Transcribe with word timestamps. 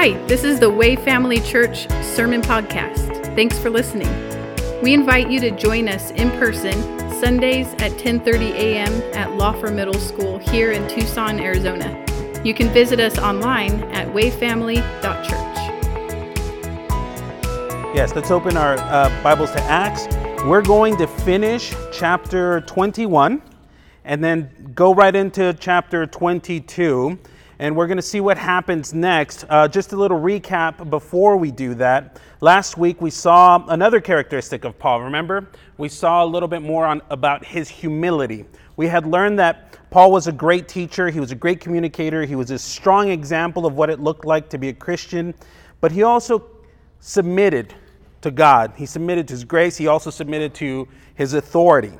Hi, 0.00 0.12
this 0.28 0.44
is 0.44 0.60
the 0.60 0.70
Way 0.70 0.94
Family 0.94 1.40
Church 1.40 1.90
Sermon 2.04 2.40
Podcast. 2.40 3.34
Thanks 3.34 3.58
for 3.58 3.68
listening. 3.68 4.06
We 4.80 4.94
invite 4.94 5.28
you 5.28 5.40
to 5.40 5.50
join 5.50 5.88
us 5.88 6.12
in 6.12 6.30
person 6.38 6.72
Sundays 7.18 7.66
at 7.80 7.90
10:30 7.98 8.52
a.m. 8.52 8.92
at 9.12 9.30
Lauffer 9.30 9.74
Middle 9.74 9.98
School 9.98 10.38
here 10.38 10.70
in 10.70 10.86
Tucson, 10.86 11.40
Arizona. 11.40 12.00
You 12.44 12.54
can 12.54 12.68
visit 12.68 13.00
us 13.00 13.18
online 13.18 13.82
at 13.92 14.06
wayfamily.church. 14.14 15.58
Yes, 17.92 18.14
let's 18.14 18.30
open 18.30 18.56
our 18.56 18.78
uh, 18.78 19.10
Bibles 19.24 19.50
to 19.50 19.62
Acts. 19.62 20.06
We're 20.44 20.62
going 20.62 20.96
to 20.98 21.08
finish 21.08 21.74
chapter 21.92 22.60
21 22.60 23.42
and 24.04 24.22
then 24.22 24.70
go 24.76 24.94
right 24.94 25.16
into 25.16 25.56
chapter 25.58 26.06
22 26.06 27.18
and 27.58 27.74
we're 27.74 27.86
going 27.86 27.96
to 27.96 28.02
see 28.02 28.20
what 28.20 28.38
happens 28.38 28.94
next. 28.94 29.44
Uh, 29.48 29.66
just 29.66 29.92
a 29.92 29.96
little 29.96 30.18
recap 30.18 30.88
before 30.90 31.36
we 31.36 31.50
do 31.50 31.74
that. 31.74 32.20
Last 32.40 32.78
week 32.78 33.00
we 33.02 33.10
saw 33.10 33.64
another 33.68 34.00
characteristic 34.00 34.64
of 34.64 34.78
Paul. 34.78 35.02
Remember, 35.02 35.48
we 35.76 35.88
saw 35.88 36.24
a 36.24 36.26
little 36.26 36.48
bit 36.48 36.62
more 36.62 36.86
on 36.86 37.02
about 37.10 37.44
his 37.44 37.68
humility. 37.68 38.44
We 38.76 38.86
had 38.86 39.06
learned 39.06 39.38
that 39.40 39.76
Paul 39.90 40.12
was 40.12 40.26
a 40.26 40.32
great 40.32 40.68
teacher, 40.68 41.08
he 41.08 41.18
was 41.18 41.32
a 41.32 41.34
great 41.34 41.60
communicator, 41.60 42.24
he 42.24 42.36
was 42.36 42.50
a 42.50 42.58
strong 42.58 43.08
example 43.08 43.66
of 43.66 43.74
what 43.74 43.90
it 43.90 43.98
looked 43.98 44.24
like 44.24 44.48
to 44.50 44.58
be 44.58 44.68
a 44.68 44.74
Christian, 44.74 45.34
but 45.80 45.90
he 45.90 46.02
also 46.02 46.44
submitted 47.00 47.74
to 48.20 48.30
God. 48.30 48.72
He 48.76 48.86
submitted 48.86 49.26
to 49.28 49.34
his 49.34 49.44
grace, 49.44 49.76
he 49.76 49.86
also 49.86 50.10
submitted 50.10 50.54
to 50.54 50.86
his 51.14 51.34
authority 51.34 51.92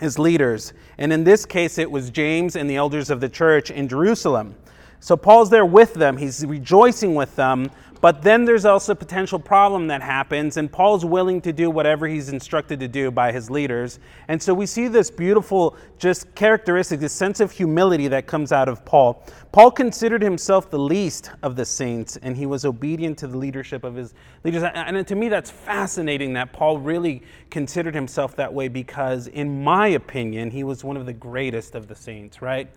his 0.00 0.18
leaders. 0.18 0.72
And 0.98 1.12
in 1.12 1.24
this 1.24 1.44
case, 1.44 1.78
it 1.78 1.90
was 1.90 2.10
James 2.10 2.56
and 2.56 2.68
the 2.68 2.76
elders 2.76 3.10
of 3.10 3.20
the 3.20 3.28
church 3.28 3.70
in 3.70 3.88
Jerusalem. 3.88 4.54
So 5.00 5.16
Paul's 5.16 5.50
there 5.50 5.64
with 5.64 5.94
them, 5.94 6.16
he's 6.16 6.44
rejoicing 6.44 7.14
with 7.14 7.34
them, 7.36 7.70
but 8.00 8.22
then 8.22 8.44
there's 8.44 8.64
also 8.64 8.92
a 8.92 8.96
potential 8.96 9.38
problem 9.38 9.88
that 9.88 10.02
happens, 10.02 10.56
and 10.56 10.70
Paul's 10.70 11.04
willing 11.04 11.40
to 11.40 11.52
do 11.52 11.70
whatever 11.70 12.06
he's 12.06 12.28
instructed 12.28 12.78
to 12.80 12.88
do 12.88 13.10
by 13.10 13.32
his 13.32 13.50
leaders. 13.50 13.98
And 14.28 14.40
so 14.40 14.54
we 14.54 14.66
see 14.66 14.86
this 14.88 15.10
beautiful, 15.10 15.76
just 15.98 16.32
characteristic, 16.34 17.00
this 17.00 17.12
sense 17.12 17.40
of 17.40 17.50
humility 17.50 18.06
that 18.08 18.26
comes 18.26 18.52
out 18.52 18.68
of 18.68 18.84
Paul. 18.84 19.24
Paul 19.50 19.70
considered 19.70 20.22
himself 20.22 20.70
the 20.70 20.78
least 20.78 21.32
of 21.42 21.56
the 21.56 21.64
saints, 21.64 22.16
and 22.18 22.36
he 22.36 22.46
was 22.46 22.64
obedient 22.64 23.18
to 23.18 23.26
the 23.26 23.36
leadership 23.36 23.82
of 23.82 23.96
his 23.96 24.14
leaders. 24.44 24.62
And 24.62 25.06
to 25.06 25.16
me, 25.16 25.28
that's 25.28 25.50
fascinating 25.50 26.34
that 26.34 26.52
Paul 26.52 26.78
really 26.78 27.22
considered 27.50 27.94
himself 27.94 28.36
that 28.36 28.52
way 28.52 28.68
because, 28.68 29.26
in 29.26 29.64
my 29.64 29.88
opinion, 29.88 30.50
he 30.50 30.62
was 30.62 30.84
one 30.84 30.96
of 30.96 31.06
the 31.06 31.12
greatest 31.12 31.74
of 31.74 31.88
the 31.88 31.94
saints, 31.94 32.40
right? 32.40 32.68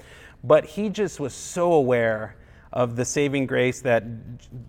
But 0.43 0.65
he 0.65 0.89
just 0.89 1.19
was 1.19 1.35
so 1.35 1.73
aware 1.73 2.35
of 2.73 2.95
the 2.95 3.05
saving 3.05 3.45
grace 3.45 3.81
that, 3.81 4.03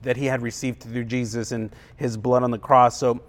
that 0.03 0.17
he 0.17 0.27
had 0.27 0.43
received 0.43 0.83
through 0.83 1.05
Jesus 1.05 1.53
and 1.53 1.75
his 1.97 2.17
blood 2.17 2.43
on 2.43 2.51
the 2.51 2.59
cross. 2.59 2.99
So 2.99 3.23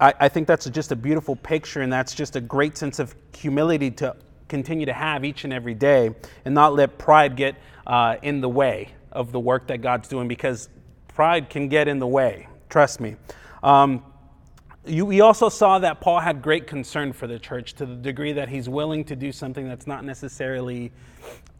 I, 0.00 0.14
I 0.20 0.28
think 0.28 0.46
that's 0.46 0.68
just 0.70 0.92
a 0.92 0.96
beautiful 0.96 1.36
picture, 1.36 1.80
and 1.80 1.92
that's 1.92 2.14
just 2.14 2.36
a 2.36 2.40
great 2.40 2.76
sense 2.76 2.98
of 2.98 3.14
humility 3.36 3.90
to 3.92 4.16
continue 4.48 4.86
to 4.86 4.92
have 4.92 5.24
each 5.24 5.44
and 5.44 5.52
every 5.52 5.74
day 5.74 6.14
and 6.44 6.54
not 6.54 6.74
let 6.74 6.98
pride 6.98 7.36
get 7.36 7.56
uh, 7.86 8.16
in 8.22 8.40
the 8.40 8.48
way 8.48 8.90
of 9.12 9.32
the 9.32 9.40
work 9.40 9.66
that 9.68 9.78
God's 9.78 10.08
doing 10.08 10.28
because 10.28 10.68
pride 11.08 11.50
can 11.50 11.68
get 11.68 11.88
in 11.88 11.98
the 11.98 12.06
way. 12.06 12.48
Trust 12.68 13.00
me. 13.00 13.16
Um, 13.62 14.04
you, 14.86 15.04
we 15.04 15.20
also 15.20 15.48
saw 15.48 15.78
that 15.80 16.00
Paul 16.00 16.20
had 16.20 16.40
great 16.42 16.66
concern 16.66 17.12
for 17.12 17.26
the 17.26 17.38
church 17.38 17.74
to 17.74 17.86
the 17.86 17.94
degree 17.94 18.32
that 18.32 18.48
he's 18.48 18.68
willing 18.68 19.04
to 19.06 19.16
do 19.16 19.32
something 19.32 19.68
that's 19.68 19.86
not 19.86 20.04
necessarily 20.04 20.92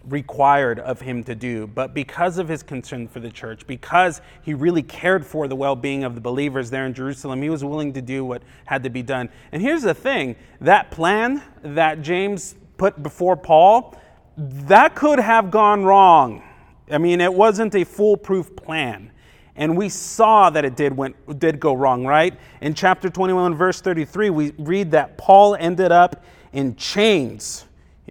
required 0.05 0.79
of 0.79 1.01
him 1.01 1.25
to 1.25 1.35
do. 1.35 1.67
But 1.67 1.95
because 1.95 2.39
of 2.39 2.49
his 2.49 2.63
concern 2.63 3.09
for 3.09 3.21
the 3.21 3.31
church, 3.31 3.67
because 3.67 4.21
he 4.43 4.55
really 4.55 4.83
cared 4.83 5.27
for 5.27 5.49
the 5.49 5.57
well 5.57 5.77
being 5.77 6.05
of 6.05 6.15
the 6.15 6.21
believers 6.21 6.71
there 6.71 6.87
in 6.87 6.95
Jerusalem, 6.95 7.43
he 7.43 7.51
was 7.51 7.65
willing 7.65 7.93
to 7.95 8.03
do 8.03 8.25
what 8.25 8.43
had 8.65 8.83
to 8.85 8.91
be 8.91 9.03
done. 9.03 9.29
And 9.53 9.61
here's 9.63 9.83
the 9.83 9.95
thing 9.95 10.37
that 10.61 10.91
plan 10.91 11.43
that 11.63 12.03
James 12.03 12.57
put 12.77 13.03
before 13.03 13.37
Paul, 13.37 13.97
that 14.37 14.95
could 14.95 15.19
have 15.19 15.51
gone 15.51 15.85
wrong. 15.85 16.43
I 16.91 16.99
mean, 16.99 17.21
it 17.21 17.33
wasn't 17.33 17.75
a 17.75 17.85
foolproof 17.85 18.55
plan. 18.57 19.11
And 19.57 19.77
we 19.77 19.89
saw 19.89 20.51
that 20.51 20.65
it 20.65 20.77
did, 20.77 20.97
went, 20.97 21.41
did 21.41 21.59
go 21.59 21.75
wrong, 21.75 22.07
right? 22.07 22.39
In 22.61 22.75
chapter 22.75 23.11
21, 23.11 23.57
verse 23.57 23.81
33, 23.81 24.31
we 24.31 24.53
read 24.57 24.93
that 24.93 25.19
Paul 25.19 25.57
ended 25.57 25.91
up 25.91 26.25
in 26.53 26.77
chains 26.77 27.65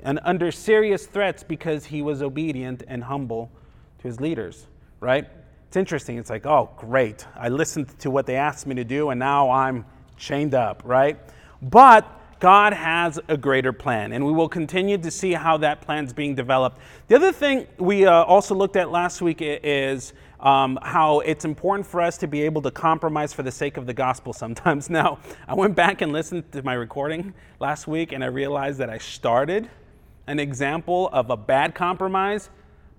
and 0.04 0.20
under 0.24 0.52
serious 0.52 1.06
threats 1.06 1.44
because 1.44 1.86
he 1.86 2.02
was 2.02 2.22
obedient 2.22 2.84
and 2.88 3.04
humble 3.04 3.52
to 4.00 4.08
his 4.08 4.20
leaders, 4.20 4.68
right? 5.00 5.28
It's 5.68 5.76
interesting. 5.76 6.18
It's 6.18 6.30
like, 6.30 6.46
oh, 6.46 6.70
great. 6.78 7.26
I 7.36 7.50
listened 7.50 7.98
to 8.00 8.10
what 8.10 8.26
they 8.26 8.36
asked 8.36 8.68
me 8.68 8.76
to 8.76 8.84
do, 8.84 9.10
and 9.10 9.20
now 9.20 9.50
I'm 9.50 9.86
chained 10.18 10.54
up, 10.54 10.82
right? 10.86 11.20
But 11.62 12.10
God 12.40 12.74
has 12.74 13.20
a 13.28 13.36
greater 13.36 13.74
plan, 13.74 14.14
and 14.14 14.24
we 14.24 14.32
will 14.32 14.48
continue 14.48 14.98
to 14.98 15.10
see 15.10 15.34
how 15.34 15.58
that 15.58 15.82
plan 15.82 16.06
is 16.06 16.14
being 16.14 16.36
developed. 16.36 16.78
The 17.08 17.16
other 17.16 17.32
thing 17.32 17.68
we 17.80 18.06
uh, 18.06 18.24
also 18.24 18.54
looked 18.54 18.76
at 18.76 18.92
last 18.92 19.22
week 19.22 19.40
is 19.42 20.14
um, 20.40 20.78
how 20.84 21.22
it's 21.22 21.46
important 21.46 21.88
for 21.88 22.00
us 22.00 22.18
to 22.20 22.28
be 22.28 22.44
able 22.44 22.62
to 22.62 22.70
compromise 22.70 23.34
for 23.34 23.42
the 23.42 23.52
sake 23.52 23.78
of 23.78 23.88
the 23.88 23.94
gospel 23.94 24.34
sometimes. 24.34 24.90
Now, 24.98 25.20
I 25.48 25.56
went 25.56 25.76
back 25.76 26.02
and 26.02 26.12
listened 26.12 26.52
to 26.52 26.64
my 26.64 26.74
recording 26.74 27.34
last 27.60 27.88
week, 27.88 28.12
and 28.12 28.24
I 28.24 28.28
realized 28.28 28.78
that 28.80 28.90
I 28.90 29.00
started 29.00 29.70
an 30.28 30.40
example 30.40 31.10
of 31.12 31.30
a 31.30 31.38
bad 31.38 31.74
compromise, 31.74 32.50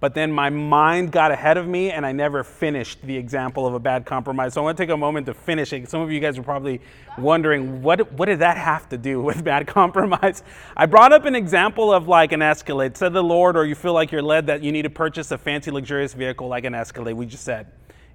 but 0.01 0.15
then 0.15 0.31
my 0.31 0.49
mind 0.49 1.11
got 1.11 1.33
ahead 1.33 1.57
of 1.57 1.67
me 1.67 1.91
and 1.91 2.07
I 2.07 2.13
never 2.13 2.45
finished 2.45 3.03
the 3.03 3.17
example 3.17 3.67
of 3.67 3.75
a 3.75 3.81
bad 3.81 4.07
compromise. 4.07 4.55
So 4.55 4.61
I 4.61 4.65
want 4.65 4.77
to 4.77 4.83
take 4.83 4.91
a 4.91 4.97
moment 4.97 5.27
to 5.27 5.35
finish 5.35 5.73
it. 5.73 5.91
Some 5.91 6.01
of 6.01 6.13
you 6.13 6.21
guys 6.21 6.39
are 6.39 6.43
probably 6.43 6.81
wondering, 7.19 7.83
what, 7.83 8.13
what 8.13 8.27
did 8.27 8.39
that 8.39 8.57
have 8.57 8.89
to 8.91 8.99
do 8.99 9.21
with 9.21 9.43
bad 9.45 9.67
compromise? 9.67 10.45
I 10.77 10.87
brought 10.87 11.13
up 11.13 11.25
an 11.25 11.35
example 11.35 11.93
of 11.93 12.07
like 12.07 12.31
an 12.31 12.43
Escalade. 12.43 12.97
Said 12.97 13.13
the 13.13 13.23
Lord, 13.23 13.57
or 13.57 13.67
you 13.67 13.75
feel 13.75 13.93
like 13.93 14.13
you're 14.13 14.23
led 14.23 14.47
that 14.47 14.63
you 14.63 14.71
need 14.71 14.83
to 14.83 14.91
purchase 14.91 15.33
a 15.33 15.39
fancy, 15.39 15.73
luxurious 15.73 16.15
vehicle 16.15 16.47
like 16.47 16.65
an 16.65 16.75
Escalade, 16.75 17.15
we 17.15 17.27
just 17.27 17.45
said. 17.45 17.67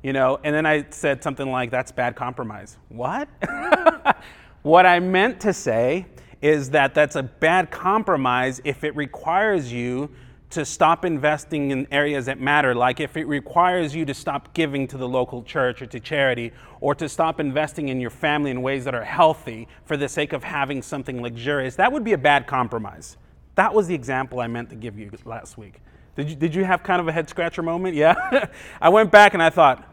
You 0.03 0.13
know, 0.13 0.39
and 0.43 0.55
then 0.55 0.65
I 0.65 0.85
said 0.89 1.21
something 1.21 1.49
like, 1.49 1.69
that's 1.69 1.91
bad 1.91 2.15
compromise. 2.15 2.77
What? 2.89 3.27
what 4.61 4.85
I 4.85 4.99
meant 4.99 5.41
to 5.41 5.53
say 5.53 6.05
is 6.43 6.71
that 6.71 6.93
that's 6.93 7.15
a 7.15 7.23
bad 7.23 7.71
compromise 7.71 8.59
if 8.65 8.83
it 8.83 8.93
requires 8.97 9.71
you 9.71 10.09
to 10.49 10.65
stop 10.65 11.05
investing 11.05 11.71
in 11.71 11.87
areas 11.89 12.25
that 12.25 12.39
matter, 12.39 12.75
like 12.75 12.99
if 12.99 13.15
it 13.15 13.25
requires 13.25 13.95
you 13.95 14.03
to 14.05 14.13
stop 14.13 14.53
giving 14.53 14.85
to 14.85 14.97
the 14.97 15.07
local 15.07 15.41
church 15.41 15.81
or 15.81 15.85
to 15.85 15.99
charity, 16.01 16.51
or 16.81 16.93
to 16.93 17.07
stop 17.07 17.39
investing 17.39 17.87
in 17.87 17.99
your 17.99 18.09
family 18.09 18.51
in 18.51 18.61
ways 18.61 18.83
that 18.83 18.93
are 18.93 19.05
healthy 19.05 19.69
for 19.85 19.95
the 19.95 20.07
sake 20.07 20.33
of 20.33 20.43
having 20.43 20.81
something 20.81 21.21
luxurious, 21.21 21.77
that 21.77 21.91
would 21.91 22.03
be 22.03 22.11
a 22.11 22.17
bad 22.17 22.45
compromise. 22.45 23.15
That 23.55 23.73
was 23.73 23.87
the 23.87 23.95
example 23.95 24.41
I 24.41 24.47
meant 24.47 24.69
to 24.71 24.75
give 24.75 24.99
you 24.99 25.09
last 25.23 25.57
week. 25.57 25.81
Did 26.17 26.29
you, 26.29 26.35
did 26.35 26.53
you 26.53 26.65
have 26.65 26.83
kind 26.83 26.99
of 26.99 27.07
a 27.07 27.11
head 27.13 27.29
scratcher 27.29 27.63
moment? 27.63 27.95
Yeah? 27.95 28.47
I 28.81 28.89
went 28.89 29.11
back 29.11 29.33
and 29.33 29.41
I 29.41 29.49
thought, 29.49 29.89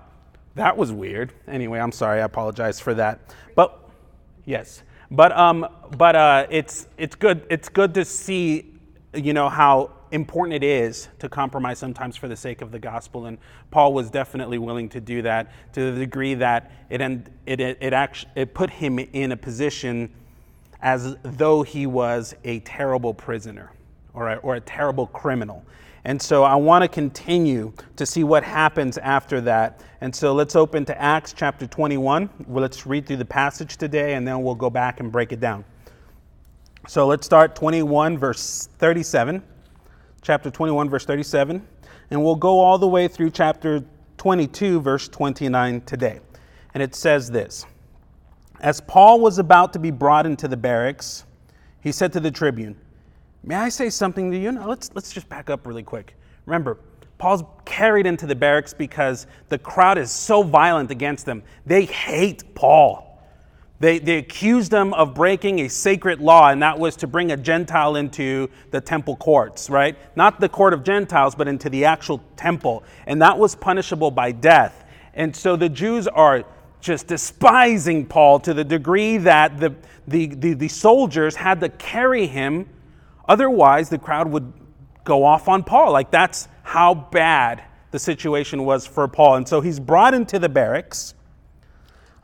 that 0.56 0.76
was 0.76 0.90
weird. 0.90 1.32
Anyway, 1.46 1.78
I'm 1.78 1.92
sorry, 1.92 2.20
I 2.20 2.24
apologize 2.24 2.80
for 2.80 2.92
that. 2.94 3.20
But 3.54 3.88
yes. 4.44 4.82
But, 5.10 5.36
um, 5.36 5.66
but 5.96 6.14
uh, 6.14 6.46
it's, 6.50 6.86
it's, 6.96 7.16
good, 7.16 7.44
it's 7.50 7.68
good 7.68 7.94
to 7.94 8.04
see, 8.04 8.74
you 9.12 9.32
know, 9.32 9.48
how 9.48 9.90
important 10.12 10.54
it 10.54 10.64
is 10.64 11.08
to 11.18 11.28
compromise 11.28 11.78
sometimes 11.78 12.16
for 12.16 12.28
the 12.28 12.36
sake 12.36 12.62
of 12.62 12.70
the 12.70 12.78
gospel. 12.78 13.26
And 13.26 13.38
Paul 13.70 13.92
was 13.92 14.10
definitely 14.10 14.58
willing 14.58 14.88
to 14.90 15.00
do 15.00 15.22
that 15.22 15.52
to 15.72 15.92
the 15.92 15.98
degree 15.98 16.34
that 16.34 16.70
it, 16.90 17.00
it, 17.00 17.26
it, 17.46 17.78
it, 17.80 17.92
actually, 17.92 18.32
it 18.36 18.54
put 18.54 18.70
him 18.70 18.98
in 18.98 19.32
a 19.32 19.36
position 19.36 20.12
as 20.82 21.16
though 21.22 21.62
he 21.62 21.86
was 21.86 22.34
a 22.44 22.60
terrible 22.60 23.12
prisoner 23.12 23.72
or 24.14 24.30
a, 24.30 24.36
or 24.36 24.54
a 24.56 24.60
terrible 24.60 25.06
criminal. 25.08 25.64
And 26.04 26.20
so 26.20 26.44
I 26.44 26.54
want 26.54 26.82
to 26.82 26.88
continue 26.88 27.72
to 27.96 28.06
see 28.06 28.24
what 28.24 28.42
happens 28.42 28.96
after 28.98 29.40
that. 29.42 29.82
And 30.00 30.14
so 30.14 30.32
let's 30.32 30.56
open 30.56 30.84
to 30.86 31.00
Acts 31.00 31.34
chapter 31.34 31.66
21. 31.66 32.30
Well, 32.46 32.62
let's 32.62 32.86
read 32.86 33.06
through 33.06 33.18
the 33.18 33.24
passage 33.24 33.76
today 33.76 34.14
and 34.14 34.26
then 34.26 34.42
we'll 34.42 34.54
go 34.54 34.70
back 34.70 35.00
and 35.00 35.12
break 35.12 35.32
it 35.32 35.40
down. 35.40 35.64
So 36.88 37.06
let's 37.06 37.26
start 37.26 37.54
21, 37.54 38.16
verse 38.16 38.68
37. 38.78 39.42
Chapter 40.22 40.50
21, 40.50 40.88
verse 40.88 41.04
37. 41.04 41.66
And 42.10 42.24
we'll 42.24 42.34
go 42.34 42.58
all 42.60 42.78
the 42.78 42.88
way 42.88 43.06
through 43.06 43.30
chapter 43.30 43.84
22, 44.16 44.80
verse 44.80 45.08
29 45.08 45.82
today. 45.82 46.20
And 46.74 46.82
it 46.82 46.94
says 46.94 47.30
this 47.30 47.66
As 48.60 48.80
Paul 48.80 49.20
was 49.20 49.38
about 49.38 49.72
to 49.74 49.78
be 49.78 49.90
brought 49.90 50.24
into 50.24 50.48
the 50.48 50.56
barracks, 50.56 51.24
he 51.82 51.92
said 51.92 52.12
to 52.14 52.20
the 52.20 52.30
tribune, 52.30 52.76
May 53.42 53.54
I 53.54 53.68
say 53.68 53.90
something 53.90 54.30
to 54.30 54.38
you? 54.38 54.52
Now, 54.52 54.68
let's, 54.68 54.90
let's 54.94 55.12
just 55.12 55.28
back 55.28 55.48
up 55.50 55.66
really 55.66 55.82
quick. 55.82 56.14
Remember, 56.46 56.78
Paul's 57.18 57.42
carried 57.64 58.06
into 58.06 58.26
the 58.26 58.34
barracks 58.34 58.74
because 58.74 59.26
the 59.48 59.58
crowd 59.58 59.98
is 59.98 60.10
so 60.10 60.42
violent 60.42 60.90
against 60.90 61.26
them. 61.26 61.42
They 61.66 61.84
hate 61.84 62.54
Paul. 62.54 63.06
They, 63.78 63.98
they 63.98 64.18
accused 64.18 64.72
him 64.72 64.92
of 64.92 65.14
breaking 65.14 65.60
a 65.60 65.68
sacred 65.68 66.20
law, 66.20 66.50
and 66.50 66.62
that 66.62 66.78
was 66.78 66.96
to 66.96 67.06
bring 67.06 67.32
a 67.32 67.36
Gentile 67.36 67.96
into 67.96 68.50
the 68.70 68.80
temple 68.80 69.16
courts, 69.16 69.70
right? 69.70 69.96
Not 70.16 70.38
the 70.38 70.50
court 70.50 70.74
of 70.74 70.84
Gentiles, 70.84 71.34
but 71.34 71.48
into 71.48 71.70
the 71.70 71.86
actual 71.86 72.22
temple. 72.36 72.84
And 73.06 73.22
that 73.22 73.38
was 73.38 73.54
punishable 73.54 74.10
by 74.10 74.32
death. 74.32 74.84
And 75.14 75.34
so 75.34 75.56
the 75.56 75.70
Jews 75.70 76.06
are 76.06 76.44
just 76.82 77.06
despising 77.06 78.04
Paul 78.04 78.40
to 78.40 78.52
the 78.52 78.64
degree 78.64 79.16
that 79.18 79.58
the, 79.58 79.74
the, 80.06 80.26
the, 80.26 80.52
the 80.52 80.68
soldiers 80.68 81.36
had 81.36 81.60
to 81.60 81.70
carry 81.70 82.26
him. 82.26 82.68
Otherwise, 83.30 83.88
the 83.88 83.96
crowd 83.96 84.26
would 84.26 84.52
go 85.04 85.24
off 85.24 85.48
on 85.48 85.62
Paul. 85.62 85.92
Like 85.92 86.10
that's 86.10 86.48
how 86.64 86.94
bad 86.94 87.62
the 87.92 87.98
situation 87.98 88.64
was 88.64 88.88
for 88.88 89.06
Paul. 89.06 89.36
And 89.36 89.46
so 89.46 89.60
he's 89.60 89.78
brought 89.78 90.14
into 90.14 90.40
the 90.40 90.48
barracks. 90.48 91.14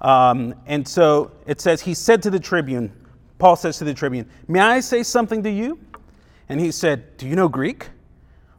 Um, 0.00 0.52
and 0.66 0.86
so 0.86 1.30
it 1.46 1.60
says, 1.60 1.80
he 1.80 1.94
said 1.94 2.24
to 2.24 2.30
the 2.30 2.40
tribune, 2.40 2.92
Paul 3.38 3.54
says 3.54 3.78
to 3.78 3.84
the 3.84 3.94
tribune, 3.94 4.28
May 4.48 4.58
I 4.58 4.80
say 4.80 5.04
something 5.04 5.44
to 5.44 5.50
you? 5.50 5.78
And 6.48 6.58
he 6.58 6.72
said, 6.72 7.16
Do 7.18 7.28
you 7.28 7.36
know 7.36 7.48
Greek? 7.48 7.88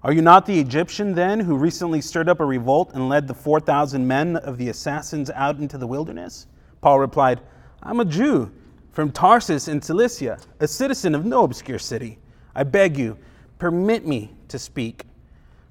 Are 0.03 0.13
you 0.13 0.21
not 0.21 0.45
the 0.45 0.57
Egyptian 0.57 1.13
then 1.13 1.41
who 1.41 1.57
recently 1.57 1.99
stirred 1.99 2.29
up 2.29 2.39
a 2.39 2.45
revolt 2.45 2.91
and 2.93 3.09
led 3.09 3.27
the 3.27 3.33
4,000 3.33 4.07
men 4.07 4.37
of 4.37 4.57
the 4.57 4.69
assassins 4.69 5.29
out 5.31 5.57
into 5.57 5.77
the 5.77 5.87
wilderness? 5.87 6.47
Paul 6.79 6.99
replied, 6.99 7.41
I'm 7.83 7.99
a 7.99 8.05
Jew 8.05 8.49
from 8.93 9.11
Tarsus 9.11 9.67
in 9.67 9.81
Cilicia, 9.81 10.37
a 10.61 10.67
citizen 10.67 11.13
of 11.13 11.25
no 11.25 11.43
obscure 11.43 11.79
city. 11.79 12.19
I 12.57 12.63
beg 12.63 12.97
you, 12.97 13.17
permit 13.59 14.05
me 14.05 14.31
to 14.47 14.57
speak 14.57 15.03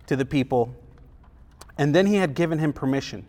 to 0.07 0.15
the 0.15 0.25
people. 0.25 0.73
And 1.79 1.93
then 1.93 2.07
he 2.07 2.15
had 2.15 2.35
given 2.35 2.61
him 2.61 2.73
permission. 2.73 3.27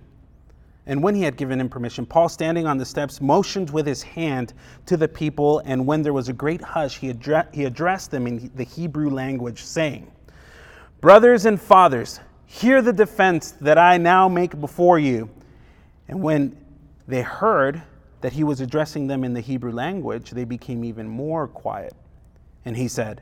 And 0.85 1.01
when 1.03 1.15
he 1.15 1.23
had 1.23 1.35
given 1.35 1.59
him 1.59 1.67
permission, 1.67 2.05
Paul, 2.05 2.29
standing 2.29 2.67
on 2.67 2.77
the 2.77 2.85
steps, 2.85 3.19
motioned 3.19 3.71
with 3.71 3.85
his 3.85 4.03
hand 4.03 4.53
to 4.85 4.95
the 4.95 5.07
people. 5.07 5.61
And 5.65 5.85
when 5.87 6.03
there 6.03 6.13
was 6.13 6.29
a 6.29 6.33
great 6.33 6.61
hush, 6.61 6.97
he, 6.99 7.11
addre- 7.11 7.53
he 7.53 7.65
addressed 7.65 8.11
them 8.11 8.27
in 8.27 8.51
the 8.55 8.63
Hebrew 8.63 9.09
language, 9.09 9.63
saying, 9.63 10.09
Brothers 11.01 11.45
and 11.45 11.59
fathers, 11.59 12.19
hear 12.45 12.81
the 12.83 12.93
defense 12.93 13.51
that 13.59 13.79
I 13.79 13.97
now 13.97 14.29
make 14.29 14.61
before 14.61 14.99
you. 14.99 15.29
And 16.07 16.21
when 16.21 16.55
they 17.07 17.23
heard 17.23 17.81
that 18.21 18.33
he 18.33 18.43
was 18.43 18.61
addressing 18.61 19.07
them 19.07 19.23
in 19.23 19.33
the 19.33 19.41
Hebrew 19.41 19.71
language, 19.71 20.29
they 20.29 20.45
became 20.45 20.85
even 20.85 21.07
more 21.07 21.47
quiet. 21.47 21.93
And 22.65 22.77
he 22.77 22.87
said, 22.87 23.21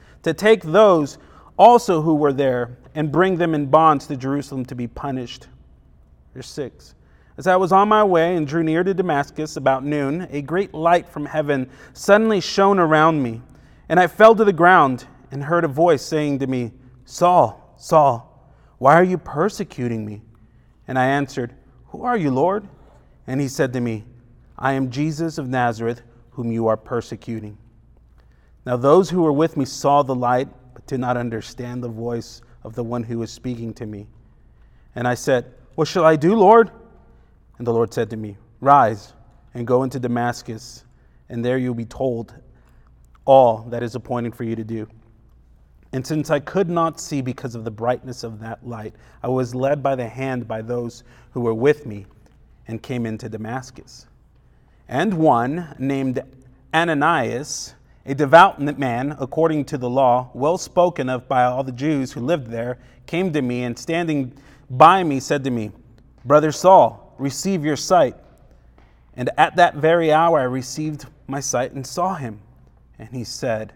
to 0.23 0.33
take 0.33 0.63
those 0.63 1.17
also 1.57 2.01
who 2.01 2.15
were 2.15 2.33
there 2.33 2.77
and 2.95 3.11
bring 3.11 3.37
them 3.37 3.53
in 3.53 3.67
bonds 3.67 4.07
to 4.07 4.15
Jerusalem 4.15 4.65
to 4.65 4.75
be 4.75 4.87
punished. 4.87 5.47
Verse 6.33 6.49
6. 6.49 6.95
As 7.37 7.47
I 7.47 7.55
was 7.55 7.71
on 7.71 7.87
my 7.87 8.03
way 8.03 8.35
and 8.35 8.45
drew 8.45 8.63
near 8.63 8.83
to 8.83 8.93
Damascus 8.93 9.57
about 9.57 9.83
noon, 9.83 10.27
a 10.31 10.41
great 10.41 10.73
light 10.73 11.07
from 11.07 11.25
heaven 11.25 11.69
suddenly 11.93 12.41
shone 12.41 12.77
around 12.77 13.21
me, 13.21 13.41
and 13.89 13.99
I 13.99 14.07
fell 14.07 14.35
to 14.35 14.45
the 14.45 14.53
ground 14.53 15.05
and 15.31 15.43
heard 15.43 15.63
a 15.63 15.69
voice 15.69 16.03
saying 16.03 16.39
to 16.39 16.47
me, 16.47 16.71
Saul, 17.05 17.75
Saul, 17.77 18.27
why 18.77 18.95
are 18.95 19.03
you 19.03 19.17
persecuting 19.17 20.05
me? 20.05 20.21
And 20.87 20.99
I 20.99 21.05
answered, 21.05 21.53
Who 21.87 22.03
are 22.03 22.17
you, 22.17 22.31
Lord? 22.31 22.67
And 23.27 23.39
he 23.39 23.47
said 23.47 23.73
to 23.73 23.79
me, 23.79 24.03
I 24.57 24.73
am 24.73 24.91
Jesus 24.91 25.37
of 25.37 25.47
Nazareth, 25.47 26.01
whom 26.31 26.51
you 26.51 26.67
are 26.67 26.77
persecuting. 26.77 27.57
Now 28.65 28.77
those 28.77 29.09
who 29.09 29.21
were 29.23 29.33
with 29.33 29.57
me 29.57 29.65
saw 29.65 30.03
the 30.03 30.15
light, 30.15 30.47
but 30.73 30.85
did 30.87 30.99
not 30.99 31.17
understand 31.17 31.83
the 31.83 31.89
voice 31.89 32.41
of 32.63 32.75
the 32.75 32.83
one 32.83 33.03
who 33.03 33.19
was 33.19 33.31
speaking 33.31 33.73
to 33.75 33.85
me. 33.85 34.07
And 34.95 35.07
I 35.07 35.15
said, 35.15 35.53
what 35.75 35.87
shall 35.87 36.05
I 36.05 36.15
do, 36.15 36.35
Lord? 36.35 36.69
And 37.57 37.65
the 37.65 37.73
Lord 37.73 37.93
said 37.93 38.09
to 38.09 38.17
me, 38.17 38.37
Rise 38.59 39.13
and 39.53 39.65
go 39.65 39.83
into 39.83 39.99
Damascus, 39.99 40.85
and 41.29 41.43
there 41.43 41.57
you'll 41.57 41.73
be 41.73 41.85
told 41.85 42.33
all 43.25 43.63
that 43.69 43.83
is 43.83 43.95
appointed 43.95 44.35
for 44.35 44.43
you 44.43 44.55
to 44.55 44.63
do. 44.63 44.87
And 45.93 46.05
since 46.05 46.29
I 46.29 46.39
could 46.39 46.69
not 46.69 46.99
see 46.99 47.21
because 47.21 47.55
of 47.55 47.65
the 47.65 47.71
brightness 47.71 48.23
of 48.23 48.39
that 48.39 48.65
light, 48.65 48.93
I 49.23 49.27
was 49.27 49.53
led 49.53 49.83
by 49.83 49.95
the 49.95 50.07
hand 50.07 50.47
by 50.47 50.61
those 50.61 51.03
who 51.31 51.41
were 51.41 51.53
with 51.53 51.85
me 51.85 52.05
and 52.67 52.81
came 52.81 53.05
into 53.05 53.27
Damascus. 53.27 54.07
And 54.87 55.13
one 55.13 55.75
named 55.79 56.21
Ananias, 56.73 57.75
a 58.05 58.15
devout 58.15 58.59
man 58.59 59.15
according 59.19 59.65
to 59.65 59.77
the 59.77 59.89
law, 59.89 60.29
well 60.33 60.57
spoken 60.57 61.09
of 61.09 61.27
by 61.27 61.43
all 61.43 61.63
the 61.63 61.71
Jews 61.71 62.11
who 62.11 62.21
lived 62.21 62.47
there, 62.47 62.79
came 63.05 63.31
to 63.33 63.41
me 63.41 63.63
and 63.63 63.77
standing 63.77 64.33
by 64.69 65.03
me 65.03 65.19
said 65.19 65.43
to 65.43 65.51
me, 65.51 65.71
Brother 66.25 66.51
Saul, 66.51 67.13
receive 67.17 67.65
your 67.65 67.75
sight. 67.75 68.15
And 69.15 69.29
at 69.37 69.55
that 69.57 69.75
very 69.75 70.11
hour 70.11 70.39
I 70.39 70.43
received 70.43 71.05
my 71.27 71.39
sight 71.39 71.73
and 71.73 71.85
saw 71.85 72.15
him. 72.15 72.39
And 72.97 73.09
he 73.09 73.23
said, 73.23 73.73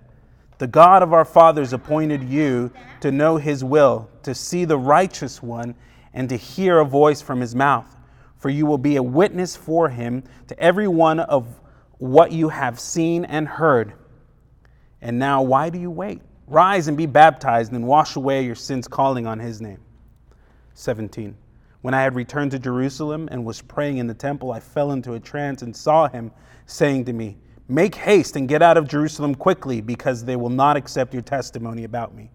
The 0.57 0.67
God 0.67 1.03
of 1.03 1.13
our 1.13 1.25
fathers 1.25 1.73
appointed 1.73 2.23
you 2.23 2.71
to 3.01 3.11
know 3.11 3.37
his 3.37 3.63
will, 3.63 4.09
to 4.23 4.33
see 4.33 4.65
the 4.65 4.77
righteous 4.77 5.43
one, 5.43 5.75
and 6.13 6.29
to 6.29 6.37
hear 6.37 6.79
a 6.79 6.85
voice 6.85 7.21
from 7.21 7.41
his 7.41 7.55
mouth. 7.55 7.93
For 8.37 8.49
you 8.49 8.65
will 8.65 8.77
be 8.77 8.95
a 8.95 9.03
witness 9.03 9.55
for 9.55 9.89
him 9.89 10.23
to 10.47 10.59
every 10.59 10.87
one 10.87 11.19
of 11.19 11.59
what 11.97 12.31
you 12.31 12.49
have 12.49 12.79
seen 12.79 13.25
and 13.25 13.47
heard. 13.47 13.93
And 15.01 15.19
now, 15.19 15.41
why 15.41 15.69
do 15.69 15.79
you 15.79 15.91
wait? 15.91 16.21
Rise 16.47 16.87
and 16.87 16.97
be 16.97 17.05
baptized 17.05 17.71
and 17.71 17.87
wash 17.87 18.15
away 18.15 18.45
your 18.45 18.55
sins, 18.55 18.87
calling 18.87 19.25
on 19.27 19.39
his 19.39 19.61
name. 19.61 19.79
17. 20.75 21.35
When 21.81 21.93
I 21.93 22.01
had 22.01 22.15
returned 22.15 22.51
to 22.51 22.59
Jerusalem 22.59 23.27
and 23.31 23.45
was 23.45 23.61
praying 23.61 23.97
in 23.97 24.07
the 24.07 24.13
temple, 24.13 24.51
I 24.51 24.59
fell 24.59 24.91
into 24.91 25.13
a 25.13 25.19
trance 25.19 25.61
and 25.61 25.75
saw 25.75 26.07
him 26.07 26.31
saying 26.65 27.05
to 27.05 27.13
me, 27.13 27.37
Make 27.67 27.95
haste 27.95 28.35
and 28.35 28.47
get 28.47 28.61
out 28.61 28.77
of 28.77 28.87
Jerusalem 28.87 29.33
quickly, 29.33 29.81
because 29.81 30.23
they 30.23 30.35
will 30.35 30.49
not 30.49 30.77
accept 30.77 31.13
your 31.13 31.23
testimony 31.23 31.83
about 31.83 32.13
me. 32.13 32.29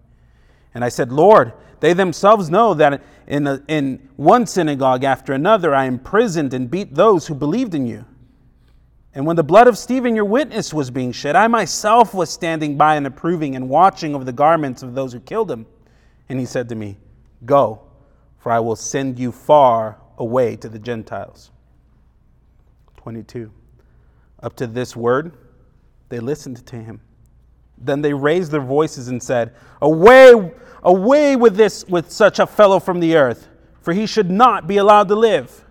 And 0.73 0.83
I 0.83 0.89
said, 0.89 1.11
Lord, 1.11 1.53
they 1.79 1.93
themselves 1.93 2.49
know 2.49 2.73
that 2.73 3.01
in, 3.27 3.47
in 3.67 4.09
one 4.15 4.45
synagogue 4.45 5.03
after 5.03 5.33
another 5.33 5.73
I 5.73 5.85
imprisoned 5.85 6.53
and 6.53 6.69
beat 6.69 6.95
those 6.95 7.27
who 7.27 7.33
believed 7.33 7.75
in 7.75 7.87
you. 7.87 8.05
And 9.13 9.25
when 9.25 9.35
the 9.35 9.43
blood 9.43 9.67
of 9.67 9.77
Stephen, 9.77 10.15
your 10.15 10.25
witness, 10.25 10.73
was 10.73 10.89
being 10.89 11.11
shed, 11.11 11.35
I 11.35 11.47
myself 11.47 12.13
was 12.13 12.29
standing 12.29 12.77
by 12.77 12.95
and 12.95 13.05
approving 13.05 13.55
and 13.55 13.67
watching 13.69 14.15
over 14.15 14.23
the 14.23 14.31
garments 14.31 14.83
of 14.83 14.95
those 14.95 15.11
who 15.11 15.19
killed 15.19 15.51
him. 15.51 15.65
And 16.29 16.39
he 16.39 16.45
said 16.45 16.69
to 16.69 16.75
me, 16.75 16.97
Go 17.45 17.81
for 18.41 18.51
I 18.51 18.59
will 18.59 18.75
send 18.75 19.19
you 19.19 19.31
far 19.31 19.99
away 20.17 20.55
to 20.57 20.67
the 20.67 20.79
Gentiles. 20.79 21.51
22. 22.97 23.51
Up 24.41 24.55
to 24.55 24.65
this 24.65 24.95
word, 24.95 25.33
they 26.09 26.19
listened 26.19 26.65
to 26.65 26.75
him. 26.75 26.99
Then 27.77 28.01
they 28.01 28.13
raised 28.13 28.51
their 28.51 28.61
voices 28.61 29.09
and 29.09 29.21
said, 29.21 29.53
Away, 29.79 30.51
away 30.81 31.35
with 31.35 31.55
this, 31.55 31.85
with 31.85 32.11
such 32.11 32.39
a 32.39 32.47
fellow 32.47 32.79
from 32.79 32.99
the 32.99 33.15
earth, 33.15 33.47
for 33.81 33.93
he 33.93 34.07
should 34.07 34.31
not 34.31 34.67
be 34.67 34.77
allowed 34.77 35.07
to 35.09 35.15
live. 35.15 35.63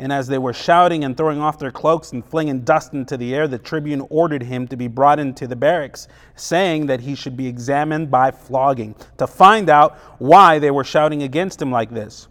And 0.00 0.12
as 0.12 0.28
they 0.28 0.38
were 0.38 0.52
shouting 0.52 1.02
and 1.02 1.16
throwing 1.16 1.40
off 1.40 1.58
their 1.58 1.72
cloaks 1.72 2.12
and 2.12 2.24
flinging 2.24 2.60
dust 2.60 2.92
into 2.92 3.16
the 3.16 3.34
air, 3.34 3.48
the 3.48 3.58
tribune 3.58 4.06
ordered 4.10 4.44
him 4.44 4.68
to 4.68 4.76
be 4.76 4.86
brought 4.86 5.18
into 5.18 5.48
the 5.48 5.56
barracks, 5.56 6.06
saying 6.36 6.86
that 6.86 7.00
he 7.00 7.16
should 7.16 7.36
be 7.36 7.48
examined 7.48 8.10
by 8.10 8.30
flogging, 8.30 8.94
to 9.16 9.26
find 9.26 9.68
out 9.68 9.96
why 10.18 10.60
they 10.60 10.70
were 10.70 10.84
shouting 10.84 11.24
against 11.24 11.60
him 11.60 11.72
like 11.72 11.90
this. 11.90 12.28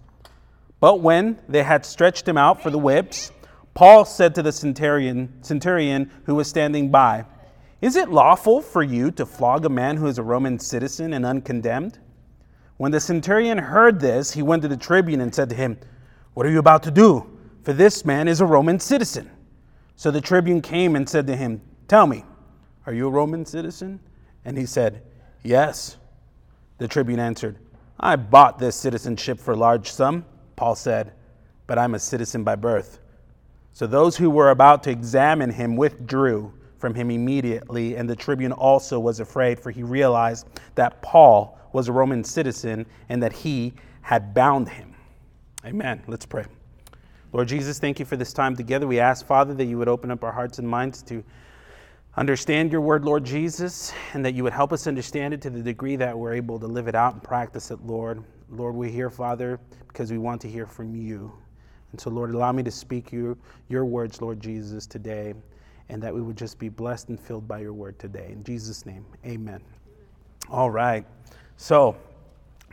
But 0.80 1.02
when 1.02 1.40
they 1.50 1.64
had 1.64 1.86
stretched 1.86 2.28
him 2.28 2.38
out 2.38 2.64
for 2.64 2.70
the 2.70 2.78
whips, 2.78 3.32
Paul 3.74 4.06
said 4.06 4.34
to 4.36 4.44
the 4.44 4.52
centurion, 4.52 5.34
centurion 5.44 6.10
who 6.24 6.36
was 6.36 6.48
standing 6.48 6.90
by, 6.90 7.26
Is 7.82 7.98
it 7.98 8.10
lawful 8.10 8.62
for 8.62 8.82
you 8.82 9.12
to 9.12 9.26
flog 9.26 9.66
a 9.66 9.70
man 9.70 9.98
who 9.98 10.08
is 10.08 10.18
a 10.18 10.24
Roman 10.24 10.58
citizen 10.58 11.14
and 11.14 11.26
uncondemned? 11.26 12.00
When 12.78 12.92
the 12.92 13.00
centurion 13.00 13.58
heard 13.58 14.00
this, 14.00 14.32
he 14.32 14.42
went 14.42 14.62
to 14.62 14.68
the 14.68 14.78
tribune 14.78 15.20
and 15.20 15.36
said 15.36 15.50
to 15.50 15.56
him, 15.56 15.78
What 16.34 16.46
are 16.46 16.52
you 16.52 16.60
about 16.60 16.84
to 16.84 16.92
do? 16.92 17.37
For 17.68 17.74
this 17.74 18.06
man 18.06 18.30
is 18.30 18.40
a 18.40 18.46
Roman 18.46 18.80
citizen. 18.80 19.30
So 19.98 20.10
the 20.10 20.22
tribune 20.22 20.62
came 20.62 20.96
and 20.96 21.10
said 21.10 21.28
to 21.28 21.36
him, 21.36 21.60
Tell 21.90 22.08
me, 22.08 22.24
are 22.86 22.94
you 22.94 23.08
a 23.08 23.10
Roman 23.10 23.46
citizen? 23.46 24.00
And 24.46 24.58
he 24.58 24.66
said, 24.66 25.04
Yes. 25.44 25.98
The 26.78 26.88
tribune 26.88 27.20
answered, 27.20 27.58
I 28.00 28.16
bought 28.16 28.58
this 28.58 28.78
citizenship 28.78 29.38
for 29.38 29.52
a 29.52 29.58
large 29.58 29.92
sum. 29.92 30.24
Paul 30.56 30.76
said, 30.76 31.12
But 31.68 31.78
I'm 31.78 31.94
a 31.94 32.00
citizen 32.00 32.46
by 32.46 32.56
birth. 32.56 33.00
So 33.74 33.86
those 33.86 34.16
who 34.16 34.30
were 34.30 34.52
about 34.52 34.82
to 34.84 34.90
examine 34.90 35.50
him 35.50 35.76
withdrew 35.76 36.54
from 36.78 36.96
him 36.96 37.12
immediately, 37.12 37.98
and 37.98 38.10
the 38.10 38.16
tribune 38.16 38.54
also 38.54 38.98
was 38.98 39.20
afraid, 39.20 39.60
for 39.60 39.72
he 39.72 39.84
realized 39.84 40.48
that 40.76 41.02
Paul 41.02 41.60
was 41.74 41.90
a 41.90 41.92
Roman 41.92 42.24
citizen 42.24 42.86
and 43.10 43.22
that 43.22 43.34
he 43.34 43.74
had 44.04 44.34
bound 44.34 44.70
him. 44.70 44.96
Amen. 45.66 46.02
Let's 46.08 46.26
pray. 46.26 46.46
Lord 47.38 47.50
Jesus, 47.50 47.78
thank 47.78 48.00
you 48.00 48.06
for 48.06 48.18
this 48.18 48.34
time 48.34 48.56
together. 48.56 48.88
We 48.88 49.00
ask, 49.00 49.24
Father, 49.24 49.54
that 49.54 49.66
you 49.66 49.78
would 49.78 49.88
open 49.88 50.10
up 50.10 50.24
our 50.24 50.32
hearts 50.32 50.58
and 50.58 50.68
minds 50.68 51.04
to 51.04 51.24
understand 52.16 52.72
your 52.72 52.82
word, 52.82 53.06
Lord 53.06 53.24
Jesus, 53.24 53.94
and 54.14 54.26
that 54.26 54.34
you 54.34 54.44
would 54.44 54.54
help 54.54 54.74
us 54.74 54.88
understand 54.88 55.36
it 55.36 55.42
to 55.44 55.52
the 55.52 55.62
degree 55.62 55.96
that 55.98 56.18
we're 56.18 56.34
able 56.34 56.60
to 56.60 56.66
live 56.66 56.88
it 56.88 56.96
out 56.96 57.14
and 57.14 57.22
practice 57.22 57.70
it, 57.70 57.80
Lord. 57.86 58.24
Lord, 58.50 58.74
we're 58.74 58.90
here, 58.90 59.12
Father, 59.12 59.60
because 59.88 60.12
we 60.12 60.18
want 60.18 60.42
to 60.42 60.50
hear 60.50 60.66
from 60.66 60.96
you. 60.96 61.32
And 61.92 62.02
so, 62.02 62.10
Lord, 62.10 62.34
allow 62.34 62.52
me 62.52 62.64
to 62.64 62.72
speak 62.72 63.12
your, 63.12 63.38
your 63.70 63.86
words, 63.86 64.20
Lord 64.20 64.40
Jesus, 64.40 64.88
today, 64.88 65.36
and 65.90 66.02
that 66.02 66.16
we 66.16 66.24
would 66.24 66.38
just 66.38 66.58
be 66.58 66.70
blessed 66.70 67.10
and 67.10 67.20
filled 67.20 67.48
by 67.48 67.60
your 67.60 67.74
word 67.74 68.00
today. 68.00 68.30
In 68.32 68.44
Jesus' 68.44 68.84
name, 68.84 69.06
amen. 69.24 69.62
All 70.50 70.72
right. 70.72 71.06
So, 71.56 71.98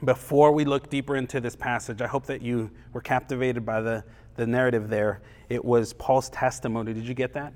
before 0.05 0.53
we 0.53 0.65
look 0.65 0.89
deeper 0.89 1.17
into 1.17 1.41
this 1.41 1.55
passage, 1.55 2.01
I 2.01 2.07
hope 2.07 2.27
that 2.27 2.43
you 2.43 2.71
were 2.93 3.01
captivated 3.01 3.65
by 3.65 3.81
the, 3.81 4.05
the 4.37 4.47
narrative 4.47 4.89
there. 4.89 5.21
It 5.49 5.65
was 5.65 5.93
Paul's 5.93 6.31
testimony. 6.31 6.93
Did 6.93 7.07
you 7.07 7.15
get 7.15 7.33
that? 7.35 7.53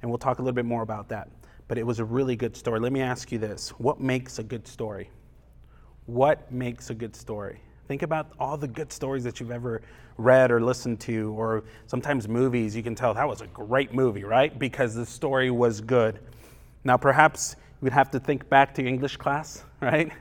And 0.00 0.10
we'll 0.10 0.18
talk 0.18 0.38
a 0.38 0.42
little 0.42 0.54
bit 0.54 0.64
more 0.64 0.82
about 0.82 1.08
that. 1.10 1.28
But 1.68 1.78
it 1.78 1.86
was 1.86 2.00
a 2.00 2.04
really 2.04 2.36
good 2.36 2.56
story. 2.56 2.80
Let 2.80 2.92
me 2.92 3.00
ask 3.00 3.32
you 3.32 3.38
this 3.38 3.70
What 3.78 4.00
makes 4.00 4.38
a 4.38 4.42
good 4.42 4.66
story? 4.66 5.10
What 6.06 6.50
makes 6.50 6.90
a 6.90 6.94
good 6.94 7.14
story? 7.14 7.60
Think 7.88 8.02
about 8.02 8.32
all 8.38 8.56
the 8.56 8.68
good 8.68 8.92
stories 8.92 9.24
that 9.24 9.40
you've 9.40 9.50
ever 9.50 9.82
read 10.18 10.50
or 10.50 10.60
listened 10.60 11.00
to, 11.00 11.32
or 11.36 11.64
sometimes 11.86 12.28
movies. 12.28 12.76
You 12.76 12.82
can 12.82 12.94
tell 12.94 13.14
that 13.14 13.28
was 13.28 13.40
a 13.40 13.46
great 13.48 13.94
movie, 13.94 14.24
right? 14.24 14.56
Because 14.58 14.94
the 14.94 15.06
story 15.06 15.50
was 15.50 15.80
good. 15.80 16.20
Now, 16.84 16.96
perhaps 16.96 17.56
you 17.58 17.86
would 17.86 17.92
have 17.92 18.10
to 18.12 18.20
think 18.20 18.48
back 18.48 18.74
to 18.74 18.82
your 18.82 18.88
English 18.88 19.16
class, 19.16 19.64
right? 19.80 20.12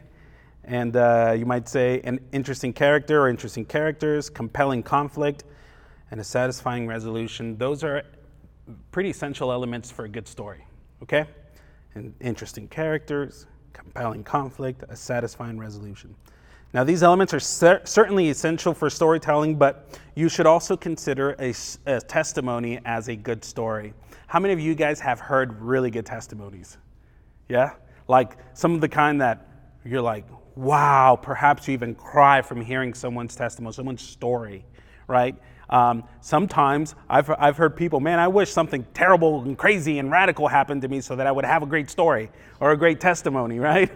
And 0.63 0.95
uh, 0.95 1.35
you 1.37 1.45
might 1.45 1.67
say 1.67 2.01
an 2.03 2.19
interesting 2.31 2.71
character 2.71 3.21
or 3.21 3.29
interesting 3.29 3.65
characters, 3.65 4.29
compelling 4.29 4.83
conflict, 4.83 5.43
and 6.11 6.19
a 6.19 6.23
satisfying 6.23 6.85
resolution. 6.85 7.57
Those 7.57 7.83
are 7.83 8.03
pretty 8.91 9.09
essential 9.09 9.51
elements 9.51 9.89
for 9.89 10.05
a 10.05 10.09
good 10.09 10.27
story, 10.27 10.65
okay? 11.01 11.25
And 11.95 12.13
interesting 12.19 12.67
characters, 12.67 13.47
compelling 13.73 14.23
conflict, 14.23 14.83
a 14.89 14.95
satisfying 14.95 15.57
resolution. 15.57 16.15
Now, 16.73 16.83
these 16.85 17.03
elements 17.03 17.33
are 17.33 17.39
cer- 17.39 17.81
certainly 17.83 18.29
essential 18.29 18.73
for 18.73 18.89
storytelling, 18.89 19.55
but 19.55 19.99
you 20.15 20.29
should 20.29 20.45
also 20.45 20.77
consider 20.77 21.35
a, 21.39 21.53
a, 21.85 21.99
testimony 21.99 22.79
as 22.85 23.09
a 23.09 23.15
good 23.15 23.43
story. 23.43 23.93
How 24.27 24.39
many 24.39 24.53
of 24.53 24.59
you 24.59 24.73
guys 24.75 24.99
have 25.01 25.19
heard 25.19 25.59
really 25.61 25.91
good 25.91 26.05
testimonies? 26.05 26.77
Yeah? 27.49 27.71
Like 28.07 28.37
some 28.53 28.73
of 28.73 28.79
the 28.79 28.87
kind 28.87 29.19
that 29.19 29.47
you're 29.83 30.01
like, 30.01 30.25
wow, 30.55 31.19
perhaps 31.21 31.67
you 31.67 31.73
even 31.73 31.95
cry 31.95 32.41
from 32.41 32.61
hearing 32.61 32.93
someone's 32.93 33.35
testimony, 33.35 33.73
someone's 33.73 34.01
story, 34.01 34.63
right? 35.07 35.35
Um, 35.69 36.03
sometimes 36.19 36.95
I've, 37.09 37.29
I've 37.29 37.55
heard 37.55 37.77
people, 37.77 38.01
man, 38.01 38.19
I 38.19 38.27
wish 38.27 38.51
something 38.51 38.85
terrible 38.93 39.41
and 39.43 39.57
crazy 39.57 39.99
and 39.99 40.11
radical 40.11 40.49
happened 40.49 40.81
to 40.81 40.89
me 40.89 40.99
so 40.99 41.15
that 41.15 41.25
I 41.25 41.31
would 41.31 41.45
have 41.45 41.63
a 41.63 41.65
great 41.65 41.89
story 41.89 42.29
or 42.59 42.71
a 42.71 42.77
great 42.77 42.99
testimony, 42.99 43.59
right? 43.59 43.89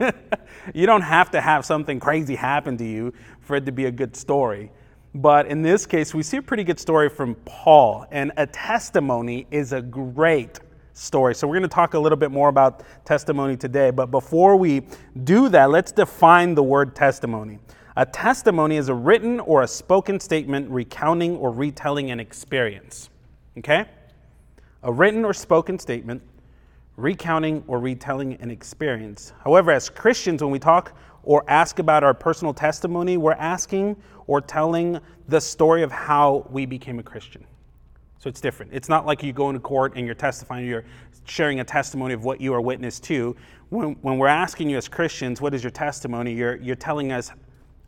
you 0.73 0.85
don't 0.85 1.01
have 1.01 1.31
to 1.31 1.41
have 1.41 1.65
something 1.65 1.99
crazy 1.99 2.35
happen 2.35 2.77
to 2.77 2.85
you 2.85 3.13
for 3.41 3.57
it 3.57 3.65
to 3.65 3.73
be 3.73 3.85
a 3.85 3.91
good 3.91 4.15
story. 4.15 4.71
But 5.13 5.47
in 5.47 5.61
this 5.61 5.85
case, 5.85 6.13
we 6.13 6.23
see 6.23 6.37
a 6.37 6.41
pretty 6.41 6.63
good 6.63 6.79
story 6.79 7.09
from 7.09 7.35
Paul, 7.45 8.05
and 8.11 8.33
a 8.35 8.45
testimony 8.45 9.47
is 9.49 9.71
a 9.71 9.81
great 9.81 10.59
story. 10.91 11.35
So 11.35 11.47
we're 11.47 11.55
going 11.55 11.69
to 11.69 11.73
talk 11.73 11.93
a 11.93 11.99
little 11.99 12.17
bit 12.17 12.31
more 12.31 12.49
about 12.49 12.83
testimony 13.05 13.55
today. 13.55 13.91
But 13.91 14.07
before 14.11 14.55
we 14.55 14.83
do 15.23 15.49
that, 15.49 15.69
let's 15.69 15.91
define 15.91 16.55
the 16.55 16.63
word 16.63 16.95
testimony. 16.95 17.59
A 17.97 18.05
testimony 18.05 18.75
is 18.75 18.89
a 18.89 18.93
written 18.93 19.39
or 19.39 19.61
a 19.61 19.67
spoken 19.67 20.19
statement 20.19 20.69
recounting 20.69 21.37
or 21.37 21.51
retelling 21.51 22.11
an 22.11 22.19
experience. 22.19 23.09
Okay? 23.57 23.85
A 24.83 24.91
written 24.91 25.23
or 25.23 25.33
spoken 25.33 25.79
statement 25.79 26.21
recounting 26.97 27.63
or 27.67 27.79
retelling 27.79 28.33
an 28.35 28.51
experience. 28.51 29.33
However, 29.43 29.71
as 29.71 29.89
Christians, 29.89 30.41
when 30.41 30.51
we 30.51 30.59
talk 30.59 30.97
or 31.23 31.43
ask 31.47 31.79
about 31.79 32.03
our 32.03 32.13
personal 32.13 32.53
testimony, 32.53 33.17
we're 33.17 33.33
asking 33.33 33.95
or 34.27 34.41
telling 34.41 34.99
the 35.27 35.39
story 35.39 35.81
of 35.81 35.91
how 35.91 36.45
we 36.49 36.65
became 36.65 36.99
a 36.99 37.03
Christian. 37.03 37.45
So 38.19 38.29
it's 38.29 38.41
different. 38.41 38.73
It's 38.73 38.89
not 38.89 39.05
like 39.05 39.23
you 39.23 39.33
go 39.33 39.49
into 39.49 39.59
court 39.59 39.93
and 39.95 40.05
you're 40.05 40.15
testifying, 40.15 40.65
you're 40.65 40.85
sharing 41.25 41.59
a 41.59 41.63
testimony 41.63 42.13
of 42.13 42.23
what 42.23 42.41
you 42.41 42.53
are 42.53 42.61
witness 42.61 42.99
to. 43.01 43.35
When, 43.69 43.93
when 44.01 44.17
we're 44.17 44.27
asking 44.27 44.69
you 44.69 44.77
as 44.77 44.87
Christians, 44.87 45.41
what 45.41 45.53
is 45.53 45.63
your 45.63 45.71
testimony, 45.71 46.33
you're, 46.33 46.55
you're 46.57 46.75
telling 46.75 47.11
us 47.11 47.31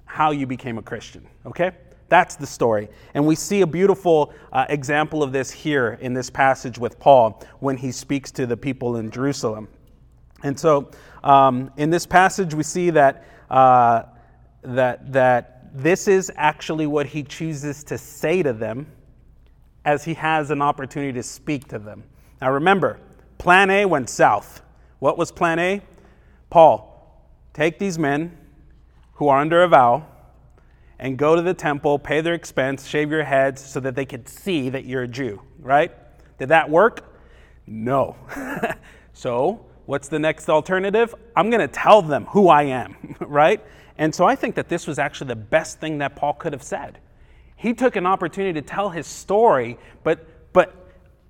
how 0.07 0.31
you 0.31 0.47
became 0.47 0.77
a 0.79 0.81
Christian, 0.81 1.27
okay? 1.45 1.71
That's 2.09 2.35
the 2.35 2.47
story. 2.47 2.87
And 3.13 3.27
we 3.27 3.35
see 3.35 3.61
a 3.61 3.67
beautiful 3.67 4.33
uh, 4.51 4.65
example 4.69 5.21
of 5.21 5.31
this 5.31 5.51
here 5.51 5.97
in 6.01 6.13
this 6.13 6.29
passage 6.29 6.79
with 6.79 6.97
Paul 6.99 7.43
when 7.59 7.77
he 7.77 7.91
speaks 7.91 8.31
to 8.31 8.45
the 8.45 8.57
people 8.57 8.97
in 8.97 9.11
Jerusalem. 9.11 9.67
And 10.43 10.57
so 10.57 10.89
um, 11.23 11.71
in 11.77 11.89
this 11.89 12.05
passage, 12.05 12.53
we 12.53 12.63
see 12.63 12.89
that, 12.91 13.25
uh, 13.49 14.03
that, 14.61 15.11
that 15.11 15.69
this 15.73 16.07
is 16.07 16.31
actually 16.35 16.87
what 16.87 17.05
he 17.05 17.23
chooses 17.23 17.83
to 17.83 17.97
say 17.97 18.41
to 18.41 18.53
them 18.53 18.87
as 19.83 20.03
he 20.05 20.13
has 20.13 20.49
an 20.49 20.61
opportunity 20.61 21.13
to 21.13 21.23
speak 21.23 21.67
to 21.69 21.79
them. 21.79 22.03
Now 22.41 22.51
remember, 22.51 22.99
plan 23.37 23.69
A 23.69 23.85
went 23.85 24.09
south. 24.09 24.61
What 24.99 25.17
was 25.17 25.31
plan 25.31 25.59
A? 25.59 25.81
Paul, 26.49 27.27
take 27.53 27.79
these 27.79 27.99
men 27.99 28.37
who 29.17 29.27
are 29.27 29.39
under 29.39 29.63
a 29.63 29.67
vow 29.67 30.05
and 30.99 31.17
go 31.17 31.35
to 31.35 31.41
the 31.41 31.53
temple, 31.53 31.99
pay 31.99 32.21
their 32.21 32.33
expense, 32.33 32.87
shave 32.87 33.11
your 33.11 33.23
heads 33.23 33.63
so 33.63 33.79
that 33.79 33.95
they 33.95 34.05
could 34.05 34.27
see 34.27 34.69
that 34.69 34.85
you're 34.85 35.03
a 35.03 35.07
Jew, 35.07 35.41
right? 35.59 35.91
Did 36.39 36.49
that 36.49 36.69
work? 36.69 37.13
No. 37.67 38.15
so, 39.13 39.65
what's 39.85 40.07
the 40.07 40.19
next 40.19 40.49
alternative? 40.49 41.13
I'm 41.35 41.49
going 41.49 41.61
to 41.61 41.67
tell 41.67 42.01
them 42.01 42.25
who 42.25 42.49
I 42.49 42.63
am, 42.63 43.15
right? 43.19 43.63
And 43.97 44.13
so 44.13 44.25
I 44.25 44.35
think 44.35 44.55
that 44.55 44.69
this 44.69 44.87
was 44.87 44.99
actually 44.99 45.27
the 45.27 45.35
best 45.35 45.79
thing 45.79 45.97
that 45.99 46.15
Paul 46.15 46.33
could 46.33 46.53
have 46.53 46.63
said. 46.63 46.99
He 47.55 47.73
took 47.73 47.95
an 47.95 48.05
opportunity 48.05 48.59
to 48.61 48.65
tell 48.65 48.89
his 48.89 49.07
story, 49.07 49.77
but 50.03 50.53
but 50.53 50.73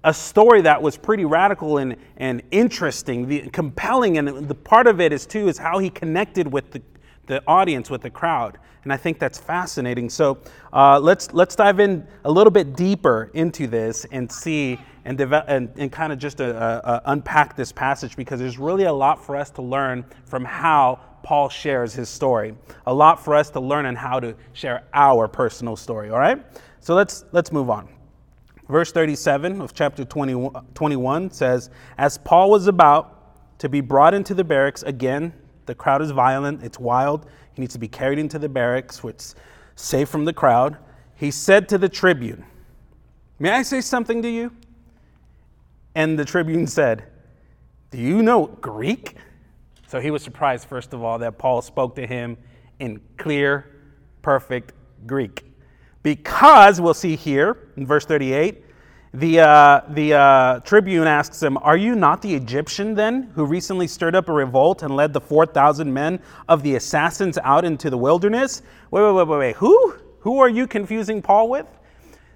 a 0.03 0.13
story 0.13 0.61
that 0.61 0.81
was 0.81 0.95
pretty 0.95 1.25
radical 1.25 1.79
and, 1.79 1.95
and 2.17 2.41
interesting, 2.51 3.27
the, 3.27 3.49
compelling, 3.49 4.17
and 4.17 4.47
the 4.47 4.55
part 4.55 4.87
of 4.87 5.01
it 5.01 5.11
is 5.11 5.25
too 5.25 5.47
is 5.47 5.57
how 5.57 5.79
he 5.79 5.89
connected 5.89 6.49
with 6.49 6.71
the, 6.71 6.81
the 7.27 7.43
audience, 7.45 7.89
with 7.89 8.01
the 8.01 8.09
crowd. 8.09 8.57
And 8.83 8.93
I 8.93 8.97
think 8.97 9.19
that's 9.19 9.37
fascinating. 9.37 10.09
So 10.09 10.39
uh, 10.73 10.99
let's, 10.99 11.33
let's 11.33 11.55
dive 11.55 11.79
in 11.79 12.07
a 12.23 12.31
little 12.31 12.51
bit 12.51 12.75
deeper 12.75 13.29
into 13.33 13.67
this 13.67 14.05
and 14.11 14.31
see 14.31 14.79
and, 15.05 15.17
develop, 15.17 15.45
and, 15.47 15.69
and 15.77 15.91
kind 15.91 16.11
of 16.11 16.19
just 16.19 16.41
uh, 16.41 16.45
uh, 16.45 16.99
unpack 17.05 17.55
this 17.55 17.71
passage 17.71 18.15
because 18.15 18.39
there's 18.39 18.57
really 18.57 18.85
a 18.85 18.93
lot 18.93 19.23
for 19.23 19.35
us 19.35 19.49
to 19.51 19.61
learn 19.61 20.05
from 20.25 20.43
how 20.43 20.99
Paul 21.23 21.49
shares 21.49 21.93
his 21.93 22.09
story. 22.09 22.55
A 22.85 22.93
lot 22.93 23.23
for 23.23 23.35
us 23.35 23.49
to 23.51 23.59
learn 23.59 23.85
on 23.85 23.95
how 23.95 24.19
to 24.19 24.35
share 24.53 24.83
our 24.93 25.27
personal 25.27 25.75
story, 25.75 26.09
all 26.09 26.19
right? 26.19 26.41
So 26.79 26.95
let's, 26.95 27.25
let's 27.33 27.51
move 27.51 27.69
on. 27.69 27.89
Verse 28.69 28.91
37 28.91 29.61
of 29.61 29.73
chapter 29.73 30.03
20, 30.03 30.49
21 30.73 31.31
says, 31.31 31.69
As 31.97 32.17
Paul 32.17 32.49
was 32.49 32.67
about 32.67 33.59
to 33.59 33.69
be 33.69 33.81
brought 33.81 34.13
into 34.13 34.33
the 34.33 34.43
barracks 34.43 34.83
again, 34.83 35.33
the 35.67 35.75
crowd 35.75 36.01
is 36.01 36.11
violent, 36.11 36.63
it's 36.63 36.79
wild. 36.79 37.27
He 37.53 37.61
needs 37.61 37.73
to 37.73 37.79
be 37.79 37.87
carried 37.87 38.17
into 38.17 38.39
the 38.39 38.49
barracks, 38.49 39.03
which 39.03 39.17
is 39.17 39.35
safe 39.75 40.09
from 40.09 40.25
the 40.25 40.33
crowd. 40.33 40.77
He 41.15 41.29
said 41.29 41.69
to 41.69 41.77
the 41.77 41.89
tribune, 41.89 42.43
May 43.39 43.51
I 43.51 43.61
say 43.61 43.81
something 43.81 44.21
to 44.23 44.29
you? 44.29 44.51
And 45.93 46.17
the 46.17 46.25
tribune 46.25 46.67
said, 46.67 47.03
Do 47.91 47.99
you 47.99 48.23
know 48.23 48.47
Greek? 48.47 49.15
So 49.87 49.99
he 49.99 50.11
was 50.11 50.23
surprised, 50.23 50.67
first 50.67 50.93
of 50.93 51.03
all, 51.03 51.19
that 51.19 51.37
Paul 51.37 51.61
spoke 51.61 51.95
to 51.95 52.05
him 52.05 52.37
in 52.79 52.99
clear, 53.17 53.75
perfect 54.21 54.73
Greek. 55.05 55.43
Because, 56.03 56.79
we'll 56.81 56.93
see 56.93 57.15
here 57.15 57.69
in 57.77 57.85
verse 57.85 58.05
38, 58.05 58.63
the, 59.13 59.39
uh, 59.39 59.81
the 59.89 60.13
uh, 60.13 60.59
tribune 60.59 61.07
asks 61.07 61.41
him, 61.41 61.57
Are 61.59 61.77
you 61.77 61.95
not 61.95 62.21
the 62.21 62.33
Egyptian 62.35 62.93
then, 62.93 63.31
who 63.35 63.45
recently 63.45 63.87
stirred 63.87 64.15
up 64.15 64.29
a 64.29 64.33
revolt 64.33 64.83
and 64.83 64.95
led 64.95 65.13
the 65.13 65.21
4,000 65.21 65.91
men 65.91 66.19
of 66.49 66.61
the 66.63 66.75
assassins 66.75 67.37
out 67.43 67.65
into 67.65 67.89
the 67.89 67.97
wilderness? 67.97 68.61
Wait, 68.91 69.01
wait, 69.01 69.13
wait, 69.13 69.27
wait, 69.27 69.37
wait. 69.39 69.55
Who? 69.57 69.95
Who 70.19 70.39
are 70.39 70.49
you 70.49 70.67
confusing 70.67 71.21
Paul 71.21 71.49
with? 71.49 71.65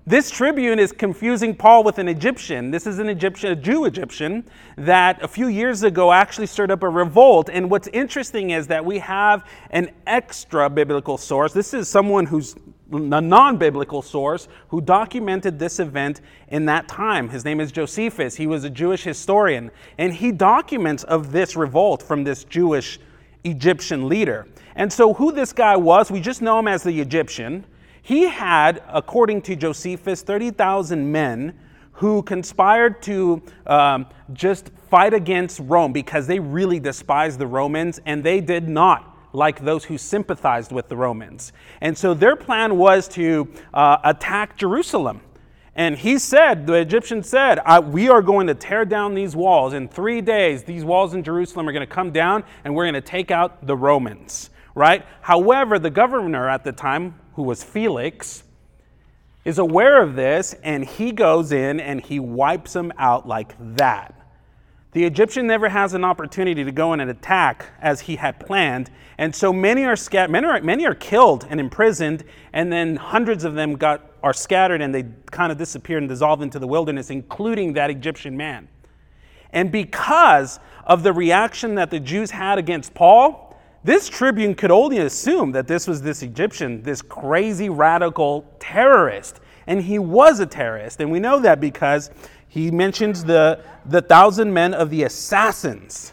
This 0.08 0.32
tribune 0.32 0.80
is 0.80 0.92
confusing 0.92 1.56
Paul 1.56 1.84
with 1.84 2.00
an 2.00 2.08
Egyptian. 2.08 2.72
This 2.72 2.88
is 2.88 2.98
an 2.98 3.08
Egyptian, 3.08 3.52
a 3.52 3.56
Jew 3.56 3.86
Egyptian, 3.86 4.44
that 4.76 5.22
a 5.22 5.28
few 5.28 5.48
years 5.48 5.84
ago 5.84 6.12
actually 6.12 6.48
stirred 6.48 6.72
up 6.72 6.82
a 6.82 6.90
revolt. 6.90 7.50
And 7.52 7.70
what's 7.70 7.88
interesting 7.90 8.50
is 8.50 8.66
that 8.68 8.84
we 8.84 8.98
have 8.98 9.46
an 9.70 9.92
extra 10.08 10.72
biblical 10.72 11.20
source. 11.20 11.54
This 11.54 11.76
is 11.76 11.88
someone 11.88 12.26
who's 12.26 12.56
a 12.92 13.22
non 13.22 13.58
biblical 13.58 14.02
source 14.02 14.48
who 14.70 14.82
documented 14.82 15.60
this 15.60 15.80
event 15.80 16.22
in 16.50 16.66
that 16.66 16.88
time. 16.88 17.30
His 17.30 17.46
name 17.46 17.60
is 17.60 17.72
Josephus. 17.72 18.36
He 18.36 18.48
was 18.48 18.64
a 18.64 18.70
Jewish 18.70 19.04
historian, 19.04 19.72
and 19.98 20.14
he 20.14 20.32
documents 20.32 21.04
of 21.04 21.32
this 21.32 21.56
revolt 21.56 22.04
from 22.04 22.24
this 22.24 22.44
Jewish 22.44 23.00
Egyptian 23.44 24.08
leader. 24.08 24.48
And 24.76 24.92
so, 24.92 25.14
who 25.14 25.32
this 25.32 25.54
guy 25.54 25.76
was, 25.76 26.12
we 26.12 26.20
just 26.20 26.42
know 26.42 26.60
him 26.60 26.68
as 26.68 26.84
the 26.84 27.00
Egyptian. 27.02 27.66
He 28.02 28.28
had, 28.28 28.84
according 28.88 29.44
to 29.44 29.56
Josephus, 29.56 30.22
30,000 30.24 31.12
men 31.12 31.58
who 31.94 32.24
conspired 32.24 33.02
to 33.04 33.42
um, 33.68 34.08
just 34.34 34.72
fight 34.90 35.14
against 35.14 35.60
Rome 35.60 35.94
because 35.94 36.26
they 36.26 36.40
really 36.40 36.80
despised 36.80 37.38
the 37.38 37.46
Romans 37.46 38.00
and 38.06 38.24
they 38.24 38.42
did 38.42 38.68
not 38.68 39.11
like 39.34 39.64
those 39.64 39.86
who 39.86 39.98
sympathized 39.98 40.72
with 40.72 40.90
the 40.90 40.98
Romans. 40.98 41.54
And 41.80 41.98
so 41.98 42.14
their 42.14 42.36
plan 42.36 42.78
was 42.78 43.08
to 43.10 43.52
uh, 43.74 43.98
attack 44.04 44.58
Jerusalem. 44.58 45.22
And 45.76 45.98
he 45.98 46.18
said, 46.18 46.68
the 46.68 46.74
Egyptian 46.74 47.24
said, 47.24 47.60
We 47.86 48.10
are 48.10 48.22
going 48.22 48.48
to 48.48 48.56
tear 48.56 48.84
down 48.84 49.14
these 49.14 49.36
walls. 49.36 49.74
In 49.74 49.88
three 49.88 50.22
days, 50.22 50.64
these 50.64 50.84
walls 50.84 51.14
in 51.14 51.24
Jerusalem 51.24 51.68
are 51.68 51.72
going 51.72 51.88
to 51.88 51.94
come 51.94 52.12
down 52.12 52.44
and 52.64 52.76
we're 52.76 52.84
going 52.86 52.94
to 52.96 53.02
take 53.02 53.32
out 53.32 53.66
the 53.66 53.76
Romans, 53.76 54.50
right? 54.76 55.06
However, 55.22 55.80
the 55.80 55.90
governor 55.90 56.50
at 56.50 56.64
the 56.64 56.74
time, 56.74 57.16
who 57.36 57.44
was 57.44 57.64
Felix, 57.64 58.44
is 59.46 59.58
aware 59.58 60.02
of 60.02 60.16
this 60.16 60.54
and 60.62 60.86
he 60.86 61.12
goes 61.12 61.52
in 61.52 61.80
and 61.80 62.02
he 62.02 62.20
wipes 62.20 62.74
them 62.74 62.92
out 62.98 63.28
like 63.28 63.56
that. 63.78 64.21
The 64.94 65.06
Egyptian 65.06 65.48
never 65.48 65.70
has 65.70 65.94
an 65.94 66.04
opportunity 66.04 66.66
to 66.66 66.72
go 66.72 66.92
in 66.92 67.00
and 67.00 67.10
attack 67.10 67.68
as 67.82 68.02
he 68.02 68.18
had 68.18 68.40
planned, 68.42 68.92
and 69.18 69.34
so 69.34 69.54
many 69.54 69.86
are, 69.86 69.96
scat- 69.96 70.30
many 70.30 70.46
are, 70.48 70.62
many 70.62 70.86
are 70.86 70.96
killed 70.96 71.48
and 71.50 71.60
imprisoned, 71.60 72.26
and 72.52 72.72
then 72.74 72.98
hundreds 72.98 73.46
of 73.46 73.54
them 73.54 73.76
got, 73.76 74.12
are 74.22 74.34
scattered 74.34 74.82
and 74.82 74.94
they 74.94 75.06
kind 75.32 75.52
of 75.52 75.58
disappear 75.58 75.98
and 75.98 76.10
dissolve 76.10 76.42
into 76.42 76.60
the 76.60 76.68
wilderness, 76.68 77.10
including 77.10 77.74
that 77.74 77.90
Egyptian 77.90 78.36
man. 78.36 78.68
And 79.54 79.72
because 79.72 80.60
of 80.86 81.04
the 81.04 81.14
reaction 81.14 81.76
that 81.76 81.90
the 81.90 82.00
Jews 82.00 82.32
had 82.32 82.58
against 82.58 82.94
Paul, 82.94 83.58
this 83.84 84.10
tribune 84.10 84.56
could 84.56 84.72
only 84.72 85.00
assume 85.00 85.52
that 85.54 85.68
this 85.68 85.88
was 85.88 86.02
this 86.02 86.22
Egyptian, 86.22 86.84
this 86.84 87.02
crazy 87.02 87.70
radical 87.70 88.46
terrorist. 88.60 89.40
And 89.68 89.82
he 89.82 90.00
was 90.00 90.40
a 90.40 90.46
terrorist. 90.46 91.00
And 91.00 91.12
we 91.12 91.20
know 91.20 91.40
that 91.40 91.60
because 91.60 92.12
he 92.52 92.70
mentions 92.70 93.24
the, 93.24 93.64
the 93.86 94.02
thousand 94.02 94.54
men 94.54 94.74
of 94.74 94.90
the 94.90 95.04
assassins. 95.04 96.12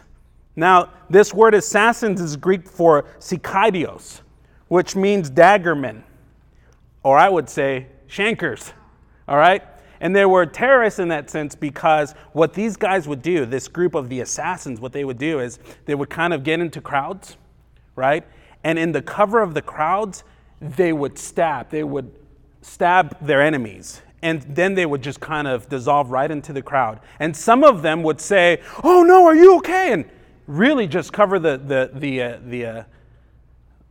Now, 0.55 0.89
this 1.09 1.33
word 1.33 1.53
assassins 1.53 2.21
is 2.21 2.37
Greek 2.37 2.65
for 2.65 3.03
sikaidios, 3.19 4.21
which 4.69 4.95
means 4.95 5.29
daggermen, 5.29 6.01
or 7.03 7.17
I 7.17 7.27
would 7.27 7.49
say 7.49 7.87
shankers. 8.07 8.71
All 9.27 9.35
right? 9.35 9.61
And 9.99 10.15
they 10.15 10.25
were 10.25 10.45
terrorists 10.45 10.97
in 10.97 11.09
that 11.09 11.29
sense 11.29 11.55
because 11.55 12.13
what 12.31 12.53
these 12.53 12.77
guys 12.77 13.05
would 13.05 13.21
do, 13.21 13.45
this 13.45 13.67
group 13.67 13.93
of 13.93 14.07
the 14.07 14.21
assassins, 14.21 14.79
what 14.79 14.93
they 14.93 15.03
would 15.03 15.17
do 15.17 15.41
is 15.41 15.59
they 15.87 15.95
would 15.95 16.09
kind 16.09 16.33
of 16.33 16.45
get 16.45 16.61
into 16.61 16.79
crowds, 16.79 17.35
right? 17.97 18.25
And 18.63 18.79
in 18.79 18.93
the 18.93 19.01
cover 19.01 19.41
of 19.41 19.53
the 19.53 19.61
crowds, 19.61 20.23
they 20.61 20.93
would 20.93 21.19
stab. 21.19 21.69
They 21.69 21.83
would 21.83 22.13
stab 22.61 23.17
their 23.19 23.41
enemies 23.41 24.03
and 24.21 24.41
then 24.43 24.75
they 24.75 24.85
would 24.85 25.01
just 25.01 25.19
kind 25.19 25.47
of 25.47 25.69
dissolve 25.69 26.11
right 26.11 26.29
into 26.29 26.53
the 26.53 26.61
crowd. 26.61 26.99
And 27.19 27.35
some 27.35 27.63
of 27.63 27.81
them 27.81 28.03
would 28.03 28.19
say, 28.19 28.61
"Oh 28.83 29.03
no, 29.03 29.25
are 29.25 29.35
you 29.35 29.57
okay?" 29.57 29.93
and 29.93 30.05
really 30.47 30.87
just 30.87 31.13
cover 31.13 31.39
the 31.39 31.57
the 31.57 31.91
the 31.93 32.21
uh, 32.21 32.39
the 32.45 32.65
uh, 32.65 32.83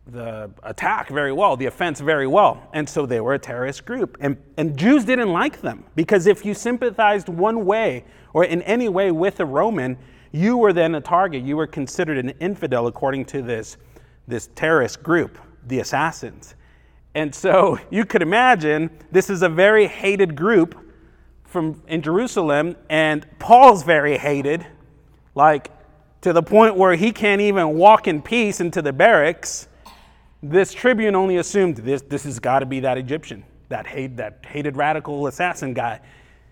the 0.08 0.50
attack 0.62 1.08
very 1.08 1.32
well, 1.32 1.56
the 1.56 1.66
offense 1.66 2.00
very 2.00 2.26
well. 2.26 2.68
And 2.72 2.88
so 2.88 3.06
they 3.06 3.20
were 3.20 3.34
a 3.34 3.38
terrorist 3.38 3.84
group. 3.84 4.16
And, 4.20 4.36
and 4.56 4.76
Jews 4.76 5.04
didn't 5.04 5.32
like 5.32 5.60
them 5.60 5.84
because 5.94 6.26
if 6.26 6.44
you 6.44 6.54
sympathized 6.54 7.28
one 7.28 7.66
way 7.66 8.04
or 8.32 8.44
in 8.44 8.62
any 8.62 8.88
way 8.88 9.10
with 9.10 9.40
a 9.40 9.44
Roman, 9.44 9.98
you 10.32 10.56
were 10.56 10.72
then 10.72 10.94
a 10.94 11.00
target. 11.00 11.42
You 11.42 11.56
were 11.56 11.66
considered 11.66 12.18
an 12.18 12.30
infidel 12.40 12.86
according 12.86 13.26
to 13.26 13.42
this, 13.42 13.76
this 14.26 14.48
terrorist 14.54 15.02
group, 15.02 15.38
the 15.66 15.80
assassins. 15.80 16.54
And 17.18 17.34
so 17.34 17.80
you 17.90 18.04
could 18.04 18.22
imagine 18.22 18.90
this 19.10 19.28
is 19.28 19.42
a 19.42 19.48
very 19.48 19.88
hated 19.88 20.36
group 20.36 20.78
from 21.42 21.82
in 21.88 22.00
Jerusalem, 22.00 22.76
and 22.88 23.26
Paul's 23.40 23.82
very 23.82 24.16
hated, 24.16 24.64
like 25.34 25.72
to 26.20 26.32
the 26.32 26.44
point 26.44 26.76
where 26.76 26.94
he 26.94 27.10
can't 27.10 27.40
even 27.40 27.76
walk 27.76 28.06
in 28.06 28.22
peace 28.22 28.60
into 28.60 28.82
the 28.82 28.92
barracks. 28.92 29.66
This 30.44 30.72
tribune 30.72 31.16
only 31.16 31.38
assumed 31.38 31.78
this, 31.78 32.02
this 32.02 32.22
has 32.22 32.38
got 32.38 32.60
to 32.60 32.66
be 32.66 32.78
that 32.80 32.96
Egyptian, 32.96 33.42
that, 33.68 33.88
hate, 33.88 34.16
that 34.18 34.46
hated 34.46 34.76
radical 34.76 35.26
assassin 35.26 35.74
guy. 35.74 36.00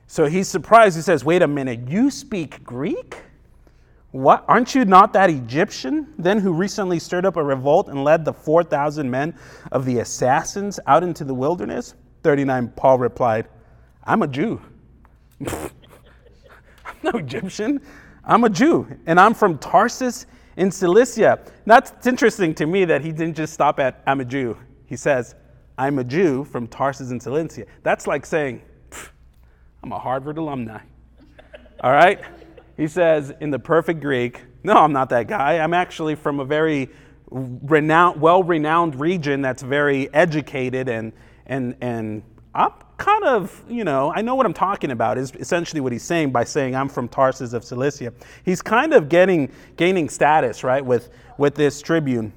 So 0.08 0.26
he's 0.26 0.48
surprised. 0.48 0.96
He 0.96 1.02
says, 1.02 1.24
Wait 1.24 1.42
a 1.42 1.48
minute, 1.48 1.88
you 1.88 2.10
speak 2.10 2.64
Greek? 2.64 3.22
What? 4.12 4.44
Aren't 4.48 4.74
you 4.74 4.84
not 4.84 5.12
that 5.12 5.30
Egyptian 5.30 6.14
then 6.18 6.38
who 6.38 6.52
recently 6.52 6.98
stirred 6.98 7.26
up 7.26 7.36
a 7.36 7.42
revolt 7.42 7.88
and 7.88 8.02
led 8.04 8.24
the 8.24 8.32
4,000 8.32 9.10
men 9.10 9.34
of 9.72 9.84
the 9.84 9.98
assassins 9.98 10.80
out 10.86 11.02
into 11.02 11.24
the 11.24 11.34
wilderness? 11.34 11.94
39, 12.22 12.72
Paul 12.76 12.98
replied, 12.98 13.46
I'm 14.04 14.22
a 14.22 14.26
Jew. 14.26 14.60
I'm 15.46 15.70
no 17.02 17.10
Egyptian. 17.10 17.80
I'm 18.24 18.44
a 18.44 18.50
Jew, 18.50 18.88
and 19.06 19.20
I'm 19.20 19.34
from 19.34 19.58
Tarsus 19.58 20.26
in 20.56 20.70
Cilicia. 20.70 21.38
That's 21.64 22.06
interesting 22.06 22.54
to 22.56 22.66
me 22.66 22.84
that 22.86 23.02
he 23.02 23.12
didn't 23.12 23.36
just 23.36 23.52
stop 23.52 23.78
at, 23.78 24.02
I'm 24.06 24.20
a 24.20 24.24
Jew. 24.24 24.56
He 24.86 24.96
says, 24.96 25.34
I'm 25.78 25.98
a 25.98 26.04
Jew 26.04 26.44
from 26.44 26.66
Tarsus 26.66 27.10
in 27.10 27.20
Cilicia. 27.20 27.66
That's 27.82 28.06
like 28.06 28.26
saying, 28.26 28.62
I'm 29.82 29.92
a 29.92 29.98
Harvard 29.98 30.38
alumni. 30.38 30.80
All 31.80 31.92
right? 31.92 32.20
He 32.76 32.88
says 32.88 33.32
in 33.40 33.50
the 33.50 33.58
perfect 33.58 34.00
Greek, 34.00 34.42
No, 34.62 34.74
I'm 34.74 34.92
not 34.92 35.08
that 35.10 35.28
guy. 35.28 35.58
I'm 35.58 35.74
actually 35.74 36.14
from 36.14 36.40
a 36.40 36.44
very 36.44 36.90
renowned, 37.30 38.20
well 38.20 38.42
renowned 38.42 38.98
region 39.00 39.42
that's 39.42 39.62
very 39.62 40.12
educated, 40.14 40.88
and, 40.88 41.12
and, 41.46 41.76
and 41.80 42.22
I'm 42.54 42.72
kind 42.96 43.24
of, 43.24 43.62
you 43.68 43.84
know, 43.84 44.12
I 44.14 44.22
know 44.22 44.34
what 44.34 44.46
I'm 44.46 44.54
talking 44.54 44.90
about, 44.90 45.18
is 45.18 45.32
essentially 45.32 45.80
what 45.80 45.92
he's 45.92 46.02
saying 46.02 46.30
by 46.30 46.44
saying 46.44 46.74
I'm 46.74 46.88
from 46.88 47.08
Tarsus 47.08 47.52
of 47.52 47.64
Cilicia. 47.64 48.12
He's 48.44 48.62
kind 48.62 48.94
of 48.94 49.08
getting, 49.08 49.52
gaining 49.76 50.08
status, 50.08 50.64
right, 50.64 50.84
with, 50.84 51.10
with 51.38 51.54
this 51.54 51.82
tribune. 51.82 52.32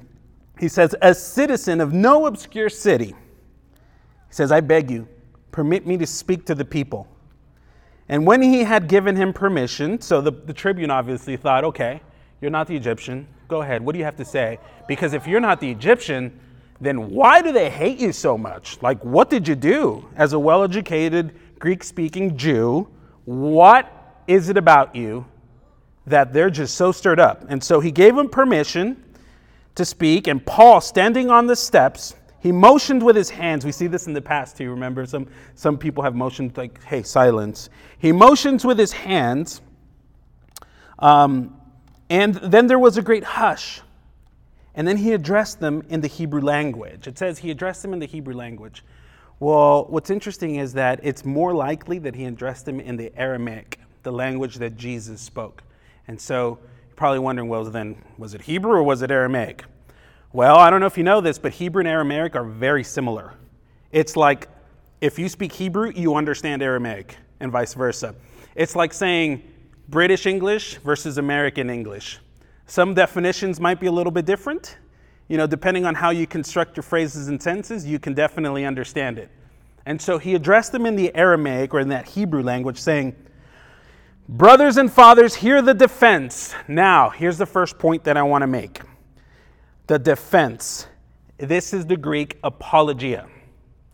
He 0.60 0.68
says, 0.68 0.96
A 1.02 1.14
citizen 1.14 1.80
of 1.82 1.94
no 1.94 2.26
obscure 2.26 2.70
city, 2.70 3.08
he 3.08 4.34
says, 4.34 4.52
I 4.52 4.62
beg 4.62 4.92
you, 4.92 5.08
permit 5.52 5.88
me 5.88 5.98
to 5.98 6.08
speak 6.08 6.46
to 6.48 6.56
the 6.56 6.66
people. 6.66 7.08
And 8.10 8.26
when 8.26 8.42
he 8.42 8.64
had 8.64 8.88
given 8.88 9.16
him 9.16 9.32
permission, 9.32 10.02
so 10.02 10.20
the, 10.20 10.32
the 10.32 10.54
tribune 10.54 10.90
obviously 10.90 11.38
thought, 11.38 11.64
okay, 11.64 12.02
you're 12.42 12.52
not 12.52 12.68
the 12.68 12.76
Egyptian. 12.76 13.28
Go 13.48 13.62
ahead. 13.62 13.84
What 13.84 13.94
do 13.94 14.00
you 14.00 14.06
have 14.06 14.18
to 14.18 14.26
say? 14.26 14.60
Because 14.88 15.14
if 15.14 15.28
you're 15.28 15.40
not 15.40 15.60
the 15.60 15.70
Egyptian, 15.70 16.40
then 16.82 17.12
why 17.12 17.42
do 17.42 17.52
they 17.52 17.70
hate 17.70 18.00
you 18.00 18.12
so 18.12 18.38
much? 18.38 18.82
Like, 18.82 19.04
what 19.04 19.30
did 19.30 19.48
you 19.48 19.56
do 19.56 20.08
as 20.16 20.34
a 20.34 20.40
well 20.40 20.64
educated 20.64 21.36
Greek 21.60 21.84
speaking 21.84 22.36
Jew? 22.36 22.88
What 23.26 23.92
is 24.28 24.50
it 24.50 24.58
about 24.58 24.96
you 24.96 25.26
that 26.08 26.34
they're 26.34 26.50
just 26.50 26.76
so 26.76 26.92
stirred 26.92 27.20
up? 27.20 27.46
And 27.50 27.64
so 27.64 27.80
he 27.80 27.92
gave 27.92 28.18
him 28.18 28.30
permission 28.30 29.04
to 29.76 29.86
speak, 29.86 30.28
and 30.28 30.44
Paul, 30.46 30.82
standing 30.82 31.30
on 31.30 31.48
the 31.48 31.56
steps, 31.56 32.16
he 32.42 32.52
motioned 32.52 33.04
with 33.04 33.16
his 33.16 33.30
hands. 33.30 33.66
We 33.66 33.72
see 33.72 33.88
this 33.88 34.08
in 34.08 34.14
the 34.14 34.22
past 34.22 34.58
too. 34.58 34.70
Remember, 34.70 35.06
some, 35.06 35.28
some 35.56 35.78
people 35.78 36.04
have 36.04 36.16
motioned 36.16 36.56
like, 36.58 36.84
hey, 36.84 37.04
silence. 37.04 37.70
He 37.98 38.12
motions 38.12 38.66
with 38.66 38.80
his 38.80 38.92
hands. 38.92 39.62
Um, 41.00 41.60
and 42.10 42.36
then 42.36 42.68
there 42.68 42.80
was 42.80 42.98
a 42.98 43.02
great 43.02 43.24
hush. 43.24 43.82
And 44.76 44.88
then 44.88 44.98
he 44.98 45.14
addressed 45.14 45.60
them 45.60 45.84
in 45.90 46.00
the 46.00 46.08
Hebrew 46.08 46.42
language. 46.42 47.08
It 47.08 47.18
says 47.18 47.40
he 47.40 47.52
addressed 47.52 47.82
them 47.82 47.92
in 47.92 48.00
the 48.00 48.06
Hebrew 48.06 48.34
language. 48.34 48.84
Well, 49.40 49.86
what's 49.90 50.10
interesting 50.10 50.56
is 50.56 50.74
that 50.74 51.00
it's 51.04 51.26
more 51.26 51.54
likely 51.54 52.00
that 52.00 52.16
he 52.16 52.26
addressed 52.26 52.66
them 52.66 52.80
in 52.80 52.96
the 52.96 53.12
Aramaic, 53.18 53.80
the 54.04 54.12
language 54.12 54.56
that 54.56 54.78
Jesus 54.78 55.22
spoke. 55.22 55.64
And 56.08 56.20
so 56.20 56.60
you're 56.88 56.96
probably 56.96 57.20
wondering, 57.20 57.50
well, 57.50 57.66
then, 57.66 58.02
was 58.18 58.34
it 58.34 58.42
Hebrew 58.42 58.72
or 58.72 58.84
was 58.84 59.02
it 59.02 59.12
Aramaic? 59.12 59.66
Well, 60.32 60.58
I 60.58 60.70
don't 60.70 60.80
know 60.80 60.86
if 60.86 60.98
you 60.98 61.04
know 61.04 61.22
this, 61.22 61.40
but 61.40 61.54
Hebrew 61.54 61.80
and 61.80 61.88
Aramaic 61.88 62.36
are 62.36 62.44
very 62.44 62.84
similar. 62.84 63.34
It's 63.92 64.16
like 64.16 64.48
if 65.02 65.18
you 65.18 65.28
speak 65.28 65.52
Hebrew, 65.52 65.92
you 65.96 66.16
understand 66.16 66.62
Aramaic, 66.62 67.16
and 67.40 67.52
vice 67.52 67.74
versa. 67.74 68.14
It's 68.56 68.76
like 68.76 68.94
saying 68.94 69.42
British 69.88 70.28
English 70.28 70.76
versus 70.78 71.18
American 71.18 71.70
English. 71.70 72.20
Some 72.68 72.94
definitions 72.94 73.60
might 73.60 73.80
be 73.80 73.88
a 73.88 73.92
little 73.92 74.12
bit 74.12 74.26
different. 74.26 74.78
You 75.30 75.38
know, 75.38 75.48
depending 75.48 75.86
on 75.86 75.96
how 75.96 76.12
you 76.12 76.28
construct 76.28 76.78
your 76.78 76.84
phrases 76.84 77.28
and 77.28 77.42
sentences, 77.42 77.86
you 77.86 77.98
can 77.98 78.14
definitely 78.14 78.66
understand 78.66 79.18
it. 79.18 79.30
And 79.88 80.00
so 80.00 80.20
he 80.20 80.36
addressed 80.36 80.72
them 80.72 80.86
in 80.86 80.96
the 80.96 81.16
Aramaic 81.16 81.74
or 81.74 81.80
in 81.80 81.90
that 81.90 82.08
Hebrew 82.08 82.44
language, 82.44 82.80
saying, 82.80 83.16
Brothers 84.28 84.78
and 84.78 84.92
fathers, 84.92 85.34
hear 85.34 85.64
the 85.64 85.74
defense. 85.74 86.54
Now, 86.68 87.10
here's 87.10 87.40
the 87.40 87.48
first 87.48 87.80
point 87.80 88.04
that 88.04 88.16
I 88.16 88.22
want 88.22 88.44
to 88.44 88.48
make 88.48 88.82
the 89.90 89.98
defense. 89.98 90.86
This 91.40 91.74
is 91.74 91.84
the 91.88 91.98
Greek 91.98 92.38
apologia. 92.44 93.28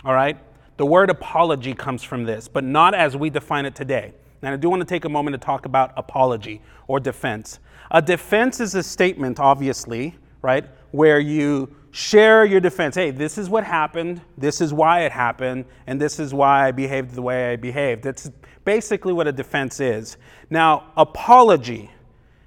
All 0.04 0.14
right? 0.14 0.38
The 0.76 0.86
word 0.86 1.10
apology 1.10 1.74
comes 1.74 2.04
from 2.04 2.26
this, 2.26 2.50
but 2.50 2.66
not 2.66 2.94
as 2.94 3.16
we 3.16 3.30
define 3.30 3.66
it 3.66 3.76
today. 3.76 4.14
And 4.42 4.54
I 4.54 4.58
do 4.58 4.70
want 4.70 4.82
to 4.82 4.86
take 4.86 5.06
a 5.06 5.10
moment 5.10 5.36
to 5.36 5.38
talk 5.38 5.66
about 5.66 5.94
apology 5.96 6.62
or 6.90 7.00
defense. 7.00 7.60
A 7.92 8.02
defense 8.02 8.60
is 8.60 8.76
a 8.76 8.84
statement, 8.84 9.40
obviously, 9.40 10.18
right, 10.42 10.66
where 10.92 11.22
you 11.22 11.74
share 11.92 12.44
your 12.44 12.60
defense. 12.60 12.96
Hey, 12.96 13.12
this 13.12 13.38
is 13.38 13.50
what 13.50 13.64
happened, 13.64 14.20
this 14.38 14.60
is 14.60 14.74
why 14.74 15.04
it 15.04 15.14
happened, 15.14 15.64
and 15.88 16.00
this 16.00 16.20
is 16.20 16.34
why 16.34 16.68
I 16.68 16.72
behaved 16.72 17.16
the 17.16 17.22
way 17.22 17.54
I 17.54 17.56
behaved. 17.56 18.04
That's 18.04 18.30
basically 18.66 19.14
what 19.14 19.30
a 19.30 19.32
defense 19.32 19.80
is. 19.80 20.18
Now, 20.50 20.92
apology. 20.98 21.90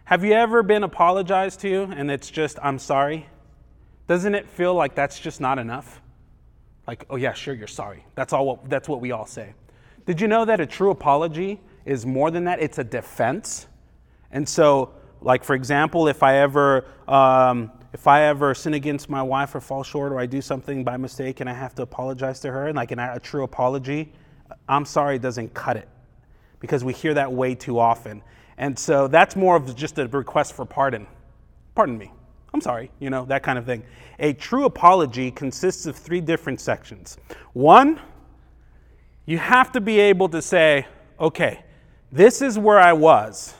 Have 0.04 0.22
you 0.22 0.34
ever 0.34 0.62
been 0.62 0.82
apologized 0.82 1.60
to 1.60 1.84
and 1.96 2.10
it's 2.10 2.30
just, 2.30 2.58
I'm 2.62 2.78
sorry? 2.78 3.26
Doesn't 4.08 4.34
it 4.34 4.48
feel 4.48 4.74
like 4.74 4.94
that's 4.94 5.20
just 5.20 5.40
not 5.40 5.58
enough? 5.58 6.00
Like, 6.86 7.04
oh 7.10 7.16
yeah, 7.16 7.34
sure, 7.34 7.54
you're 7.54 7.68
sorry. 7.68 8.04
That's 8.14 8.32
all. 8.32 8.46
What, 8.46 8.68
that's 8.70 8.88
what 8.88 9.00
we 9.02 9.12
all 9.12 9.26
say. 9.26 9.52
Did 10.06 10.20
you 10.20 10.26
know 10.26 10.46
that 10.46 10.58
a 10.58 10.66
true 10.66 10.90
apology 10.90 11.60
is 11.84 12.06
more 12.06 12.30
than 12.30 12.44
that? 12.44 12.60
It's 12.60 12.78
a 12.78 12.84
defense. 12.84 13.66
And 14.32 14.48
so, 14.48 14.94
like 15.20 15.44
for 15.44 15.54
example, 15.54 16.08
if 16.08 16.22
I 16.22 16.38
ever 16.38 16.86
um, 17.06 17.70
if 17.92 18.06
I 18.06 18.24
ever 18.24 18.54
sin 18.54 18.72
against 18.72 19.10
my 19.10 19.22
wife 19.22 19.54
or 19.54 19.60
fall 19.60 19.82
short 19.82 20.12
or 20.12 20.18
I 20.18 20.24
do 20.24 20.40
something 20.40 20.84
by 20.84 20.96
mistake 20.96 21.40
and 21.40 21.48
I 21.48 21.52
have 21.52 21.74
to 21.74 21.82
apologize 21.82 22.40
to 22.40 22.50
her, 22.50 22.68
and 22.68 22.76
like 22.76 22.90
a 22.90 23.20
true 23.22 23.44
apology, 23.44 24.10
I'm 24.66 24.86
sorry 24.86 25.18
doesn't 25.18 25.52
cut 25.52 25.76
it 25.76 25.88
because 26.60 26.82
we 26.82 26.94
hear 26.94 27.12
that 27.14 27.30
way 27.30 27.54
too 27.54 27.78
often. 27.78 28.22
And 28.56 28.78
so 28.78 29.06
that's 29.06 29.36
more 29.36 29.56
of 29.56 29.76
just 29.76 29.98
a 29.98 30.08
request 30.08 30.54
for 30.54 30.64
pardon. 30.64 31.06
Pardon 31.74 31.98
me. 31.98 32.10
I'm 32.52 32.60
sorry, 32.60 32.90
you 32.98 33.10
know, 33.10 33.24
that 33.26 33.42
kind 33.42 33.58
of 33.58 33.66
thing. 33.66 33.82
A 34.18 34.32
true 34.32 34.64
apology 34.64 35.30
consists 35.30 35.86
of 35.86 35.96
three 35.96 36.20
different 36.20 36.60
sections. 36.60 37.18
One, 37.52 38.00
you 39.26 39.38
have 39.38 39.72
to 39.72 39.80
be 39.80 40.00
able 40.00 40.28
to 40.30 40.40
say, 40.40 40.86
okay, 41.20 41.62
this 42.10 42.40
is 42.40 42.58
where 42.58 42.78
I 42.78 42.94
was. 42.94 43.54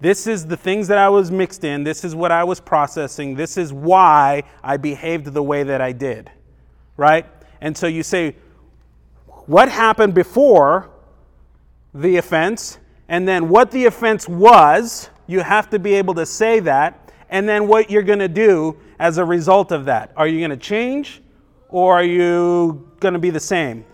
This 0.00 0.26
is 0.26 0.46
the 0.46 0.56
things 0.56 0.88
that 0.88 0.98
I 0.98 1.08
was 1.08 1.30
mixed 1.30 1.64
in. 1.64 1.84
This 1.84 2.04
is 2.04 2.14
what 2.14 2.32
I 2.32 2.44
was 2.44 2.60
processing. 2.60 3.34
This 3.34 3.56
is 3.56 3.72
why 3.72 4.42
I 4.62 4.76
behaved 4.76 5.26
the 5.26 5.42
way 5.42 5.62
that 5.62 5.80
I 5.80 5.92
did. 5.92 6.30
Right? 6.96 7.26
And 7.60 7.76
so 7.76 7.86
you 7.86 8.02
say, 8.02 8.36
what 9.46 9.70
happened 9.70 10.14
before 10.14 10.90
the 11.94 12.16
offense? 12.16 12.78
And 13.08 13.28
then 13.28 13.48
what 13.48 13.70
the 13.70 13.86
offense 13.86 14.28
was. 14.28 15.10
You 15.26 15.40
have 15.40 15.70
to 15.70 15.78
be 15.78 15.94
able 15.94 16.14
to 16.14 16.26
say 16.26 16.60
that 16.60 17.05
and 17.28 17.48
then 17.48 17.66
what 17.66 17.90
you're 17.90 18.02
going 18.02 18.20
to 18.20 18.28
do 18.28 18.76
as 18.98 19.18
a 19.18 19.24
result 19.24 19.72
of 19.72 19.84
that. 19.86 20.12
Are 20.16 20.26
you 20.26 20.38
going 20.38 20.50
to 20.50 20.56
change 20.56 21.20
or 21.68 21.94
are 21.94 22.04
you 22.04 22.90
going 23.00 23.14
to 23.14 23.20
be 23.20 23.30
the 23.30 23.40
same? 23.40 23.84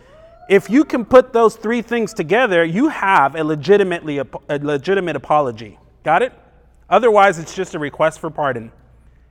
If 0.49 0.68
you 0.68 0.85
can 0.85 1.05
put 1.05 1.33
those 1.33 1.57
three 1.57 1.83
things 1.83 2.12
together, 2.12 2.64
you 2.64 2.88
have 2.88 3.37
a 3.37 3.45
legitimately 3.45 4.18
a 4.18 4.27
legitimate 4.59 5.16
apology. 5.16 5.79
Got 6.03 6.23
it? 6.23 6.33
Otherwise, 6.90 7.38
it's 7.38 7.55
just 7.55 7.75
a 7.75 7.79
request 7.79 8.21
for 8.21 8.31
pardon. 8.31 8.71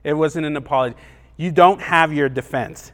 It 0.04 0.14
wasn't 0.14 0.46
an 0.46 0.56
apology. 0.56 0.96
You 1.36 1.52
don't 1.52 1.80
have 1.80 2.12
your 2.12 2.28
defense. 2.28 2.92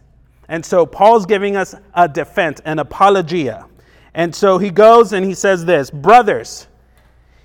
And 0.48 0.64
so 0.64 0.84
Paul's 0.84 1.26
giving 1.26 1.56
us 1.56 1.74
a 1.94 2.08
defense, 2.08 2.60
an 2.64 2.78
apologia. 2.78 3.66
And 4.14 4.34
so 4.34 4.58
he 4.58 4.70
goes 4.70 5.12
and 5.12 5.24
he 5.24 5.34
says 5.34 5.64
this 5.64 5.90
Brothers, 5.90 6.68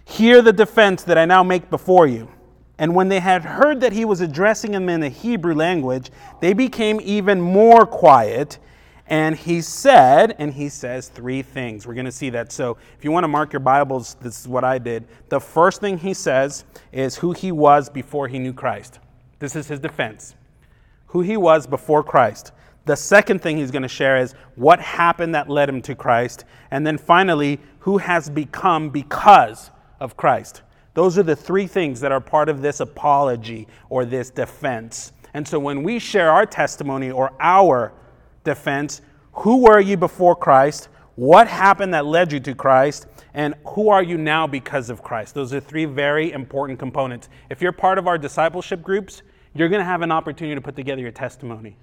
hear 0.06 0.42
the 0.42 0.54
defense 0.54 1.04
that 1.04 1.18
I 1.18 1.26
now 1.26 1.44
make 1.44 1.70
before 1.70 2.08
you. 2.08 2.30
And 2.84 2.94
when 2.94 3.08
they 3.08 3.22
had 3.22 3.46
heard 3.46 3.80
that 3.80 3.94
he 3.94 4.04
was 4.04 4.20
addressing 4.20 4.72
them 4.72 4.90
in 4.90 5.00
the 5.00 5.08
Hebrew 5.08 5.56
language, 5.56 6.12
they 6.42 6.52
became 6.52 7.00
even 7.02 7.40
more 7.40 7.86
quiet. 7.86 8.60
And 9.08 9.38
he 9.38 9.62
said, 9.62 10.36
and 10.38 10.54
he 10.54 10.68
says 10.68 11.08
three 11.08 11.44
things. 11.44 11.88
We're 11.88 11.94
going 11.94 12.08
to 12.08 12.12
see 12.12 12.30
that. 12.32 12.52
So 12.52 12.76
if 12.98 13.06
you 13.06 13.12
want 13.14 13.24
to 13.24 13.30
mark 13.30 13.54
your 13.54 13.62
Bibles, 13.62 14.16
this 14.16 14.42
is 14.42 14.50
what 14.50 14.66
I 14.66 14.80
did. 14.80 15.06
The 15.30 15.40
first 15.40 15.80
thing 15.80 15.98
he 15.98 16.14
says 16.14 16.66
is 16.92 17.16
who 17.16 17.32
he 17.32 17.54
was 17.54 17.90
before 17.90 18.28
he 18.28 18.38
knew 18.38 18.52
Christ. 18.52 19.00
This 19.40 19.56
is 19.56 19.70
his 19.70 19.80
defense. 19.80 20.36
Who 21.06 21.22
he 21.22 21.38
was 21.38 21.66
before 21.66 22.04
Christ. 22.04 22.52
The 22.84 22.98
second 22.98 23.42
thing 23.42 23.56
he's 23.56 23.72
going 23.72 23.84
to 23.84 23.88
share 23.88 24.18
is 24.18 24.34
what 24.56 24.82
happened 24.82 25.36
that 25.36 25.50
led 25.50 25.70
him 25.70 25.82
to 25.84 25.96
Christ. 25.96 26.44
And 26.70 26.86
then 26.86 26.98
finally, 26.98 27.62
who 27.80 28.00
has 28.00 28.30
become 28.30 28.90
because 28.90 29.72
of 30.02 30.18
Christ. 30.18 30.64
Those 30.94 31.18
are 31.18 31.24
the 31.24 31.36
three 31.36 31.68
things 31.68 32.00
that 32.02 32.12
are 32.12 32.22
part 32.22 32.50
of 32.50 32.62
this 32.62 32.80
apology 32.80 33.68
or 33.90 34.06
this 34.06 34.30
defense. 34.30 35.12
And 35.34 35.48
so 35.48 35.60
when 35.60 35.82
we 35.82 35.98
share 36.00 36.30
our 36.30 36.46
testimony 36.46 37.10
or 37.10 37.32
our 37.40 37.94
defense, 38.44 39.02
who 39.34 39.64
were 39.64 39.80
you 39.80 39.98
before 39.98 40.36
Christ? 40.36 40.90
What 41.16 41.48
happened 41.48 41.94
that 41.94 42.06
led 42.06 42.32
you 42.32 42.40
to 42.42 42.54
Christ? 42.54 43.08
And 43.34 43.56
who 43.66 43.90
are 43.90 44.04
you 44.04 44.18
now 44.18 44.46
because 44.46 44.92
of 44.92 45.02
Christ? 45.02 45.34
Those 45.34 45.54
are 45.54 45.60
three 45.60 45.86
very 45.86 46.32
important 46.32 46.78
components. 46.78 47.30
If 47.50 47.62
you're 47.62 47.72
part 47.72 47.98
of 47.98 48.08
our 48.08 48.18
discipleship 48.18 48.84
groups, 48.84 49.24
you're 49.56 49.70
going 49.70 49.80
to 49.80 49.86
have 49.86 50.02
an 50.02 50.12
opportunity 50.12 50.56
to 50.56 50.62
put 50.62 50.76
together 50.76 51.02
your 51.02 51.12
testimony. 51.12 51.76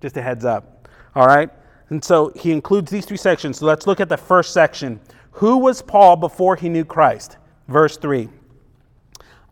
Just 0.00 0.16
a 0.16 0.22
heads 0.22 0.44
up. 0.44 0.88
All 1.14 1.26
right? 1.26 1.50
And 1.90 2.04
so 2.04 2.32
he 2.34 2.50
includes 2.50 2.90
these 2.90 3.04
three 3.04 3.16
sections. 3.16 3.58
So 3.58 3.66
let's 3.66 3.86
look 3.86 4.00
at 4.00 4.08
the 4.08 4.16
first 4.16 4.52
section. 4.52 5.00
Who 5.32 5.58
was 5.58 5.82
Paul 5.82 6.16
before 6.16 6.56
he 6.56 6.68
knew 6.68 6.84
Christ? 6.84 7.36
Verse 7.68 7.96
3 7.96 8.28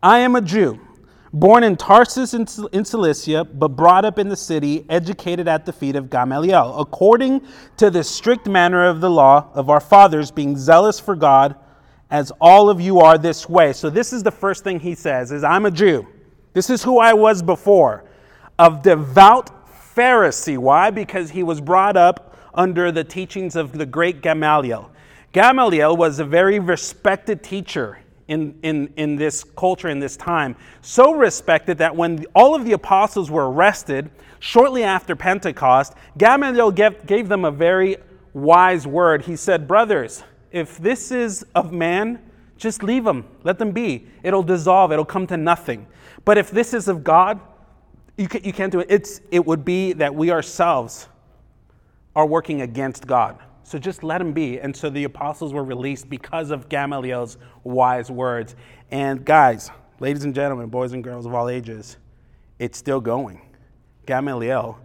I 0.01 0.19
am 0.19 0.35
a 0.35 0.41
Jew, 0.41 0.79
born 1.31 1.63
in 1.63 1.75
Tarsus 1.77 2.33
in 2.33 2.45
Cilicia, 2.85 3.45
but 3.45 3.69
brought 3.69 4.05
up 4.05 4.19
in 4.19 4.29
the 4.29 4.35
city, 4.35 4.85
educated 4.89 5.47
at 5.47 5.65
the 5.65 5.73
feet 5.73 5.95
of 5.95 6.09
Gamaliel, 6.09 6.77
according 6.77 7.41
to 7.77 7.89
the 7.89 8.03
strict 8.03 8.47
manner 8.47 8.85
of 8.85 9.01
the 9.01 9.09
law 9.09 9.49
of 9.53 9.69
our 9.69 9.79
fathers, 9.79 10.29
being 10.29 10.57
zealous 10.57 10.99
for 10.99 11.15
God, 11.15 11.55
as 12.11 12.31
all 12.39 12.69
of 12.69 12.79
you 12.79 12.99
are 12.99 13.17
this 13.17 13.49
way. 13.49 13.73
So 13.73 13.89
this 13.89 14.13
is 14.13 14.21
the 14.21 14.31
first 14.31 14.63
thing 14.63 14.79
he 14.79 14.93
says 14.93 15.31
is 15.31 15.43
I'm 15.43 15.65
a 15.65 15.71
Jew. 15.71 16.07
This 16.53 16.69
is 16.69 16.83
who 16.83 16.99
I 16.99 17.13
was 17.13 17.41
before. 17.41 18.03
Of 18.59 18.83
devout 18.83 19.49
Pharisee. 19.95 20.59
Why? 20.59 20.91
Because 20.91 21.31
he 21.31 21.41
was 21.41 21.59
brought 21.59 21.97
up 21.97 22.37
under 22.53 22.91
the 22.91 23.03
teachings 23.03 23.55
of 23.55 23.71
the 23.71 23.85
great 23.85 24.21
Gamaliel. 24.21 24.91
Gamaliel 25.31 25.97
was 25.97 26.19
a 26.19 26.25
very 26.25 26.59
respected 26.59 27.41
teacher 27.41 27.97
in, 28.27 28.57
in, 28.63 28.93
in 28.97 29.15
this 29.15 29.43
culture, 29.43 29.89
in 29.89 29.99
this 29.99 30.15
time. 30.17 30.55
So 30.81 31.13
respected 31.13 31.77
that 31.79 31.95
when 31.95 32.25
all 32.33 32.55
of 32.55 32.65
the 32.65 32.73
apostles 32.73 33.29
were 33.29 33.51
arrested 33.51 34.09
shortly 34.39 34.83
after 34.83 35.15
Pentecost, 35.15 35.93
Gamaliel 36.17 36.71
gave, 36.71 37.05
gave 37.05 37.29
them 37.29 37.45
a 37.45 37.51
very 37.51 37.97
wise 38.33 38.87
word. 38.87 39.23
He 39.23 39.35
said, 39.35 39.67
Brothers, 39.67 40.23
if 40.51 40.77
this 40.77 41.11
is 41.11 41.45
of 41.55 41.71
man, 41.71 42.19
just 42.57 42.83
leave 42.83 43.03
them, 43.03 43.25
let 43.43 43.59
them 43.59 43.71
be. 43.71 44.07
It'll 44.23 44.43
dissolve, 44.43 44.91
it'll 44.91 45.05
come 45.05 45.27
to 45.27 45.37
nothing. 45.37 45.87
But 46.25 46.37
if 46.37 46.51
this 46.51 46.73
is 46.73 46.87
of 46.87 47.03
God, 47.03 47.39
you, 48.17 48.27
can, 48.27 48.43
you 48.43 48.53
can't 48.53 48.71
do 48.71 48.79
it. 48.79 48.87
It's, 48.89 49.21
it 49.31 49.45
would 49.45 49.65
be 49.65 49.93
that 49.93 50.13
we 50.13 50.31
ourselves 50.31 51.07
are 52.15 52.25
working 52.25 52.61
against 52.61 53.07
God. 53.07 53.37
So 53.63 53.79
just 53.79 54.03
let 54.03 54.21
him 54.21 54.33
be. 54.33 54.59
And 54.59 54.75
so 54.75 54.89
the 54.89 55.05
apostles 55.05 55.53
were 55.53 55.63
released 55.63 56.09
because 56.09 56.51
of 56.51 56.69
Gamaliel's 56.69 57.37
wise 57.63 58.11
words. 58.11 58.55
And 58.91 59.25
guys, 59.25 59.71
ladies 59.99 60.25
and 60.25 60.35
gentlemen, 60.35 60.69
boys 60.69 60.93
and 60.93 61.03
girls 61.03 61.25
of 61.25 61.33
all 61.33 61.49
ages, 61.49 61.97
it's 62.59 62.77
still 62.77 63.01
going. 63.01 63.41
Gamaliel 64.05 64.79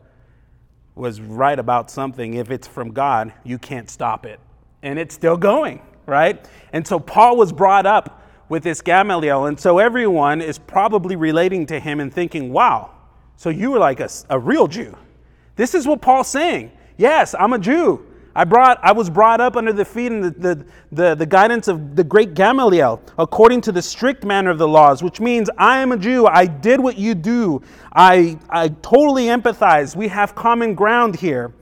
was 0.94 1.20
right 1.20 1.58
about 1.58 1.90
something. 1.90 2.34
If 2.34 2.50
it's 2.50 2.66
from 2.66 2.92
God, 2.92 3.32
you 3.44 3.58
can't 3.58 3.90
stop 3.90 4.26
it. 4.26 4.40
And 4.82 4.98
it's 4.98 5.14
still 5.14 5.36
going, 5.36 5.82
right? 6.06 6.48
And 6.72 6.86
so 6.86 7.00
Paul 7.00 7.36
was 7.36 7.52
brought 7.52 7.86
up 7.86 8.22
with 8.48 8.62
this 8.62 8.80
Gamaliel. 8.80 9.46
And 9.46 9.58
so 9.58 9.78
everyone 9.78 10.40
is 10.40 10.58
probably 10.58 11.16
relating 11.16 11.66
to 11.66 11.80
him 11.80 12.00
and 12.00 12.12
thinking, 12.12 12.52
wow, 12.52 12.92
so 13.36 13.50
you 13.50 13.70
were 13.70 13.78
like 13.78 14.00
a, 14.00 14.08
a 14.30 14.38
real 14.38 14.66
Jew. 14.66 14.96
This 15.56 15.74
is 15.74 15.86
what 15.86 16.00
Paul's 16.00 16.28
saying. 16.28 16.72
Yes, 16.96 17.34
I'm 17.38 17.52
a 17.52 17.58
Jew. 17.58 18.04
I, 18.38 18.44
brought, 18.44 18.78
I 18.84 18.92
was 18.92 19.10
brought 19.10 19.40
up 19.40 19.56
under 19.56 19.72
the 19.72 19.84
feet 19.84 20.12
and 20.12 20.22
the, 20.22 20.30
the, 20.30 20.66
the, 20.92 21.14
the, 21.16 21.26
guidance 21.26 21.66
of 21.66 21.96
the 21.96 22.04
great 22.04 22.34
Gamaliel, 22.34 23.02
according 23.18 23.62
to 23.62 23.72
the 23.72 23.82
strict 23.82 24.24
manner 24.24 24.50
of 24.50 24.58
the 24.58 24.68
laws, 24.68 25.02
which 25.02 25.18
means 25.18 25.50
I 25.58 25.80
am 25.80 25.90
a 25.90 25.96
Jew. 25.96 26.24
I 26.24 26.46
did 26.46 26.78
what 26.78 26.96
you 26.96 27.16
do. 27.16 27.60
I, 27.92 28.38
I 28.48 28.68
totally 28.68 29.24
empathize. 29.24 29.96
We 29.96 30.06
have 30.06 30.36
common 30.36 30.76
ground 30.76 31.16
here. 31.16 31.52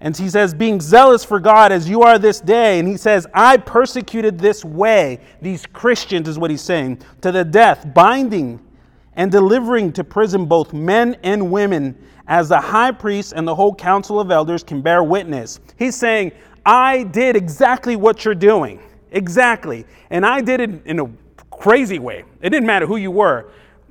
And 0.00 0.14
he 0.14 0.28
says, 0.28 0.52
being 0.52 0.82
zealous 0.82 1.24
for 1.24 1.40
God 1.40 1.72
as 1.72 1.88
you 1.88 2.02
are 2.02 2.18
this 2.18 2.40
day. 2.40 2.78
And 2.78 2.86
he 2.86 2.98
says, 2.98 3.26
I 3.32 3.56
persecuted 3.56 4.38
this 4.38 4.66
way, 4.66 5.18
these 5.40 5.64
Christians, 5.64 6.28
is 6.28 6.38
what 6.38 6.50
he's 6.50 6.60
saying, 6.60 7.00
to 7.22 7.32
the 7.32 7.42
death, 7.42 7.86
binding 7.94 8.60
and 9.16 9.30
delivering 9.30 9.92
to 9.92 10.04
prison 10.04 10.46
both 10.46 10.72
men 10.72 11.16
and 11.22 11.50
women, 11.50 11.96
as 12.28 12.48
the 12.48 12.60
high 12.60 12.92
priest 12.92 13.32
and 13.34 13.46
the 13.46 13.54
whole 13.54 13.74
council 13.74 14.20
of 14.20 14.30
elders 14.30 14.62
can 14.62 14.80
bear 14.80 15.02
witness. 15.02 15.60
He's 15.76 15.96
saying, 15.96 16.32
I 16.64 17.02
did 17.02 17.36
exactly 17.36 17.96
what 17.96 18.24
you're 18.24 18.34
doing. 18.34 18.80
Exactly. 19.10 19.84
And 20.10 20.24
I 20.24 20.40
did 20.40 20.60
it 20.60 20.86
in 20.86 21.00
a 21.00 21.10
crazy 21.50 21.98
way. 21.98 22.24
It 22.40 22.50
didn't 22.50 22.66
matter 22.66 22.86
who 22.86 22.96
you 22.96 23.10
were, 23.10 23.50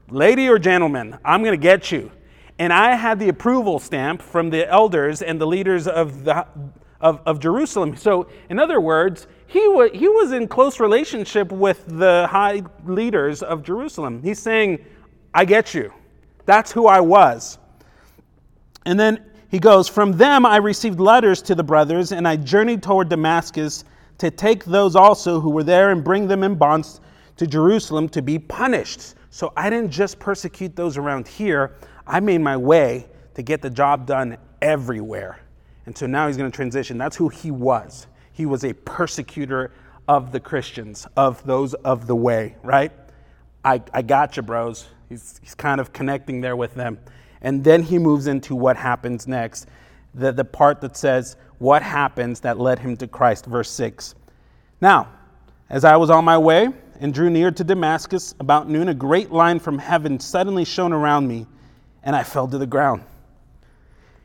lady 0.09 0.47
or 0.49 0.57
gentleman, 0.57 1.17
I'm 1.23 1.43
going 1.43 1.57
to 1.57 1.61
get 1.61 1.91
you. 1.91 2.11
And 2.59 2.71
I 2.71 2.95
had 2.95 3.19
the 3.19 3.29
approval 3.29 3.79
stamp 3.79 4.21
from 4.21 4.49
the 4.49 4.69
elders 4.69 5.21
and 5.21 5.39
the 5.39 5.47
leaders 5.47 5.87
of, 5.87 6.23
the, 6.23 6.45
of, 6.99 7.21
of 7.25 7.39
Jerusalem. 7.39 7.95
So, 7.95 8.27
in 8.49 8.59
other 8.59 8.79
words, 8.79 9.27
he, 9.47 9.67
wa- 9.67 9.89
he 9.93 10.07
was 10.07 10.31
in 10.31 10.47
close 10.47 10.79
relationship 10.79 11.51
with 11.51 11.83
the 11.87 12.27
high 12.29 12.63
leaders 12.85 13.41
of 13.41 13.63
Jerusalem. 13.63 14.21
He's 14.23 14.39
saying, 14.39 14.83
I 15.33 15.45
get 15.45 15.73
you. 15.73 15.93
That's 16.45 16.71
who 16.71 16.87
I 16.87 16.99
was. 16.99 17.57
And 18.85 18.99
then 18.99 19.23
he 19.49 19.59
goes, 19.59 19.87
From 19.87 20.13
them 20.13 20.45
I 20.45 20.57
received 20.57 20.99
letters 20.99 21.41
to 21.43 21.55
the 21.55 21.63
brothers, 21.63 22.11
and 22.11 22.27
I 22.27 22.35
journeyed 22.35 22.81
toward 22.83 23.09
Damascus 23.09 23.83
to 24.17 24.31
take 24.31 24.65
those 24.65 24.95
also 24.95 25.39
who 25.39 25.49
were 25.49 25.63
there 25.63 25.91
and 25.91 26.03
bring 26.03 26.27
them 26.27 26.43
in 26.43 26.55
bonds 26.55 27.01
to 27.37 27.47
Jerusalem 27.47 28.07
to 28.09 28.21
be 28.21 28.37
punished. 28.37 29.15
So 29.29 29.53
I 29.55 29.69
didn't 29.69 29.91
just 29.91 30.19
persecute 30.19 30.75
those 30.75 30.97
around 30.97 31.27
here, 31.27 31.75
I 32.05 32.19
made 32.19 32.39
my 32.41 32.57
way 32.57 33.07
to 33.33 33.41
get 33.41 33.61
the 33.61 33.69
job 33.69 34.05
done 34.05 34.37
everywhere. 34.61 35.39
And 35.85 35.97
so 35.97 36.05
now 36.05 36.27
he's 36.27 36.37
going 36.37 36.51
to 36.51 36.55
transition. 36.55 36.97
That's 36.97 37.15
who 37.15 37.29
he 37.29 37.49
was. 37.49 38.07
He 38.33 38.45
was 38.45 38.63
a 38.63 38.73
persecutor 38.73 39.71
of 40.07 40.31
the 40.31 40.39
Christians, 40.39 41.07
of 41.15 41.43
those 41.45 41.73
of 41.73 42.07
the 42.07 42.15
way, 42.15 42.55
right? 42.63 42.91
I, 43.63 43.81
I 43.93 44.01
got 44.01 44.35
you, 44.35 44.43
bros. 44.43 44.87
He's, 45.11 45.41
he's 45.43 45.55
kind 45.55 45.81
of 45.81 45.91
connecting 45.91 46.39
there 46.39 46.55
with 46.55 46.73
them. 46.73 46.97
And 47.41 47.61
then 47.65 47.83
he 47.83 47.99
moves 47.99 48.27
into 48.27 48.55
what 48.55 48.77
happens 48.77 49.27
next, 49.27 49.67
the, 50.13 50.31
the 50.31 50.45
part 50.45 50.79
that 50.79 50.95
says, 50.95 51.35
What 51.57 51.83
happens 51.83 52.39
that 52.39 52.57
led 52.57 52.79
him 52.79 52.95
to 52.95 53.07
Christ, 53.07 53.45
verse 53.45 53.69
6. 53.71 54.15
Now, 54.79 55.09
as 55.69 55.83
I 55.83 55.97
was 55.97 56.09
on 56.09 56.23
my 56.23 56.37
way 56.37 56.69
and 57.01 57.13
drew 57.13 57.29
near 57.29 57.51
to 57.51 57.63
Damascus 57.63 58.35
about 58.39 58.69
noon, 58.69 58.87
a 58.87 58.93
great 58.93 59.31
line 59.31 59.59
from 59.59 59.77
heaven 59.77 60.17
suddenly 60.17 60.63
shone 60.63 60.93
around 60.93 61.27
me, 61.27 61.45
and 62.03 62.15
I 62.15 62.23
fell 62.23 62.47
to 62.47 62.57
the 62.57 62.65
ground. 62.65 63.03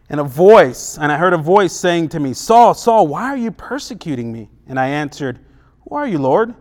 And 0.09 0.21
a 0.21 0.25
voice, 0.25 0.99
and 0.99 1.11
I 1.11 1.19
heard 1.19 1.33
a 1.33 1.39
voice 1.39 1.73
saying 1.73 2.11
to 2.11 2.21
me, 2.21 2.33
Saul, 2.33 2.75
Saul, 2.75 3.09
why 3.09 3.25
are 3.25 3.37
you 3.37 3.51
persecuting 3.51 4.33
me? 4.33 4.49
And 4.69 4.79
I 4.79 4.87
answered, 4.87 5.41
Who 5.89 5.97
are 5.97 6.07
you, 6.07 6.19
Lord? 6.19 6.55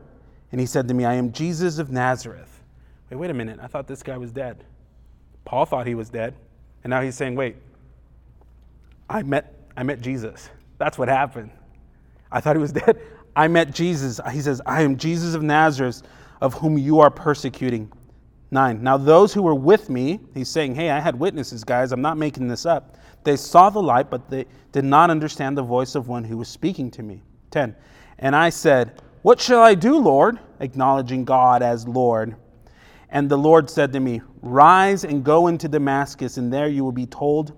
And 0.52 0.60
he 0.60 0.66
said 0.66 0.88
to 0.88 0.96
me, 0.96 1.06
I 1.06 1.14
am 1.14 1.32
Jesus 1.32 1.78
of 1.78 1.92
Nazareth. 1.92 2.55
Wait, 3.10 3.18
wait 3.18 3.30
a 3.30 3.34
minute. 3.34 3.60
I 3.62 3.68
thought 3.68 3.88
this 3.88 4.04
guy 4.04 4.18
was 4.18 4.32
dead. 4.32 4.64
Paul 5.46 5.66
thought 5.66 5.86
he 5.86 5.96
was 5.96 6.10
dead. 6.10 6.34
And 6.84 6.90
now 6.90 7.02
he's 7.02 7.16
saying, 7.16 7.36
wait, 7.36 7.56
I 9.10 9.24
met, 9.24 9.54
I 9.78 9.84
met 9.84 10.02
Jesus. 10.02 10.50
That's 10.78 10.98
what 10.98 11.08
happened. 11.08 11.52
I 12.32 12.42
thought 12.42 12.56
he 12.56 12.62
was 12.62 12.72
dead. 12.74 13.00
I 13.36 13.48
met 13.48 13.74
Jesus. 13.74 14.20
He 14.32 14.42
says, 14.42 14.62
I 14.66 14.82
am 14.82 14.98
Jesus 14.98 15.36
of 15.36 15.44
Nazareth, 15.44 16.04
of 16.42 16.54
whom 16.54 16.78
you 16.78 17.00
are 17.00 17.10
persecuting. 17.10 17.92
Nine. 18.52 18.82
Now, 18.84 18.98
those 18.98 19.34
who 19.34 19.42
were 19.42 19.56
with 19.56 19.90
me, 19.90 20.20
he's 20.34 20.50
saying, 20.50 20.76
Hey, 20.76 20.90
I 20.90 21.00
had 21.00 21.20
witnesses, 21.20 21.64
guys. 21.64 21.92
I'm 21.92 22.02
not 22.02 22.18
making 22.18 22.48
this 22.48 22.66
up. 22.66 22.96
They 23.24 23.36
saw 23.36 23.70
the 23.70 23.82
light, 23.82 24.10
but 24.10 24.30
they 24.30 24.46
did 24.72 24.86
not 24.86 25.10
understand 25.10 25.58
the 25.58 25.64
voice 25.64 25.96
of 25.96 26.08
one 26.08 26.24
who 26.24 26.38
was 26.38 26.48
speaking 26.48 26.92
to 26.92 27.04
me. 27.04 27.24
10. 27.52 27.76
And 28.20 28.36
I 28.36 28.50
said, 28.50 29.02
What 29.24 29.42
shall 29.42 29.62
I 29.62 29.74
do, 29.76 29.98
Lord? 29.98 30.40
Acknowledging 30.60 31.26
God 31.26 31.64
as 31.64 31.88
Lord. 31.88 32.36
And 33.16 33.30
the 33.30 33.38
Lord 33.38 33.70
said 33.70 33.94
to 33.94 34.02
me, 34.02 34.22
Rise 34.42 35.06
and 35.06 35.24
go 35.24 35.48
into 35.48 35.70
Damascus, 35.70 36.36
and 36.36 36.52
there 36.52 36.68
you 36.68 36.84
will 36.84 36.92
be 36.92 37.06
told 37.06 37.54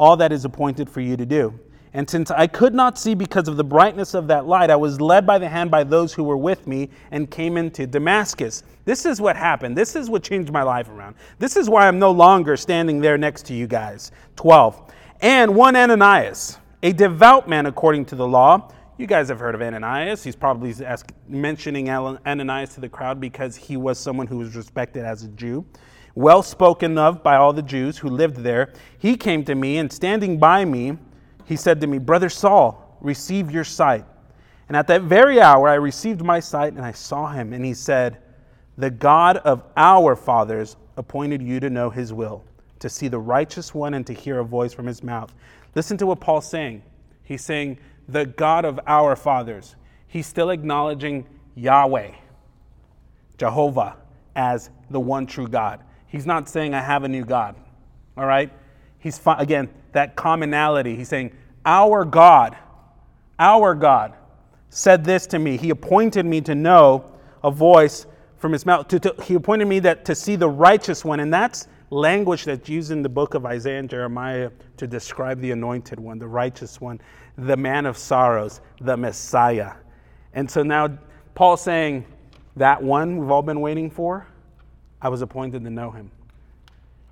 all 0.00 0.16
that 0.16 0.32
is 0.32 0.44
appointed 0.44 0.90
for 0.90 1.00
you 1.00 1.16
to 1.16 1.24
do. 1.24 1.56
And 1.92 2.10
since 2.10 2.32
I 2.32 2.48
could 2.48 2.74
not 2.74 2.98
see 2.98 3.14
because 3.14 3.46
of 3.46 3.56
the 3.56 3.62
brightness 3.62 4.14
of 4.14 4.26
that 4.26 4.46
light, 4.46 4.70
I 4.70 4.74
was 4.74 5.00
led 5.00 5.28
by 5.28 5.38
the 5.38 5.48
hand 5.48 5.70
by 5.70 5.84
those 5.84 6.12
who 6.12 6.24
were 6.24 6.36
with 6.36 6.66
me 6.66 6.90
and 7.12 7.30
came 7.30 7.56
into 7.56 7.86
Damascus. 7.86 8.64
This 8.84 9.06
is 9.06 9.20
what 9.20 9.36
happened. 9.36 9.78
This 9.78 9.94
is 9.94 10.10
what 10.10 10.24
changed 10.24 10.50
my 10.50 10.64
life 10.64 10.88
around. 10.88 11.14
This 11.38 11.56
is 11.56 11.70
why 11.70 11.86
I'm 11.86 12.00
no 12.00 12.10
longer 12.10 12.56
standing 12.56 13.00
there 13.00 13.16
next 13.16 13.46
to 13.46 13.54
you 13.54 13.68
guys. 13.68 14.10
12. 14.34 14.92
And 15.20 15.54
one 15.54 15.76
Ananias, 15.76 16.58
a 16.82 16.92
devout 16.92 17.48
man 17.48 17.66
according 17.66 18.06
to 18.06 18.16
the 18.16 18.26
law, 18.26 18.72
you 18.96 19.06
guys 19.06 19.28
have 19.28 19.40
heard 19.40 19.54
of 19.54 19.62
Ananias. 19.62 20.22
He's 20.22 20.36
probably 20.36 20.72
ask, 20.84 21.12
mentioning 21.28 21.90
Ananias 21.90 22.74
to 22.74 22.80
the 22.80 22.88
crowd 22.88 23.20
because 23.20 23.56
he 23.56 23.76
was 23.76 23.98
someone 23.98 24.26
who 24.26 24.38
was 24.38 24.54
respected 24.54 25.04
as 25.04 25.24
a 25.24 25.28
Jew, 25.28 25.66
well 26.14 26.42
spoken 26.42 26.96
of 26.96 27.22
by 27.22 27.36
all 27.36 27.52
the 27.52 27.62
Jews 27.62 27.98
who 27.98 28.08
lived 28.08 28.36
there. 28.36 28.72
He 28.98 29.16
came 29.16 29.44
to 29.46 29.54
me, 29.54 29.78
and 29.78 29.92
standing 29.92 30.38
by 30.38 30.64
me, 30.64 30.96
he 31.44 31.56
said 31.56 31.80
to 31.80 31.86
me, 31.86 31.98
Brother 31.98 32.28
Saul, 32.28 32.98
receive 33.00 33.50
your 33.50 33.64
sight. 33.64 34.04
And 34.68 34.76
at 34.76 34.86
that 34.86 35.02
very 35.02 35.40
hour, 35.40 35.68
I 35.68 35.74
received 35.74 36.22
my 36.22 36.40
sight, 36.40 36.72
and 36.72 36.84
I 36.84 36.92
saw 36.92 37.28
him. 37.28 37.52
And 37.52 37.64
he 37.64 37.74
said, 37.74 38.18
The 38.78 38.90
God 38.90 39.38
of 39.38 39.64
our 39.76 40.14
fathers 40.14 40.76
appointed 40.96 41.42
you 41.42 41.58
to 41.60 41.68
know 41.68 41.90
his 41.90 42.12
will, 42.12 42.44
to 42.78 42.88
see 42.88 43.08
the 43.08 43.18
righteous 43.18 43.74
one, 43.74 43.94
and 43.94 44.06
to 44.06 44.14
hear 44.14 44.38
a 44.38 44.44
voice 44.44 44.72
from 44.72 44.86
his 44.86 45.02
mouth. 45.02 45.34
Listen 45.74 45.96
to 45.98 46.06
what 46.06 46.20
Paul's 46.20 46.48
saying. 46.48 46.82
He's 47.24 47.44
saying, 47.44 47.78
the 48.08 48.26
God 48.26 48.64
of 48.64 48.78
our 48.86 49.16
fathers. 49.16 49.76
He's 50.06 50.26
still 50.26 50.50
acknowledging 50.50 51.26
Yahweh, 51.54 52.12
Jehovah, 53.38 53.96
as 54.36 54.70
the 54.90 55.00
one 55.00 55.26
true 55.26 55.48
God. 55.48 55.80
He's 56.06 56.26
not 56.26 56.48
saying, 56.48 56.74
I 56.74 56.80
have 56.80 57.04
a 57.04 57.08
new 57.08 57.24
God. 57.24 57.56
All 58.16 58.26
right? 58.26 58.52
He's, 58.98 59.20
again, 59.26 59.68
that 59.92 60.16
commonality. 60.16 60.96
He's 60.96 61.08
saying, 61.08 61.32
Our 61.64 62.04
God, 62.04 62.56
our 63.38 63.74
God 63.74 64.14
said 64.68 65.04
this 65.04 65.26
to 65.28 65.38
me. 65.38 65.56
He 65.56 65.70
appointed 65.70 66.26
me 66.26 66.40
to 66.42 66.54
know 66.54 67.12
a 67.42 67.50
voice 67.50 68.06
from 68.38 68.52
his 68.52 68.66
mouth. 68.66 68.88
To, 68.88 68.98
to, 69.00 69.14
he 69.22 69.34
appointed 69.34 69.66
me 69.66 69.78
that 69.80 70.04
to 70.06 70.14
see 70.14 70.36
the 70.36 70.48
righteous 70.48 71.04
one. 71.04 71.20
And 71.20 71.32
that's 71.32 71.68
language 71.90 72.44
that's 72.44 72.68
used 72.68 72.90
in 72.90 73.02
the 73.02 73.08
book 73.08 73.34
of 73.34 73.46
Isaiah 73.46 73.78
and 73.78 73.88
Jeremiah 73.88 74.50
to 74.76 74.86
describe 74.86 75.40
the 75.40 75.52
anointed 75.52 76.00
one, 76.00 76.18
the 76.18 76.26
righteous 76.26 76.80
one 76.80 77.00
the 77.36 77.56
man 77.56 77.86
of 77.86 77.96
sorrows, 77.98 78.60
the 78.80 78.96
Messiah. 78.96 79.72
And 80.32 80.50
so 80.50 80.62
now 80.62 80.98
Paul's 81.34 81.62
saying, 81.62 82.06
that 82.56 82.82
one 82.82 83.18
we've 83.18 83.30
all 83.30 83.42
been 83.42 83.60
waiting 83.60 83.90
for, 83.90 84.26
I 85.02 85.08
was 85.08 85.22
appointed 85.22 85.64
to 85.64 85.70
know 85.70 85.90
him. 85.90 86.10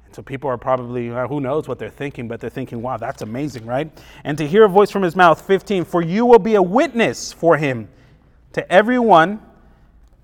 And 0.06 0.14
so 0.14 0.22
people 0.22 0.48
are 0.48 0.58
probably, 0.58 1.10
uh, 1.10 1.26
who 1.26 1.40
knows 1.40 1.68
what 1.68 1.78
they're 1.78 1.90
thinking, 1.90 2.28
but 2.28 2.40
they're 2.40 2.50
thinking, 2.50 2.80
wow, 2.80 2.96
that's 2.96 3.22
amazing, 3.22 3.66
right? 3.66 3.90
And 4.24 4.38
to 4.38 4.46
hear 4.46 4.64
a 4.64 4.68
voice 4.68 4.90
from 4.90 5.02
his 5.02 5.16
mouth, 5.16 5.40
15, 5.40 5.84
for 5.84 6.02
you 6.02 6.24
will 6.26 6.38
be 6.38 6.54
a 6.54 6.62
witness 6.62 7.32
for 7.32 7.56
him 7.56 7.88
to 8.52 8.72
everyone 8.72 9.40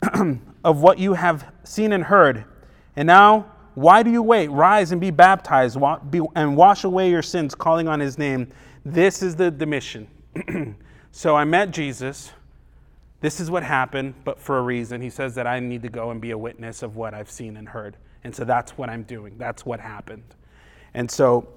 of 0.65 0.83
what 0.83 0.99
you 0.99 1.15
have 1.15 1.53
seen 1.65 1.93
and 1.93 2.05
heard. 2.05 2.45
And 2.97 3.07
now, 3.07 3.53
why 3.75 4.03
do 4.03 4.11
you 4.11 4.23
wait? 4.23 4.49
Rise 4.49 4.93
and 4.93 5.01
be 5.01 5.11
baptized 5.11 5.79
and 6.35 6.57
wash 6.57 6.85
away 6.85 7.11
your 7.11 7.23
sins, 7.23 7.55
calling 7.55 7.87
on 7.89 8.01
his 8.01 8.19
name. 8.19 8.49
This 8.85 9.23
is 9.23 9.37
the, 9.37 9.51
the 9.51 9.67
mission. 9.67 10.09
so 11.13 11.37
I 11.37 11.45
met 11.45 11.71
Jesus. 11.71 12.33
This 13.21 13.41
is 13.41 13.51
what 13.51 13.63
happened, 13.63 14.15
but 14.25 14.39
for 14.39 14.59
a 14.59 14.63
reason. 14.63 15.01
He 15.01 15.11
says 15.11 15.35
that 15.35 15.47
I 15.47 15.61
need 15.61 15.83
to 15.83 15.89
go 15.89 16.11
and 16.11 16.21
be 16.21 16.31
a 16.31 16.39
witness 16.39 16.83
of 16.83 16.97
what 16.97 17.15
I've 17.15 17.31
seen 17.31 17.57
and 17.57 17.69
heard. 17.69 17.97
And 18.25 18.35
so 18.35 18.45
that's 18.45 18.73
what 18.79 18.89
I'm 18.89 19.03
doing. 19.03 19.37
That's 19.39 19.67
what 19.67 19.81
happened. 19.81 20.23
And 20.95 21.11
so 21.11 21.49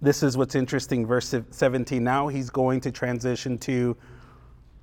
this 0.00 0.22
is 0.22 0.36
what's 0.36 0.54
interesting. 0.54 1.06
Verse 1.06 1.34
17 1.50 2.02
now 2.02 2.28
he's 2.28 2.50
going 2.50 2.80
to 2.82 2.90
transition 2.90 3.58
to 3.58 3.96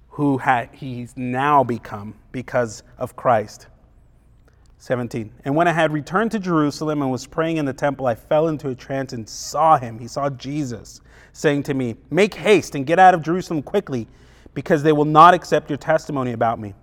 who 0.09 0.37
ha- 0.37 0.67
he's 0.71 1.15
now 1.17 1.63
become 1.63 2.15
because 2.31 2.83
of 2.97 3.15
Christ. 3.15 3.67
17. 4.77 5.31
And 5.45 5.55
when 5.55 5.67
I 5.67 5.73
had 5.73 5.91
returned 5.91 6.31
to 6.31 6.39
Jerusalem 6.39 7.01
and 7.01 7.11
was 7.11 7.25
praying 7.25 7.57
in 7.57 7.65
the 7.65 7.73
temple, 7.73 8.05
I 8.05 8.15
fell 8.15 8.49
into 8.49 8.69
a 8.69 8.75
trance 8.75 9.13
and 9.13 9.27
saw 9.27 9.77
him. 9.77 9.99
He 9.99 10.07
saw 10.07 10.29
Jesus 10.29 11.01
saying 11.35 11.61
to 11.61 11.73
me, 11.73 11.95
Make 12.09 12.33
haste 12.33 12.75
and 12.75 12.85
get 12.85 12.97
out 12.97 13.13
of 13.13 13.21
Jerusalem 13.21 13.61
quickly, 13.61 14.07
because 14.53 14.81
they 14.83 14.93
will 14.93 15.05
not 15.05 15.33
accept 15.33 15.69
your 15.69 15.77
testimony 15.77 16.31
about 16.31 16.59
me. 16.59 16.73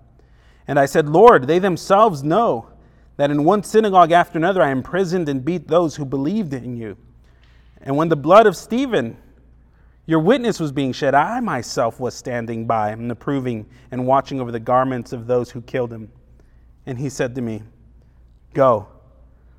And 0.69 0.79
I 0.79 0.85
said, 0.85 1.09
Lord, 1.09 1.47
they 1.47 1.59
themselves 1.59 2.23
know 2.23 2.69
that 3.17 3.31
in 3.31 3.45
one 3.45 3.63
synagogue 3.63 4.13
after 4.13 4.39
another 4.39 4.63
I 4.63 4.71
imprisoned 4.71 5.29
and 5.31 5.43
beat 5.43 5.69
those 5.69 5.97
who 5.97 6.05
believed 6.05 6.53
in 6.53 6.77
you. 6.77 6.99
And 7.81 7.97
when 7.97 8.11
the 8.11 8.17
blood 8.17 8.47
of 8.47 8.55
Stephen, 8.55 9.17
your 10.05 10.21
witness, 10.21 10.61
was 10.61 10.71
being 10.71 10.93
shed, 10.93 11.15
I 11.15 11.41
myself 11.41 11.99
was 11.99 12.15
standing 12.15 12.67
by 12.67 12.91
and 12.91 13.11
approving 13.11 13.67
and 13.91 14.07
watching 14.07 14.39
over 14.39 14.53
the 14.53 14.61
garments 14.61 15.15
of 15.15 15.27
those 15.27 15.51
who 15.51 15.63
killed 15.63 15.93
him. 15.93 16.11
And 16.85 16.99
he 16.99 17.09
said 17.09 17.35
to 17.37 17.41
me, 17.41 17.63
Go, 18.53 18.87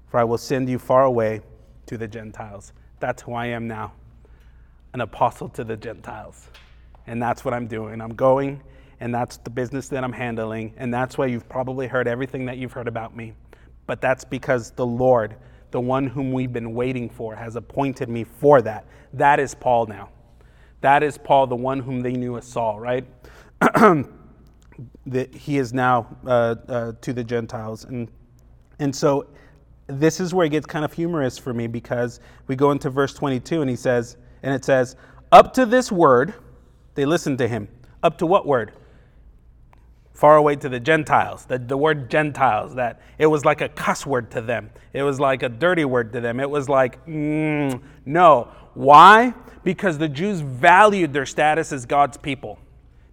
for 0.07 0.19
I 0.19 0.23
will 0.23 0.37
send 0.37 0.69
you 0.69 0.77
far 0.77 1.03
away 1.05 1.41
to 1.87 1.97
the 1.97 2.07
Gentiles. 2.07 2.73
That's 2.99 3.23
who 3.23 3.33
I 3.33 3.47
am 3.47 3.67
now 3.67 3.93
an 4.93 5.01
apostle 5.01 5.49
to 5.49 5.63
the 5.63 5.75
Gentiles. 5.75 6.49
And 7.07 7.21
that's 7.21 7.43
what 7.43 7.53
I'm 7.53 7.67
doing. 7.67 8.01
I'm 8.01 8.15
going, 8.15 8.61
and 8.99 9.13
that's 9.13 9.37
the 9.37 9.49
business 9.49 9.89
that 9.89 10.03
I'm 10.03 10.13
handling. 10.13 10.73
And 10.77 10.93
that's 10.93 11.17
why 11.17 11.25
you've 11.25 11.49
probably 11.49 11.87
heard 11.87 12.07
everything 12.07 12.45
that 12.45 12.57
you've 12.57 12.71
heard 12.71 12.87
about 12.87 13.15
me. 13.15 13.33
But 13.85 13.99
that's 13.99 14.23
because 14.23 14.71
the 14.71 14.85
Lord, 14.85 15.35
the 15.71 15.81
one 15.81 16.07
whom 16.07 16.31
we've 16.31 16.53
been 16.53 16.73
waiting 16.73 17.09
for, 17.09 17.35
has 17.35 17.55
appointed 17.55 18.07
me 18.07 18.23
for 18.23 18.61
that. 18.61 18.85
That 19.11 19.39
is 19.39 19.53
Paul 19.53 19.87
now. 19.87 20.09
That 20.81 21.03
is 21.03 21.17
Paul, 21.17 21.47
the 21.47 21.55
one 21.55 21.79
whom 21.79 22.01
they 22.01 22.13
knew 22.13 22.37
as 22.37 22.45
Saul, 22.45 22.79
right? 22.79 23.05
that 25.05 25.33
he 25.33 25.57
is 25.57 25.73
now 25.73 26.15
uh, 26.25 26.55
uh, 26.67 26.91
to 27.01 27.13
the 27.13 27.23
Gentiles. 27.23 27.85
And, 27.85 28.09
and 28.79 28.95
so 28.95 29.27
this 29.87 30.19
is 30.19 30.33
where 30.33 30.45
it 30.45 30.49
gets 30.49 30.65
kind 30.65 30.85
of 30.85 30.93
humorous 30.93 31.37
for 31.37 31.53
me 31.53 31.67
because 31.67 32.19
we 32.47 32.55
go 32.55 32.71
into 32.71 32.89
verse 32.89 33.13
22 33.13 33.61
and 33.61 33.69
he 33.69 33.75
says, 33.75 34.17
and 34.43 34.53
it 34.53 34.63
says, 34.63 34.95
Up 35.31 35.53
to 35.53 35.65
this 35.65 35.91
word, 35.91 36.35
they 36.95 37.05
listened 37.05 37.39
to 37.39 37.47
him. 37.47 37.67
Up 38.03 38.17
to 38.19 38.25
what 38.27 38.45
word? 38.45 38.73
far 40.13 40.37
away 40.37 40.55
to 40.55 40.69
the 40.69 40.79
Gentiles. 40.79 41.45
The, 41.45 41.57
the 41.57 41.77
word 41.77 42.09
Gentiles, 42.09 42.75
that 42.75 43.01
it 43.17 43.25
was 43.25 43.43
like 43.43 43.61
a 43.61 43.69
cuss 43.69 44.05
word 44.05 44.31
to 44.31 44.41
them. 44.41 44.69
It 44.93 45.03
was 45.03 45.19
like 45.19 45.43
a 45.43 45.49
dirty 45.49 45.85
word 45.85 46.13
to 46.13 46.21
them. 46.21 46.39
It 46.39 46.49
was 46.49 46.69
like, 46.69 47.03
mm, 47.05 47.81
no. 48.05 48.49
Why? 48.73 49.33
Because 49.63 49.97
the 49.97 50.07
Jews 50.07 50.41
valued 50.41 51.13
their 51.13 51.25
status 51.25 51.71
as 51.71 51.85
God's 51.85 52.17
people. 52.17 52.59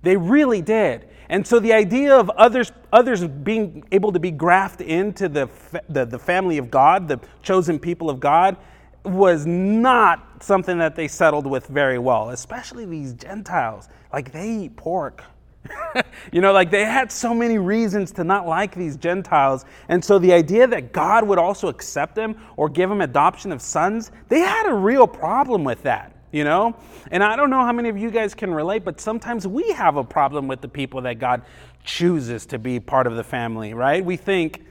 They 0.03 0.16
really 0.16 0.62
did. 0.62 1.09
And 1.29 1.47
so 1.47 1.59
the 1.59 1.73
idea 1.73 2.14
of 2.14 2.29
others, 2.31 2.73
others 2.93 3.27
being 3.27 3.85
able 3.93 4.12
to 4.12 4.19
be 4.19 4.31
grafted 4.31 4.88
into 4.88 5.29
the, 5.29 5.49
the, 5.88 6.05
the 6.05 6.19
family 6.19 6.59
of 6.59 6.71
God, 6.71 7.09
the 7.09 7.21
chosen 7.43 7.79
people 7.79 8.11
of 8.11 8.21
God, 8.21 8.57
was 9.05 9.47
not 9.47 10.43
something 10.43 10.79
that 10.79 10.95
they 10.95 11.09
settled 11.09 11.47
with 11.47 11.67
very 11.67 11.99
well, 11.99 12.31
especially 12.31 12.85
these 12.85 13.15
Gentiles. 13.15 13.89
Like 14.13 14.33
they 14.33 14.51
eat 14.51 14.77
pork. 14.77 15.25
you 16.33 16.41
know, 16.41 16.53
like 16.53 16.71
they 16.71 16.85
had 16.85 17.13
so 17.13 17.35
many 17.35 17.59
reasons 17.59 18.13
to 18.13 18.25
not 18.25 18.47
like 18.47 18.75
these 18.75 18.97
Gentiles. 18.97 19.65
And 19.89 20.05
so 20.05 20.19
the 20.19 20.33
idea 20.33 20.67
that 20.67 20.93
God 20.93 21.27
would 21.27 21.39
also 21.39 21.69
accept 21.69 22.15
them 22.15 22.41
or 22.57 22.69
give 22.69 22.89
them 22.89 23.01
adoption 23.01 23.53
of 23.53 23.61
sons, 23.61 24.11
they 24.29 24.41
had 24.41 24.69
a 24.69 24.75
real 24.75 25.07
problem 25.07 25.65
with 25.65 25.83
that, 25.83 26.15
you 26.33 26.45
know? 26.45 26.77
And 27.11 27.23
I 27.23 27.37
don't 27.37 27.51
know 27.51 27.65
how 27.65 27.73
many 27.73 27.89
of 27.89 27.99
you 27.99 28.11
guys 28.11 28.35
can 28.35 28.53
relate, 28.53 28.85
but 28.85 29.01
sometimes 29.01 29.47
we 29.47 29.71
have 29.73 29.97
a 29.97 30.05
problem 30.05 30.49
with 30.49 30.61
the 30.61 30.69
people 30.69 31.03
that 31.03 31.19
God 31.19 31.43
chooses 31.85 32.47
to 32.47 32.59
be 32.59 32.81
part 32.81 33.07
of 33.07 33.17
the 33.17 33.25
family, 33.25 33.75
right? 33.75 34.05
We 34.05 34.17
think, 34.17 34.65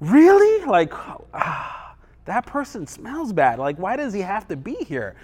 really? 0.00 0.64
Like, 0.64 0.92
ah, 1.34 1.81
that 2.24 2.46
person 2.46 2.86
smells 2.86 3.32
bad. 3.32 3.58
Like, 3.58 3.76
why 3.76 3.96
does 3.96 4.12
he 4.12 4.20
have 4.20 4.46
to 4.48 4.56
be 4.56 4.74
here? 4.84 5.16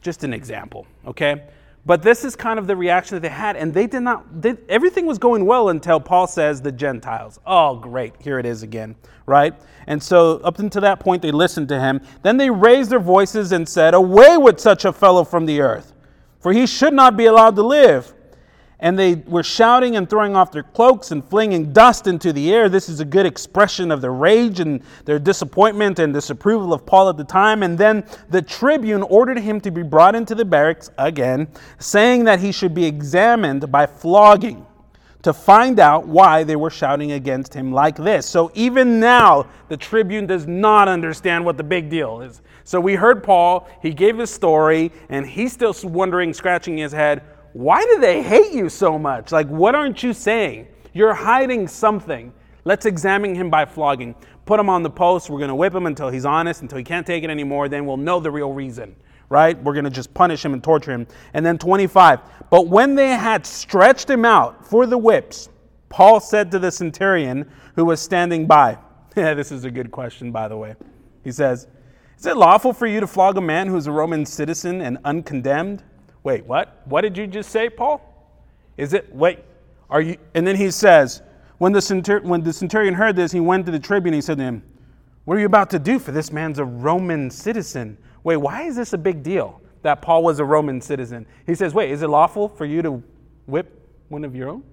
Just 0.00 0.24
an 0.24 0.32
example, 0.32 0.86
okay? 1.06 1.44
But 1.86 2.02
this 2.02 2.24
is 2.24 2.34
kind 2.34 2.58
of 2.58 2.66
the 2.66 2.76
reaction 2.76 3.16
that 3.16 3.20
they 3.20 3.28
had, 3.28 3.56
and 3.56 3.74
they 3.74 3.86
did 3.86 4.00
not, 4.00 4.40
they, 4.40 4.56
everything 4.68 5.04
was 5.04 5.18
going 5.18 5.44
well 5.44 5.68
until 5.68 6.00
Paul 6.00 6.26
says 6.26 6.62
the 6.62 6.72
Gentiles. 6.72 7.38
Oh, 7.46 7.76
great, 7.76 8.14
here 8.20 8.38
it 8.38 8.46
is 8.46 8.62
again, 8.62 8.94
right? 9.26 9.54
And 9.86 10.02
so 10.02 10.38
up 10.38 10.58
until 10.58 10.80
that 10.80 11.00
point, 11.00 11.20
they 11.20 11.30
listened 11.30 11.68
to 11.68 11.78
him. 11.78 12.00
Then 12.22 12.38
they 12.38 12.48
raised 12.48 12.90
their 12.90 13.00
voices 13.00 13.52
and 13.52 13.68
said, 13.68 13.92
Away 13.92 14.38
with 14.38 14.60
such 14.60 14.86
a 14.86 14.92
fellow 14.92 15.24
from 15.24 15.44
the 15.44 15.60
earth, 15.60 15.92
for 16.40 16.54
he 16.54 16.66
should 16.66 16.94
not 16.94 17.18
be 17.18 17.26
allowed 17.26 17.56
to 17.56 17.62
live 17.62 18.13
and 18.80 18.98
they 18.98 19.14
were 19.14 19.42
shouting 19.42 19.96
and 19.96 20.08
throwing 20.08 20.36
off 20.36 20.52
their 20.52 20.62
cloaks 20.62 21.10
and 21.10 21.24
flinging 21.24 21.72
dust 21.72 22.06
into 22.06 22.32
the 22.32 22.52
air. 22.52 22.68
This 22.68 22.88
is 22.88 23.00
a 23.00 23.04
good 23.04 23.26
expression 23.26 23.90
of 23.90 24.00
their 24.00 24.12
rage 24.12 24.60
and 24.60 24.82
their 25.04 25.18
disappointment 25.18 25.98
and 25.98 26.12
disapproval 26.12 26.72
of 26.72 26.84
Paul 26.84 27.08
at 27.08 27.16
the 27.16 27.24
time. 27.24 27.62
And 27.62 27.78
then 27.78 28.04
the 28.30 28.42
tribune 28.42 29.02
ordered 29.02 29.38
him 29.38 29.60
to 29.62 29.70
be 29.70 29.82
brought 29.82 30.14
into 30.14 30.34
the 30.34 30.44
barracks 30.44 30.90
again, 30.98 31.48
saying 31.78 32.24
that 32.24 32.40
he 32.40 32.52
should 32.52 32.74
be 32.74 32.84
examined 32.84 33.70
by 33.70 33.86
flogging 33.86 34.66
to 35.22 35.32
find 35.32 35.80
out 35.80 36.06
why 36.06 36.44
they 36.44 36.54
were 36.54 36.68
shouting 36.68 37.12
against 37.12 37.54
him 37.54 37.72
like 37.72 37.96
this. 37.96 38.26
So 38.26 38.50
even 38.54 39.00
now, 39.00 39.46
the 39.68 39.76
tribune 39.76 40.26
does 40.26 40.46
not 40.46 40.86
understand 40.86 41.46
what 41.46 41.56
the 41.56 41.64
big 41.64 41.88
deal 41.88 42.20
is. 42.20 42.42
So 42.64 42.78
we 42.78 42.94
heard 42.94 43.24
Paul, 43.24 43.66
he 43.80 43.94
gave 43.94 44.18
his 44.18 44.30
story, 44.30 44.92
and 45.08 45.26
he's 45.26 45.52
still 45.54 45.74
wondering, 45.82 46.34
scratching 46.34 46.76
his 46.76 46.92
head, 46.92 47.22
why 47.54 47.84
do 47.84 48.00
they 48.00 48.20
hate 48.20 48.52
you 48.52 48.68
so 48.68 48.98
much? 48.98 49.30
Like, 49.30 49.46
what 49.46 49.76
aren't 49.76 50.02
you 50.02 50.12
saying? 50.12 50.66
You're 50.92 51.14
hiding 51.14 51.68
something. 51.68 52.32
Let's 52.64 52.84
examine 52.84 53.36
him 53.36 53.48
by 53.48 53.64
flogging. 53.64 54.16
Put 54.44 54.58
him 54.58 54.68
on 54.68 54.82
the 54.82 54.90
post. 54.90 55.30
We're 55.30 55.38
going 55.38 55.50
to 55.50 55.54
whip 55.54 55.72
him 55.72 55.86
until 55.86 56.08
he's 56.08 56.24
honest, 56.24 56.62
until 56.62 56.78
he 56.78 56.84
can't 56.84 57.06
take 57.06 57.22
it 57.22 57.30
anymore. 57.30 57.68
Then 57.68 57.86
we'll 57.86 57.96
know 57.96 58.18
the 58.18 58.30
real 58.32 58.52
reason, 58.52 58.96
right? 59.28 59.56
We're 59.62 59.72
going 59.72 59.84
to 59.84 59.90
just 59.90 60.12
punish 60.14 60.44
him 60.44 60.52
and 60.52 60.64
torture 60.64 60.90
him. 60.90 61.06
And 61.32 61.46
then 61.46 61.56
25. 61.56 62.20
But 62.50 62.66
when 62.66 62.96
they 62.96 63.10
had 63.10 63.46
stretched 63.46 64.10
him 64.10 64.24
out 64.24 64.66
for 64.66 64.84
the 64.84 64.98
whips, 64.98 65.48
Paul 65.88 66.18
said 66.18 66.50
to 66.50 66.58
the 66.58 66.72
centurion 66.72 67.48
who 67.76 67.84
was 67.84 68.00
standing 68.00 68.48
by, 68.48 68.78
Yeah, 69.16 69.32
this 69.34 69.52
is 69.52 69.64
a 69.64 69.70
good 69.70 69.92
question, 69.92 70.32
by 70.32 70.48
the 70.48 70.56
way. 70.56 70.74
He 71.22 71.30
says, 71.30 71.68
Is 72.18 72.26
it 72.26 72.36
lawful 72.36 72.72
for 72.72 72.88
you 72.88 72.98
to 72.98 73.06
flog 73.06 73.36
a 73.36 73.40
man 73.40 73.68
who's 73.68 73.86
a 73.86 73.92
Roman 73.92 74.26
citizen 74.26 74.80
and 74.80 74.98
uncondemned? 75.04 75.84
Wait, 76.24 76.44
what? 76.46 76.82
What 76.86 77.02
did 77.02 77.16
you 77.16 77.26
just 77.26 77.50
say, 77.50 77.70
Paul? 77.70 78.00
Is 78.76 78.92
it, 78.92 79.14
wait, 79.14 79.38
are 79.88 80.00
you, 80.00 80.16
and 80.34 80.44
then 80.44 80.56
he 80.56 80.70
says, 80.70 81.22
when 81.58 81.72
the, 81.72 81.78
centur, 81.78 82.22
when 82.22 82.42
the 82.42 82.52
centurion 82.52 82.94
heard 82.94 83.14
this, 83.14 83.30
he 83.30 83.40
went 83.40 83.66
to 83.66 83.72
the 83.72 83.78
tribune 83.78 84.14
and 84.14 84.16
he 84.16 84.20
said 84.20 84.38
to 84.38 84.44
him, 84.44 84.62
What 85.24 85.36
are 85.36 85.40
you 85.40 85.46
about 85.46 85.70
to 85.70 85.78
do? 85.78 85.98
For 85.98 86.10
this 86.10 86.32
man's 86.32 86.58
a 86.58 86.64
Roman 86.64 87.30
citizen. 87.30 87.96
Wait, 88.24 88.38
why 88.38 88.62
is 88.62 88.74
this 88.74 88.92
a 88.92 88.98
big 88.98 89.22
deal 89.22 89.60
that 89.82 90.02
Paul 90.02 90.24
was 90.24 90.40
a 90.40 90.44
Roman 90.44 90.80
citizen? 90.80 91.26
He 91.46 91.54
says, 91.54 91.74
Wait, 91.74 91.90
is 91.90 92.02
it 92.02 92.08
lawful 92.08 92.48
for 92.48 92.64
you 92.64 92.82
to 92.82 93.02
whip 93.46 93.80
one 94.08 94.24
of 94.24 94.34
your 94.34 94.48
own? 94.48 94.64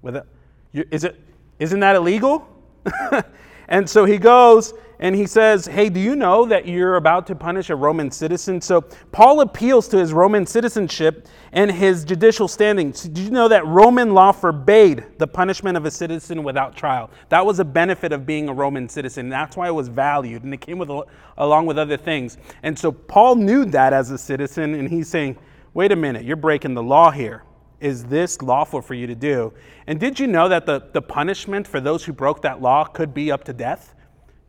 With 0.00 0.16
a, 0.16 0.26
you, 0.72 0.84
is 0.90 1.04
it, 1.04 1.20
isn't 1.58 1.80
that 1.80 1.96
illegal? 1.96 2.48
and 3.68 3.88
so 3.88 4.04
he 4.04 4.18
goes 4.18 4.74
and 4.98 5.14
he 5.14 5.26
says, 5.26 5.66
Hey, 5.66 5.88
do 5.88 6.00
you 6.00 6.16
know 6.16 6.46
that 6.46 6.66
you're 6.66 6.96
about 6.96 7.26
to 7.26 7.34
punish 7.34 7.70
a 7.70 7.76
Roman 7.76 8.10
citizen? 8.10 8.60
So 8.60 8.80
Paul 9.12 9.40
appeals 9.40 9.88
to 9.88 9.98
his 9.98 10.12
Roman 10.12 10.46
citizenship 10.46 11.28
and 11.52 11.70
his 11.70 12.04
judicial 12.04 12.48
standing. 12.48 12.92
So 12.92 13.08
did 13.08 13.18
you 13.18 13.30
know 13.30 13.48
that 13.48 13.66
Roman 13.66 14.14
law 14.14 14.32
forbade 14.32 15.04
the 15.18 15.26
punishment 15.26 15.76
of 15.76 15.84
a 15.84 15.90
citizen 15.90 16.42
without 16.42 16.76
trial? 16.76 17.10
That 17.28 17.44
was 17.44 17.60
a 17.60 17.64
benefit 17.64 18.12
of 18.12 18.24
being 18.24 18.48
a 18.48 18.54
Roman 18.54 18.88
citizen. 18.88 19.28
That's 19.28 19.56
why 19.56 19.68
it 19.68 19.74
was 19.74 19.88
valued, 19.88 20.44
and 20.44 20.54
it 20.54 20.60
came 20.60 20.78
with, 20.78 20.90
along 21.36 21.66
with 21.66 21.78
other 21.78 21.96
things. 21.96 22.38
And 22.62 22.78
so 22.78 22.90
Paul 22.92 23.36
knew 23.36 23.64
that 23.66 23.92
as 23.92 24.10
a 24.10 24.18
citizen, 24.18 24.74
and 24.74 24.88
he's 24.88 25.08
saying, 25.08 25.36
Wait 25.74 25.92
a 25.92 25.96
minute, 25.96 26.24
you're 26.24 26.36
breaking 26.36 26.72
the 26.72 26.82
law 26.82 27.10
here. 27.10 27.42
Is 27.80 28.04
this 28.04 28.40
lawful 28.40 28.80
for 28.80 28.94
you 28.94 29.06
to 29.06 29.14
do? 29.14 29.52
And 29.86 30.00
did 30.00 30.18
you 30.18 30.26
know 30.26 30.48
that 30.48 30.66
the, 30.66 30.88
the 30.92 31.02
punishment 31.02 31.66
for 31.66 31.80
those 31.80 32.04
who 32.04 32.12
broke 32.12 32.42
that 32.42 32.62
law 32.62 32.84
could 32.84 33.12
be 33.12 33.30
up 33.30 33.44
to 33.44 33.52
death? 33.52 33.94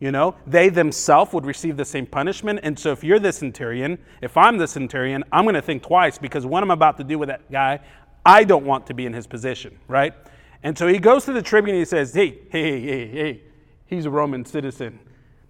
You 0.00 0.12
know, 0.12 0.36
they 0.46 0.68
themselves 0.68 1.32
would 1.32 1.44
receive 1.44 1.76
the 1.76 1.84
same 1.84 2.06
punishment. 2.06 2.60
And 2.62 2.78
so 2.78 2.92
if 2.92 3.02
you're 3.02 3.18
the 3.18 3.32
centurion, 3.32 3.98
if 4.22 4.36
I'm 4.36 4.56
the 4.56 4.68
centurion, 4.68 5.24
I'm 5.32 5.44
going 5.44 5.56
to 5.56 5.62
think 5.62 5.82
twice 5.82 6.18
because 6.18 6.46
what 6.46 6.62
I'm 6.62 6.70
about 6.70 6.96
to 6.98 7.04
do 7.04 7.18
with 7.18 7.28
that 7.28 7.50
guy, 7.50 7.80
I 8.24 8.44
don't 8.44 8.64
want 8.64 8.86
to 8.86 8.94
be 8.94 9.06
in 9.06 9.12
his 9.12 9.26
position, 9.26 9.76
right? 9.88 10.14
And 10.62 10.78
so 10.78 10.86
he 10.86 10.98
goes 10.98 11.24
to 11.24 11.32
the 11.32 11.42
tribune 11.42 11.74
and 11.74 11.80
he 11.80 11.84
says, 11.84 12.14
Hey, 12.14 12.38
hey, 12.50 12.80
hey, 12.80 13.06
hey, 13.08 13.42
he's 13.86 14.06
a 14.06 14.10
Roman 14.10 14.44
citizen. 14.44 15.00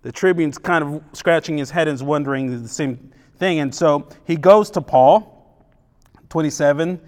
The 0.03 0.13
tribune's 0.13 0.59
kind 0.59 0.85
of 0.85 1.03
scratching 1.13 1.59
his 1.59 1.71
head 1.71 1.89
and 1.89 1.95
is 1.95 2.03
wondering 2.03 2.63
the 2.63 2.69
same 2.69 3.13
thing. 3.37 3.61
And 3.61 3.75
so 3.75 4.09
he 4.27 4.37
goes 4.37 4.71
to 4.71 4.81
Paul, 4.81 5.67
27, 6.31 7.01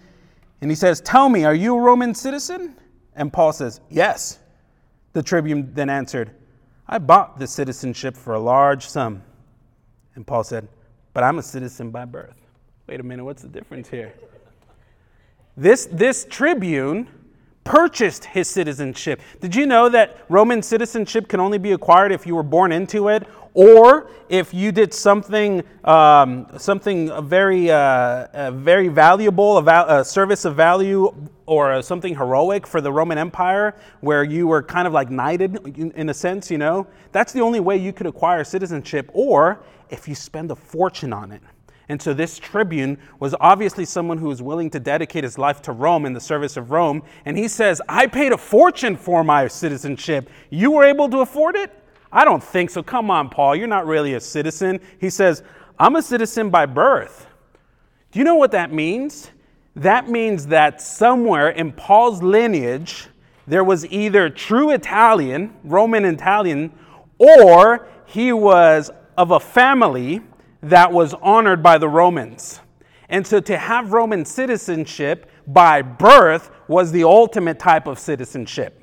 and 0.60 0.70
he 0.70 0.74
says, 0.74 1.00
Tell 1.00 1.28
me, 1.28 1.44
are 1.44 1.54
you 1.54 1.76
a 1.76 1.80
Roman 1.80 2.14
citizen? 2.14 2.76
And 3.14 3.32
Paul 3.32 3.52
says, 3.52 3.80
Yes. 3.88 4.38
The 5.12 5.22
tribune 5.22 5.72
then 5.74 5.90
answered, 5.90 6.30
I 6.86 6.98
bought 6.98 7.38
the 7.38 7.46
citizenship 7.46 8.16
for 8.16 8.34
a 8.34 8.38
large 8.38 8.86
sum. 8.86 9.22
And 10.14 10.26
Paul 10.26 10.44
said, 10.44 10.68
But 11.12 11.24
I'm 11.24 11.38
a 11.38 11.42
citizen 11.42 11.90
by 11.90 12.04
birth. 12.04 12.36
Wait 12.86 13.00
a 13.00 13.02
minute, 13.02 13.24
what's 13.24 13.42
the 13.42 13.48
difference 13.48 13.88
here? 13.88 14.12
This, 15.56 15.86
this 15.86 16.26
tribune 16.28 17.08
purchased 17.64 18.24
his 18.24 18.48
citizenship. 18.48 19.20
Did 19.40 19.54
you 19.54 19.66
know 19.66 19.88
that 19.88 20.24
Roman 20.28 20.62
citizenship 20.62 21.28
can 21.28 21.40
only 21.40 21.58
be 21.58 21.72
acquired 21.72 22.12
if 22.12 22.26
you 22.26 22.34
were 22.34 22.42
born 22.42 22.72
into 22.72 23.08
it 23.08 23.26
or 23.54 24.10
if 24.28 24.54
you 24.54 24.70
did 24.72 24.94
something, 24.94 25.62
um, 25.84 26.46
something 26.56 27.10
very, 27.28 27.70
uh, 27.70 28.50
very 28.52 28.88
valuable, 28.88 29.58
a, 29.58 30.00
a, 30.00 30.04
service 30.04 30.44
of 30.44 30.54
value, 30.54 31.12
or 31.46 31.82
something 31.82 32.14
heroic 32.14 32.64
for 32.64 32.80
the 32.80 32.92
Roman 32.92 33.18
Empire, 33.18 33.74
where 34.00 34.22
you 34.22 34.46
were 34.46 34.62
kind 34.62 34.86
of 34.86 34.92
like 34.92 35.10
knighted 35.10 35.56
in 35.96 36.08
a 36.08 36.14
sense, 36.14 36.48
you 36.48 36.58
know, 36.58 36.86
that's 37.10 37.32
the 37.32 37.40
only 37.40 37.58
way 37.58 37.76
you 37.76 37.92
could 37.92 38.06
acquire 38.06 38.44
citizenship, 38.44 39.10
or 39.12 39.60
if 39.90 40.06
you 40.06 40.14
spend 40.14 40.52
a 40.52 40.56
fortune 40.56 41.12
on 41.12 41.32
it. 41.32 41.42
And 41.88 42.00
so 42.00 42.14
this 42.14 42.38
tribune 42.38 42.98
was 43.18 43.34
obviously 43.40 43.84
someone 43.84 44.16
who 44.16 44.28
was 44.28 44.40
willing 44.40 44.70
to 44.70 44.78
dedicate 44.78 45.24
his 45.24 45.38
life 45.38 45.60
to 45.62 45.72
Rome 45.72 46.06
in 46.06 46.12
the 46.12 46.20
service 46.20 46.56
of 46.56 46.70
Rome. 46.70 47.02
And 47.24 47.36
he 47.36 47.48
says, 47.48 47.82
I 47.88 48.06
paid 48.06 48.30
a 48.30 48.38
fortune 48.38 48.94
for 48.94 49.24
my 49.24 49.48
citizenship. 49.48 50.30
You 50.50 50.70
were 50.70 50.84
able 50.84 51.08
to 51.08 51.18
afford 51.18 51.56
it? 51.56 51.79
I 52.12 52.24
don't 52.24 52.42
think 52.42 52.70
so. 52.70 52.82
Come 52.82 53.10
on, 53.10 53.28
Paul, 53.28 53.54
you're 53.54 53.68
not 53.68 53.86
really 53.86 54.14
a 54.14 54.20
citizen. 54.20 54.80
He 54.98 55.10
says, 55.10 55.42
I'm 55.78 55.96
a 55.96 56.02
citizen 56.02 56.50
by 56.50 56.66
birth. 56.66 57.26
Do 58.12 58.18
you 58.18 58.24
know 58.24 58.34
what 58.34 58.50
that 58.52 58.72
means? 58.72 59.30
That 59.76 60.08
means 60.08 60.48
that 60.48 60.82
somewhere 60.82 61.50
in 61.50 61.72
Paul's 61.72 62.22
lineage, 62.22 63.06
there 63.46 63.62
was 63.62 63.86
either 63.86 64.28
true 64.28 64.70
Italian, 64.70 65.54
Roman 65.62 66.04
Italian, 66.04 66.72
or 67.18 67.86
he 68.06 68.32
was 68.32 68.90
of 69.16 69.30
a 69.30 69.40
family 69.40 70.22
that 70.62 70.92
was 70.92 71.14
honored 71.14 71.62
by 71.62 71.78
the 71.78 71.88
Romans. 71.88 72.60
And 73.08 73.26
so 73.26 73.40
to 73.40 73.56
have 73.56 73.92
Roman 73.92 74.24
citizenship 74.24 75.30
by 75.46 75.82
birth 75.82 76.50
was 76.68 76.92
the 76.92 77.04
ultimate 77.04 77.58
type 77.58 77.86
of 77.86 77.98
citizenship. 77.98 78.79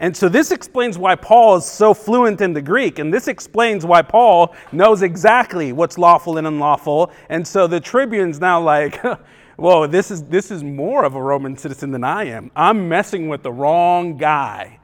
And 0.00 0.16
so 0.16 0.28
this 0.28 0.52
explains 0.52 0.96
why 0.96 1.16
Paul 1.16 1.56
is 1.56 1.64
so 1.64 1.92
fluent 1.92 2.40
in 2.40 2.52
the 2.52 2.62
Greek. 2.62 3.00
And 3.00 3.12
this 3.12 3.26
explains 3.26 3.84
why 3.84 4.02
Paul 4.02 4.54
knows 4.70 5.02
exactly 5.02 5.72
what's 5.72 5.98
lawful 5.98 6.38
and 6.38 6.46
unlawful. 6.46 7.10
And 7.28 7.46
so 7.46 7.66
the 7.66 7.80
tribune's 7.80 8.38
now 8.38 8.60
like, 8.60 9.02
whoa, 9.56 9.88
this 9.88 10.12
is, 10.12 10.22
this 10.24 10.52
is 10.52 10.62
more 10.62 11.04
of 11.04 11.16
a 11.16 11.22
Roman 11.22 11.56
citizen 11.56 11.90
than 11.90 12.04
I 12.04 12.24
am. 12.24 12.52
I'm 12.54 12.88
messing 12.88 13.28
with 13.28 13.42
the 13.42 13.52
wrong 13.52 14.16
guy. 14.16 14.78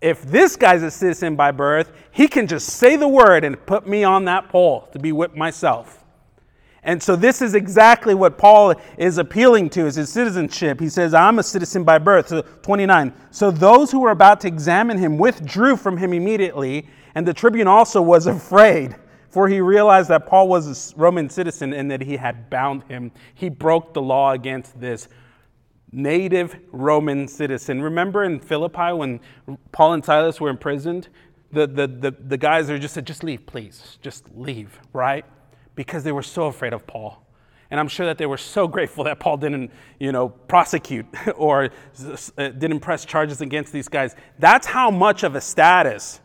If 0.00 0.22
this 0.22 0.54
guy's 0.54 0.82
a 0.82 0.90
citizen 0.90 1.34
by 1.34 1.50
birth, 1.50 1.90
he 2.12 2.28
can 2.28 2.46
just 2.46 2.68
say 2.68 2.94
the 2.94 3.08
word 3.08 3.42
and 3.42 3.64
put 3.66 3.88
me 3.88 4.04
on 4.04 4.26
that 4.26 4.50
pole 4.50 4.88
to 4.92 4.98
be 5.00 5.10
whipped 5.10 5.36
myself. 5.36 6.03
And 6.84 7.02
so 7.02 7.16
this 7.16 7.40
is 7.40 7.54
exactly 7.54 8.14
what 8.14 8.36
Paul 8.36 8.74
is 8.98 9.16
appealing 9.16 9.70
to 9.70 9.86
is 9.86 9.94
his 9.96 10.10
citizenship. 10.10 10.78
He 10.78 10.90
says, 10.90 11.14
I'm 11.14 11.38
a 11.38 11.42
citizen 11.42 11.82
by 11.82 11.98
birth. 11.98 12.28
So 12.28 12.42
29. 12.42 13.12
So 13.30 13.50
those 13.50 13.90
who 13.90 14.00
were 14.00 14.10
about 14.10 14.40
to 14.42 14.48
examine 14.48 14.98
him 14.98 15.16
withdrew 15.16 15.76
from 15.76 15.96
him 15.96 16.12
immediately, 16.12 16.86
and 17.14 17.26
the 17.26 17.32
tribune 17.32 17.66
also 17.66 18.02
was 18.02 18.26
afraid, 18.26 18.96
for 19.30 19.48
he 19.48 19.62
realized 19.62 20.10
that 20.10 20.26
Paul 20.26 20.46
was 20.48 20.92
a 20.92 20.96
Roman 20.98 21.30
citizen 21.30 21.72
and 21.72 21.90
that 21.90 22.02
he 22.02 22.18
had 22.18 22.50
bound 22.50 22.84
him. 22.84 23.10
He 23.34 23.48
broke 23.48 23.94
the 23.94 24.02
law 24.02 24.32
against 24.32 24.78
this 24.78 25.08
native 25.90 26.54
Roman 26.70 27.26
citizen. 27.28 27.80
Remember 27.80 28.24
in 28.24 28.40
Philippi 28.40 28.92
when 28.92 29.20
Paul 29.72 29.94
and 29.94 30.04
Silas 30.04 30.38
were 30.38 30.50
imprisoned? 30.50 31.08
The, 31.50 31.66
the, 31.66 31.86
the, 31.86 32.10
the 32.10 32.36
guys 32.36 32.68
are 32.68 32.78
just 32.78 32.94
said, 32.94 33.06
just 33.06 33.24
leave, 33.24 33.46
please. 33.46 33.98
Just 34.02 34.26
leave, 34.34 34.78
right? 34.92 35.24
Because 35.74 36.04
they 36.04 36.12
were 36.12 36.22
so 36.22 36.46
afraid 36.46 36.72
of 36.72 36.86
Paul. 36.86 37.24
And 37.70 37.80
I'm 37.80 37.88
sure 37.88 38.06
that 38.06 38.18
they 38.18 38.26
were 38.26 38.38
so 38.38 38.68
grateful 38.76 39.04
that 39.04 39.18
Paul 39.18 39.36
didn't, 39.36 39.70
you 39.98 40.12
know, 40.12 40.28
prosecute 40.28 41.06
or 41.36 41.70
uh, 42.38 42.48
didn't 42.48 42.80
press 42.80 43.04
charges 43.04 43.40
against 43.40 43.72
these 43.72 43.88
guys. 43.88 44.14
That's 44.38 44.66
how 44.66 44.90
much 44.90 45.22
of 45.22 45.34
a 45.34 45.40
status 45.40 46.20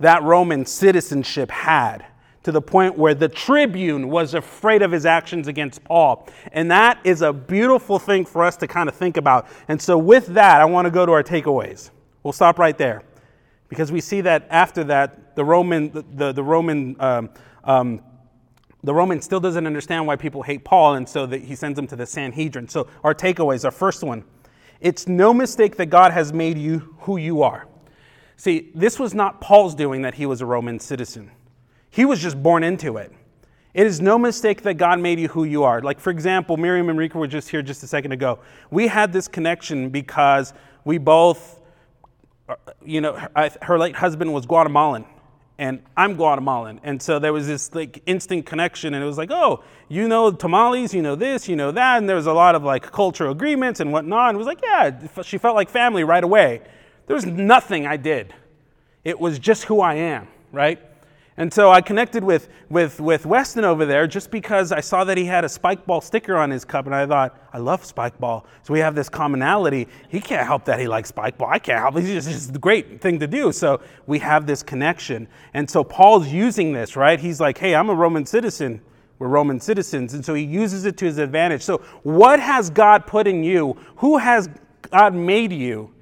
that 0.00 0.22
Roman 0.22 0.66
citizenship 0.66 1.50
had 1.50 2.06
to 2.42 2.52
the 2.52 2.62
point 2.62 2.96
where 2.96 3.14
the 3.14 3.28
tribune 3.28 4.08
was 4.08 4.34
afraid 4.34 4.80
of 4.80 4.92
his 4.92 5.04
actions 5.04 5.48
against 5.48 5.82
Paul. 5.82 6.28
And 6.52 6.70
that 6.70 7.00
is 7.02 7.22
a 7.22 7.32
beautiful 7.32 7.98
thing 7.98 8.24
for 8.24 8.44
us 8.44 8.56
to 8.58 8.68
kind 8.68 8.88
of 8.88 8.94
think 8.94 9.16
about. 9.16 9.48
And 9.66 9.82
so, 9.82 9.98
with 9.98 10.26
that, 10.28 10.60
I 10.60 10.64
want 10.64 10.86
to 10.86 10.90
go 10.92 11.04
to 11.04 11.10
our 11.10 11.24
takeaways. 11.24 11.90
We'll 12.22 12.32
stop 12.32 12.60
right 12.60 12.78
there 12.78 13.02
because 13.68 13.90
we 13.90 14.00
see 14.00 14.20
that 14.20 14.46
after 14.48 14.84
that, 14.84 15.34
the 15.34 15.44
Roman, 15.44 15.90
the, 15.90 16.04
the, 16.14 16.32
the 16.32 16.42
Roman 16.44 16.94
um, 17.00 17.30
um, 17.64 18.00
the 18.86 18.94
Roman 18.94 19.20
still 19.20 19.40
doesn't 19.40 19.66
understand 19.66 20.06
why 20.06 20.14
people 20.14 20.42
hate 20.44 20.62
Paul, 20.62 20.94
and 20.94 21.08
so 21.08 21.26
that 21.26 21.42
he 21.42 21.56
sends 21.56 21.74
them 21.74 21.88
to 21.88 21.96
the 21.96 22.06
Sanhedrin. 22.06 22.68
So, 22.68 22.86
our 23.02 23.14
takeaways, 23.14 23.64
our 23.64 23.72
first 23.72 24.02
one 24.02 24.24
it's 24.80 25.08
no 25.08 25.34
mistake 25.34 25.76
that 25.76 25.86
God 25.86 26.12
has 26.12 26.32
made 26.32 26.56
you 26.58 26.94
who 27.00 27.16
you 27.16 27.42
are. 27.42 27.66
See, 28.36 28.70
this 28.74 28.98
was 28.98 29.14
not 29.14 29.40
Paul's 29.40 29.74
doing 29.74 30.02
that 30.02 30.14
he 30.14 30.26
was 30.26 30.40
a 30.40 30.46
Roman 30.46 30.78
citizen, 30.78 31.32
he 31.90 32.04
was 32.04 32.20
just 32.20 32.40
born 32.40 32.62
into 32.62 32.96
it. 32.96 33.12
It 33.74 33.86
is 33.86 34.00
no 34.00 34.18
mistake 34.18 34.62
that 34.62 34.74
God 34.74 35.00
made 35.00 35.18
you 35.18 35.28
who 35.28 35.44
you 35.44 35.64
are. 35.64 35.82
Like, 35.82 36.00
for 36.00 36.10
example, 36.10 36.56
Miriam 36.56 36.88
and 36.88 36.98
Rika 36.98 37.18
were 37.18 37.26
just 37.26 37.50
here 37.50 37.60
just 37.60 37.82
a 37.82 37.86
second 37.86 38.12
ago. 38.12 38.38
We 38.70 38.86
had 38.86 39.12
this 39.12 39.28
connection 39.28 39.90
because 39.90 40.54
we 40.84 40.96
both, 40.96 41.60
uh, 42.48 42.54
you 42.82 43.02
know, 43.02 43.20
her 43.60 43.78
late 43.78 43.96
husband 43.96 44.32
was 44.32 44.46
Guatemalan 44.46 45.04
and 45.58 45.82
I'm 45.96 46.16
Guatemalan. 46.16 46.80
And 46.82 47.00
so 47.00 47.18
there 47.18 47.32
was 47.32 47.46
this 47.46 47.74
like 47.74 48.02
instant 48.06 48.44
connection 48.46 48.94
and 48.94 49.02
it 49.02 49.06
was 49.06 49.16
like, 49.16 49.30
oh, 49.30 49.64
you 49.88 50.06
know 50.08 50.30
tamales, 50.30 50.92
you 50.92 51.02
know 51.02 51.14
this, 51.14 51.48
you 51.48 51.56
know 51.56 51.72
that. 51.72 51.98
And 51.98 52.08
there 52.08 52.16
was 52.16 52.26
a 52.26 52.32
lot 52.32 52.54
of 52.54 52.62
like 52.62 52.90
cultural 52.92 53.32
agreements 53.32 53.80
and 53.80 53.92
whatnot. 53.92 54.30
And 54.30 54.36
it 54.36 54.38
was 54.38 54.46
like, 54.46 54.60
yeah, 54.62 55.22
she 55.22 55.38
felt 55.38 55.54
like 55.54 55.70
family 55.70 56.04
right 56.04 56.24
away. 56.24 56.60
There 57.06 57.14
was 57.14 57.26
nothing 57.26 57.86
I 57.86 57.96
did. 57.96 58.34
It 59.04 59.18
was 59.18 59.38
just 59.38 59.64
who 59.64 59.80
I 59.80 59.94
am, 59.94 60.28
right? 60.52 60.80
And 61.38 61.52
so 61.52 61.70
I 61.70 61.82
connected 61.82 62.24
with, 62.24 62.48
with, 62.70 62.98
with 62.98 63.26
Weston 63.26 63.64
over 63.64 63.84
there 63.84 64.06
just 64.06 64.30
because 64.30 64.72
I 64.72 64.80
saw 64.80 65.04
that 65.04 65.18
he 65.18 65.26
had 65.26 65.44
a 65.44 65.48
spike 65.50 65.84
ball 65.84 66.00
sticker 66.00 66.34
on 66.34 66.50
his 66.50 66.64
cup, 66.64 66.86
and 66.86 66.94
I 66.94 67.06
thought, 67.06 67.38
I 67.52 67.58
love 67.58 67.84
spike 67.84 68.18
ball. 68.18 68.46
So 68.62 68.72
we 68.72 68.80
have 68.80 68.94
this 68.94 69.10
commonality. 69.10 69.86
He 70.08 70.20
can't 70.20 70.46
help 70.46 70.64
that 70.64 70.80
he 70.80 70.88
likes 70.88 71.10
spike 71.10 71.36
ball. 71.36 71.48
I 71.50 71.58
can't 71.58 71.78
help 71.78 71.96
it. 71.96 72.04
It's 72.04 72.26
just, 72.26 72.48
it's 72.48 72.56
a 72.56 72.58
great 72.58 73.02
thing 73.02 73.18
to 73.18 73.26
do. 73.26 73.52
So 73.52 73.82
we 74.06 74.18
have 74.20 74.46
this 74.46 74.62
connection. 74.62 75.28
And 75.52 75.68
so 75.68 75.84
Paul's 75.84 76.28
using 76.28 76.72
this, 76.72 76.96
right? 76.96 77.20
He's 77.20 77.38
like, 77.38 77.58
hey, 77.58 77.74
I'm 77.74 77.90
a 77.90 77.94
Roman 77.94 78.24
citizen. 78.24 78.80
We're 79.18 79.28
Roman 79.28 79.60
citizens. 79.60 80.14
And 80.14 80.24
so 80.24 80.32
he 80.32 80.42
uses 80.42 80.86
it 80.86 80.96
to 80.98 81.04
his 81.04 81.18
advantage. 81.18 81.62
So 81.62 81.78
what 82.02 82.40
has 82.40 82.70
God 82.70 83.06
put 83.06 83.26
in 83.26 83.44
you? 83.44 83.76
Who 83.96 84.16
has 84.16 84.48
God 84.90 85.14
made 85.14 85.52
you 85.52 85.92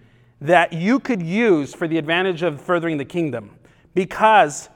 that 0.40 0.72
you 0.72 1.00
could 1.00 1.22
use 1.22 1.74
for 1.74 1.88
the 1.88 1.98
advantage 1.98 2.42
of 2.42 2.60
furthering 2.60 2.98
the 2.98 3.04
kingdom? 3.04 3.56
Because 3.94 4.68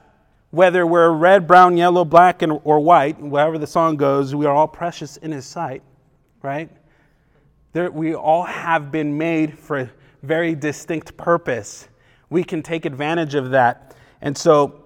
whether 0.51 0.85
we're 0.85 1.11
red, 1.11 1.47
brown, 1.47 1.77
yellow, 1.77 2.03
black, 2.03 2.41
and, 2.41 2.59
or 2.63 2.79
white, 2.79 3.19
wherever 3.21 3.57
the 3.57 3.67
song 3.67 3.97
goes, 3.97 4.33
we 4.33 4.45
are 4.45 4.53
all 4.53 4.67
precious 4.67 5.17
in 5.17 5.31
His 5.31 5.45
sight, 5.45 5.83
right? 6.41 6.69
There, 7.73 7.91
we 7.91 8.15
all 8.15 8.43
have 8.43 8.91
been 8.91 9.17
made 9.17 9.57
for 9.57 9.79
a 9.79 9.91
very 10.23 10.55
distinct 10.55 11.15
purpose. 11.17 11.87
We 12.29 12.43
can 12.43 12.63
take 12.63 12.85
advantage 12.85 13.35
of 13.35 13.51
that. 13.51 13.95
And 14.21 14.35
so 14.37 14.83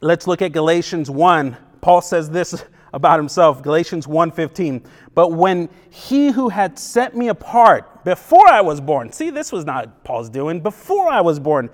let's 0.00 0.26
look 0.26 0.42
at 0.42 0.52
Galatians 0.52 1.08
1. 1.08 1.56
Paul 1.80 2.02
says 2.02 2.28
this 2.30 2.64
about 2.92 3.18
himself, 3.18 3.62
Galatians 3.62 4.06
1:15. 4.06 4.84
But 5.14 5.32
when 5.32 5.68
he 5.90 6.30
who 6.30 6.48
had 6.48 6.78
set 6.78 7.16
me 7.16 7.28
apart 7.28 8.04
before 8.04 8.48
I 8.48 8.60
was 8.60 8.80
born, 8.80 9.12
see 9.12 9.30
this 9.30 9.52
was 9.52 9.64
not 9.64 10.02
Paul's 10.02 10.28
doing, 10.28 10.60
before 10.60 11.08
I 11.08 11.20
was 11.20 11.38
born, 11.38 11.70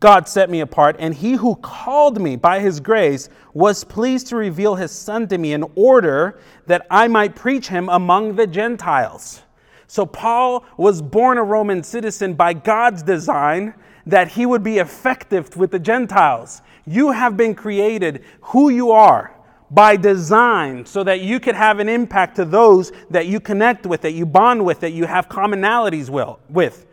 God 0.00 0.28
set 0.28 0.50
me 0.50 0.60
apart, 0.60 0.96
and 0.98 1.14
he 1.14 1.32
who 1.34 1.56
called 1.56 2.20
me 2.20 2.36
by 2.36 2.60
his 2.60 2.80
grace 2.80 3.28
was 3.52 3.84
pleased 3.84 4.28
to 4.28 4.36
reveal 4.36 4.74
his 4.74 4.90
son 4.90 5.28
to 5.28 5.38
me 5.38 5.52
in 5.52 5.64
order 5.74 6.38
that 6.66 6.86
I 6.90 7.08
might 7.08 7.34
preach 7.34 7.68
him 7.68 7.88
among 7.88 8.36
the 8.36 8.46
Gentiles. 8.46 9.42
So, 9.86 10.06
Paul 10.06 10.64
was 10.76 11.02
born 11.02 11.38
a 11.38 11.42
Roman 11.42 11.82
citizen 11.82 12.34
by 12.34 12.52
God's 12.52 13.02
design 13.02 13.74
that 14.06 14.28
he 14.28 14.46
would 14.46 14.62
be 14.62 14.78
effective 14.78 15.56
with 15.56 15.70
the 15.70 15.78
Gentiles. 15.78 16.62
You 16.86 17.12
have 17.12 17.36
been 17.36 17.54
created 17.54 18.24
who 18.40 18.70
you 18.70 18.90
are 18.90 19.34
by 19.70 19.96
design 19.96 20.86
so 20.86 21.02
that 21.04 21.20
you 21.20 21.40
could 21.40 21.54
have 21.54 21.80
an 21.80 21.88
impact 21.88 22.36
to 22.36 22.44
those 22.44 22.92
that 23.10 23.26
you 23.26 23.40
connect 23.40 23.86
with, 23.86 24.02
that 24.02 24.12
you 24.12 24.26
bond 24.26 24.64
with, 24.64 24.80
that 24.80 24.92
you 24.92 25.06
have 25.06 25.28
commonalities 25.28 26.10
with. 26.48 26.86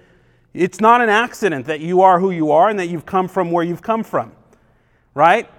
It's 0.54 0.82
not 0.82 1.02
an 1.02 1.10
accident 1.10 1.66
that 1.68 1.80
you 1.80 2.02
are 2.02 2.20
who 2.20 2.32
you 2.32 2.52
are 2.52 2.70
and 2.70 2.78
that 2.80 2.88
you've 2.88 3.06
come 3.06 3.28
from 3.28 3.52
where 3.52 3.64
you've 3.64 3.82
come 3.82 4.04
from, 4.04 4.34
right? 5.14 5.50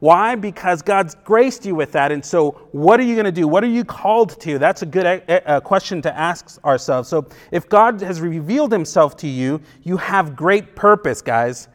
Why? 0.00 0.34
Because 0.34 0.80
God's 0.80 1.14
graced 1.14 1.66
you 1.66 1.74
with 1.74 1.92
that. 1.92 2.10
And 2.10 2.24
so, 2.24 2.52
what 2.72 2.98
are 2.98 3.02
you 3.02 3.14
going 3.14 3.26
to 3.26 3.32
do? 3.32 3.46
What 3.46 3.62
are 3.62 3.68
you 3.68 3.84
called 3.84 4.40
to? 4.40 4.58
That's 4.58 4.80
a 4.80 4.86
good 4.86 5.06
uh, 5.06 5.20
uh, 5.28 5.60
question 5.60 6.00
to 6.02 6.18
ask 6.18 6.58
ourselves. 6.64 7.08
So, 7.08 7.28
if 7.52 7.68
God 7.68 8.00
has 8.00 8.22
revealed 8.22 8.72
himself 8.72 9.14
to 9.18 9.28
you, 9.28 9.60
you 9.82 9.98
have 9.98 10.34
great 10.34 10.74
purpose, 10.74 11.20
guys. 11.20 11.68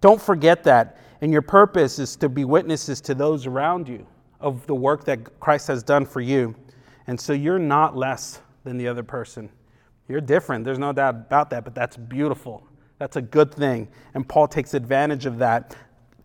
Don't 0.00 0.22
forget 0.22 0.62
that. 0.62 0.98
And 1.22 1.32
your 1.32 1.42
purpose 1.42 1.98
is 1.98 2.14
to 2.16 2.28
be 2.28 2.44
witnesses 2.44 3.00
to 3.02 3.14
those 3.14 3.46
around 3.46 3.88
you 3.88 4.06
of 4.40 4.64
the 4.66 4.74
work 4.74 5.04
that 5.04 5.40
Christ 5.40 5.66
has 5.66 5.82
done 5.82 6.06
for 6.06 6.20
you. 6.20 6.54
And 7.08 7.20
so, 7.20 7.32
you're 7.32 7.58
not 7.58 7.96
less 7.96 8.40
than 8.62 8.78
the 8.78 8.86
other 8.86 9.02
person. 9.02 9.50
You're 10.12 10.20
different. 10.20 10.66
There's 10.66 10.78
no 10.78 10.92
doubt 10.92 11.14
about 11.14 11.48
that, 11.48 11.64
but 11.64 11.74
that's 11.74 11.96
beautiful. 11.96 12.66
That's 12.98 13.16
a 13.16 13.22
good 13.22 13.54
thing. 13.54 13.88
And 14.12 14.28
Paul 14.28 14.46
takes 14.46 14.74
advantage 14.74 15.24
of 15.24 15.38
that. 15.38 15.74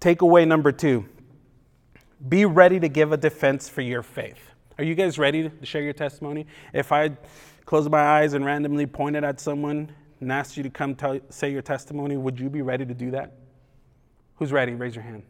Takeaway 0.02 0.46
number 0.46 0.74
two 0.74 1.06
be 2.28 2.44
ready 2.44 2.82
to 2.82 2.90
give 2.90 3.14
a 3.14 3.18
defense 3.18 3.70
for 3.70 3.80
your 3.80 4.04
faith. 4.04 4.52
Are 4.78 4.84
you 4.84 4.94
guys 4.94 5.18
ready 5.18 5.48
to 5.48 5.66
share 5.66 5.84
your 5.84 5.94
testimony? 5.94 6.48
If 6.74 6.92
I 6.92 7.12
closed 7.64 7.90
my 7.90 8.02
eyes 8.02 8.34
and 8.34 8.44
randomly 8.44 8.88
pointed 8.88 9.24
at 9.24 9.40
someone 9.40 9.90
and 10.20 10.34
asked 10.34 10.58
you 10.58 10.64
to 10.64 10.70
come 10.70 10.94
tell, 10.94 11.22
say 11.30 11.50
your 11.50 11.62
testimony, 11.62 12.18
would 12.18 12.38
you 12.38 12.50
be 12.50 12.62
ready 12.62 12.86
to 12.86 12.94
do 12.94 13.12
that? 13.12 13.38
Who's 14.36 14.52
ready? 14.52 14.74
Raise 14.74 14.96
your 14.96 15.04
hand. 15.04 15.24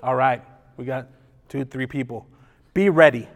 All 0.00 0.14
right, 0.14 0.44
we 0.76 0.84
got 0.84 1.08
two, 1.48 1.64
three 1.64 1.88
people. 1.88 2.28
Be 2.72 2.88
ready 2.88 3.28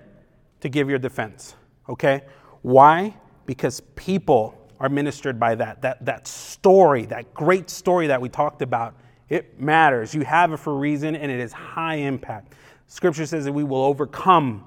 to 0.61 0.69
give 0.69 0.89
your 0.89 1.01
defense, 1.01 1.57
okay? 1.89 2.23
Why? 2.63 3.17
because 3.51 3.81
people 3.97 4.57
are 4.81 4.89
ministered 4.89 5.39
by 5.39 5.55
that. 5.55 5.83
That, 5.83 6.05
that 6.05 6.27
story, 6.27 7.05
that 7.07 7.33
great 7.35 7.71
story 7.71 8.07
that 8.09 8.21
we 8.21 8.29
talked 8.29 8.63
about, 8.63 8.95
it 9.29 9.61
matters. 9.61 10.15
You 10.15 10.23
have 10.23 10.53
it 10.53 10.57
for 10.57 10.73
a 10.73 10.77
reason, 10.77 11.15
and 11.15 11.31
it 11.31 11.39
is 11.39 11.53
high 11.53 11.97
impact. 11.97 12.55
Scripture 12.89 13.27
says 13.27 13.45
that 13.45 13.53
we 13.53 13.63
will 13.63 13.85
overcome 13.85 14.65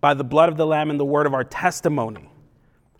by 0.00 0.14
the 0.14 0.22
blood 0.22 0.48
of 0.48 0.56
the 0.56 0.66
Lamb 0.66 0.90
and 0.90 1.00
the 1.00 1.04
word 1.04 1.26
of 1.26 1.34
our 1.34 1.42
testimony, 1.42 2.30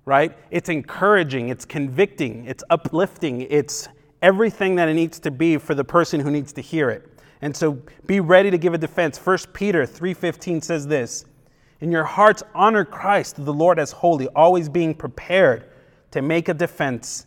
right? 0.06 0.36
It's 0.50 0.68
encouraging, 0.68 1.50
it's 1.50 1.64
convicting, 1.64 2.46
it's 2.46 2.64
uplifting, 2.70 3.42
it's 3.42 3.86
everything 4.22 4.74
that 4.76 4.88
it 4.88 4.94
needs 4.94 5.20
to 5.20 5.30
be 5.30 5.58
for 5.58 5.74
the 5.74 5.84
person 5.84 6.18
who 6.20 6.30
needs 6.30 6.52
to 6.54 6.62
hear 6.62 6.90
it. 6.90 7.06
And 7.42 7.54
so 7.54 7.78
be 8.06 8.18
ready 8.18 8.50
to 8.50 8.58
give 8.58 8.72
a 8.74 8.78
defense. 8.78 9.18
1 9.18 9.38
Peter 9.52 9.86
3:15 9.86 10.64
says 10.64 10.86
this, 10.86 11.26
in 11.80 11.92
your 11.92 12.04
hearts, 12.04 12.42
honor 12.54 12.86
Christ, 12.86 13.44
the 13.44 13.52
Lord, 13.52 13.78
as 13.78 13.92
holy, 13.92 14.26
always 14.28 14.68
being 14.68 14.94
prepared 14.94 15.66
to 16.16 16.22
make 16.22 16.48
a 16.48 16.54
defense 16.54 17.26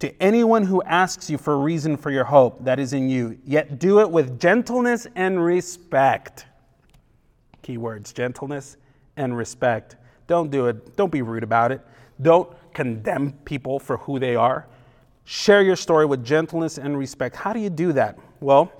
to 0.00 0.12
anyone 0.20 0.64
who 0.64 0.82
asks 0.82 1.30
you 1.30 1.38
for 1.38 1.54
a 1.54 1.56
reason 1.56 1.96
for 1.96 2.10
your 2.10 2.24
hope 2.24 2.64
that 2.64 2.80
is 2.80 2.92
in 2.92 3.08
you, 3.08 3.38
yet 3.44 3.78
do 3.78 4.00
it 4.00 4.10
with 4.10 4.40
gentleness 4.40 5.06
and 5.14 5.42
respect. 5.44 6.46
Key 7.62 7.78
words 7.78 8.12
gentleness 8.12 8.76
and 9.16 9.36
respect. 9.36 9.94
Don't 10.26 10.50
do 10.50 10.66
it. 10.66 10.96
Don't 10.96 11.12
be 11.12 11.22
rude 11.22 11.44
about 11.44 11.70
it. 11.70 11.80
Don't 12.22 12.52
condemn 12.74 13.30
people 13.44 13.78
for 13.78 13.98
who 13.98 14.18
they 14.18 14.34
are. 14.34 14.66
Share 15.26 15.62
your 15.62 15.76
story 15.76 16.04
with 16.04 16.24
gentleness 16.24 16.76
and 16.76 16.98
respect. 16.98 17.36
How 17.36 17.52
do 17.52 17.60
you 17.60 17.70
do 17.70 17.92
that? 17.92 18.18
Well, 18.40 18.72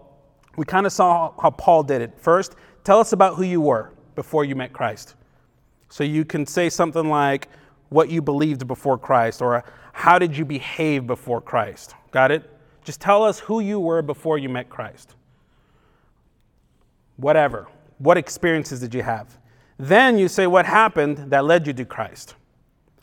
we 0.57 0.65
kind 0.65 0.85
of 0.85 0.93
saw 0.93 1.33
how 1.41 1.51
Paul 1.51 1.85
did 1.85 2.03
it. 2.03 2.19
First, 2.19 2.57
tell 2.83 2.99
us 2.99 3.13
about 3.13 3.37
who 3.37 3.45
you 3.45 3.61
were 3.61 3.93
before 4.17 4.45
you 4.45 4.57
met 4.57 4.73
Christ. 4.73 5.15
So 5.91 6.03
you 6.03 6.25
can 6.25 6.45
say 6.45 6.69
something 6.69 7.09
like 7.09 7.49
what 7.95 8.11
you 8.11 8.21
believed 8.21 8.67
before 8.67 8.99
Christ 8.99 9.41
or 9.41 9.63
how 9.93 10.19
did 10.19 10.37
you 10.37 10.45
behave 10.45 11.07
before 11.07 11.41
Christ. 11.41 11.95
Got 12.11 12.33
it? 12.33 12.51
Just 12.83 13.01
tell 13.01 13.23
us 13.23 13.39
who 13.39 13.61
you 13.61 13.79
were 13.79 14.03
before 14.03 14.37
you 14.37 14.49
met 14.49 14.69
Christ. 14.69 15.15
Whatever. 17.17 17.69
What 17.99 18.19
experiences 18.19 18.81
did 18.81 18.93
you 18.95 19.05
have? 19.05 19.39
Then 19.79 20.19
you 20.19 20.27
say 20.27 20.49
what 20.49 20.67
happened 20.67 21.31
that 21.31 21.45
led 21.45 21.69
you 21.69 21.73
to 21.75 21.85
Christ. 21.85 22.35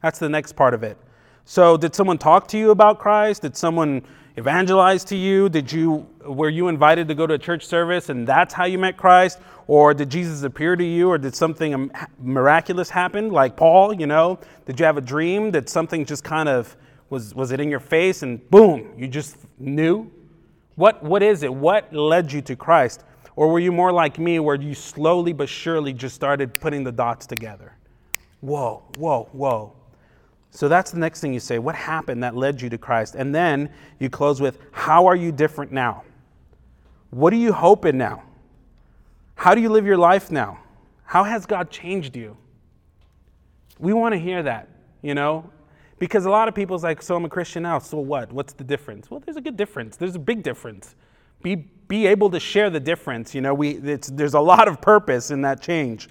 That's 0.01 0.19
the 0.19 0.27
next 0.27 0.57
part 0.57 0.73
of 0.73 0.83
it. 0.83 0.97
So, 1.45 1.77
did 1.77 1.95
someone 1.95 2.17
talk 2.17 2.47
to 2.49 2.57
you 2.57 2.71
about 2.71 2.99
Christ? 2.99 3.43
Did 3.43 3.55
someone 3.55 4.03
evangelize 4.35 5.03
to 5.05 5.15
you? 5.15 5.49
Did 5.49 5.71
you 5.71 6.07
were 6.25 6.49
you 6.49 6.67
invited 6.67 7.07
to 7.07 7.15
go 7.15 7.25
to 7.25 7.33
a 7.33 7.39
church 7.39 7.65
service 7.65 8.09
and 8.09 8.27
that's 8.27 8.53
how 8.53 8.65
you 8.65 8.77
met 8.77 8.97
Christ? 8.97 9.39
Or 9.67 9.93
did 9.93 10.09
Jesus 10.09 10.43
appear 10.43 10.75
to 10.75 10.83
you 10.83 11.09
or 11.09 11.17
did 11.17 11.35
something 11.35 11.91
miraculous 12.19 12.89
happen 12.89 13.29
like 13.29 13.55
Paul, 13.55 13.93
you 13.93 14.07
know? 14.07 14.39
Did 14.65 14.79
you 14.79 14.85
have 14.85 14.97
a 14.97 15.01
dream? 15.01 15.51
Did 15.51 15.69
something 15.69 16.05
just 16.05 16.23
kind 16.23 16.49
of 16.49 16.75
was 17.09 17.35
was 17.35 17.51
it 17.51 17.59
in 17.59 17.69
your 17.69 17.79
face 17.79 18.23
and 18.23 18.49
boom, 18.49 18.93
you 18.97 19.07
just 19.07 19.37
knew? 19.59 20.09
What 20.75 21.03
what 21.03 21.21
is 21.23 21.43
it? 21.43 21.53
What 21.53 21.93
led 21.93 22.31
you 22.31 22.41
to 22.43 22.55
Christ? 22.55 23.03
Or 23.35 23.47
were 23.47 23.59
you 23.59 23.71
more 23.71 23.91
like 23.91 24.19
me 24.19 24.39
where 24.39 24.55
you 24.55 24.73
slowly 24.73 25.33
but 25.33 25.47
surely 25.47 25.93
just 25.93 26.15
started 26.15 26.59
putting 26.59 26.83
the 26.83 26.91
dots 26.91 27.25
together? 27.25 27.75
Whoa, 28.41 28.83
whoa, 28.97 29.29
whoa. 29.31 29.73
So 30.51 30.67
that's 30.67 30.91
the 30.91 30.99
next 30.99 31.21
thing 31.21 31.33
you 31.33 31.39
say. 31.39 31.59
What 31.59 31.75
happened 31.75 32.21
that 32.23 32.35
led 32.35 32.61
you 32.61 32.69
to 32.69 32.77
Christ? 32.77 33.15
And 33.15 33.33
then 33.33 33.69
you 33.99 34.09
close 34.09 34.41
with, 34.41 34.59
How 34.71 35.07
are 35.07 35.15
you 35.15 35.31
different 35.31 35.71
now? 35.71 36.03
What 37.09 37.33
are 37.33 37.37
you 37.37 37.53
hoping 37.53 37.97
now? 37.97 38.23
How 39.35 39.55
do 39.55 39.61
you 39.61 39.69
live 39.69 39.85
your 39.85 39.97
life 39.97 40.29
now? 40.29 40.59
How 41.03 41.23
has 41.23 41.45
God 41.45 41.71
changed 41.71 42.15
you? 42.15 42.37
We 43.79 43.93
want 43.93 44.13
to 44.13 44.19
hear 44.19 44.43
that, 44.43 44.69
you 45.01 45.15
know? 45.15 45.49
Because 45.99 46.25
a 46.25 46.29
lot 46.29 46.47
of 46.47 46.53
people's 46.53 46.83
like, 46.83 47.01
So 47.01 47.15
I'm 47.15 47.23
a 47.25 47.29
Christian 47.29 47.63
now, 47.63 47.79
so 47.79 47.97
what? 47.99 48.31
What's 48.33 48.53
the 48.53 48.63
difference? 48.65 49.09
Well, 49.09 49.21
there's 49.25 49.37
a 49.37 49.41
good 49.41 49.55
difference. 49.55 49.95
There's 49.95 50.15
a 50.15 50.19
big 50.19 50.43
difference. 50.43 50.95
Be, 51.41 51.55
be 51.55 52.07
able 52.07 52.29
to 52.29 52.39
share 52.39 52.69
the 52.69 52.79
difference. 52.79 53.33
You 53.33 53.41
know, 53.41 53.53
we, 53.53 53.73
there's 53.73 54.33
a 54.33 54.39
lot 54.39 54.67
of 54.67 54.81
purpose 54.81 55.31
in 55.31 55.41
that 55.41 55.61
change. 55.61 56.09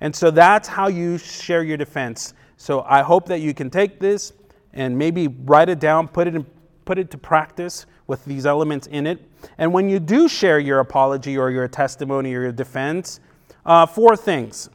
And 0.00 0.14
so 0.14 0.30
that's 0.30 0.68
how 0.68 0.88
you 0.88 1.18
share 1.18 1.62
your 1.62 1.76
defense. 1.76 2.34
So 2.64 2.80
I 2.88 3.02
hope 3.02 3.26
that 3.26 3.42
you 3.42 3.52
can 3.52 3.68
take 3.68 4.00
this 4.00 4.32
and 4.72 4.96
maybe 4.96 5.28
write 5.28 5.68
it 5.68 5.78
down, 5.78 6.08
put 6.08 6.26
it 6.26 6.34
in, 6.34 6.46
put 6.86 6.98
it 6.98 7.10
to 7.10 7.18
practice 7.18 7.84
with 8.06 8.24
these 8.24 8.46
elements 8.46 8.86
in 8.86 9.06
it. 9.06 9.20
And 9.58 9.70
when 9.70 9.90
you 9.90 10.00
do 10.00 10.28
share 10.28 10.58
your 10.58 10.80
apology 10.80 11.36
or 11.36 11.50
your 11.50 11.68
testimony 11.68 12.34
or 12.34 12.40
your 12.40 12.52
defense, 12.52 13.20
uh, 13.66 13.84
four 13.84 14.16
things: 14.16 14.70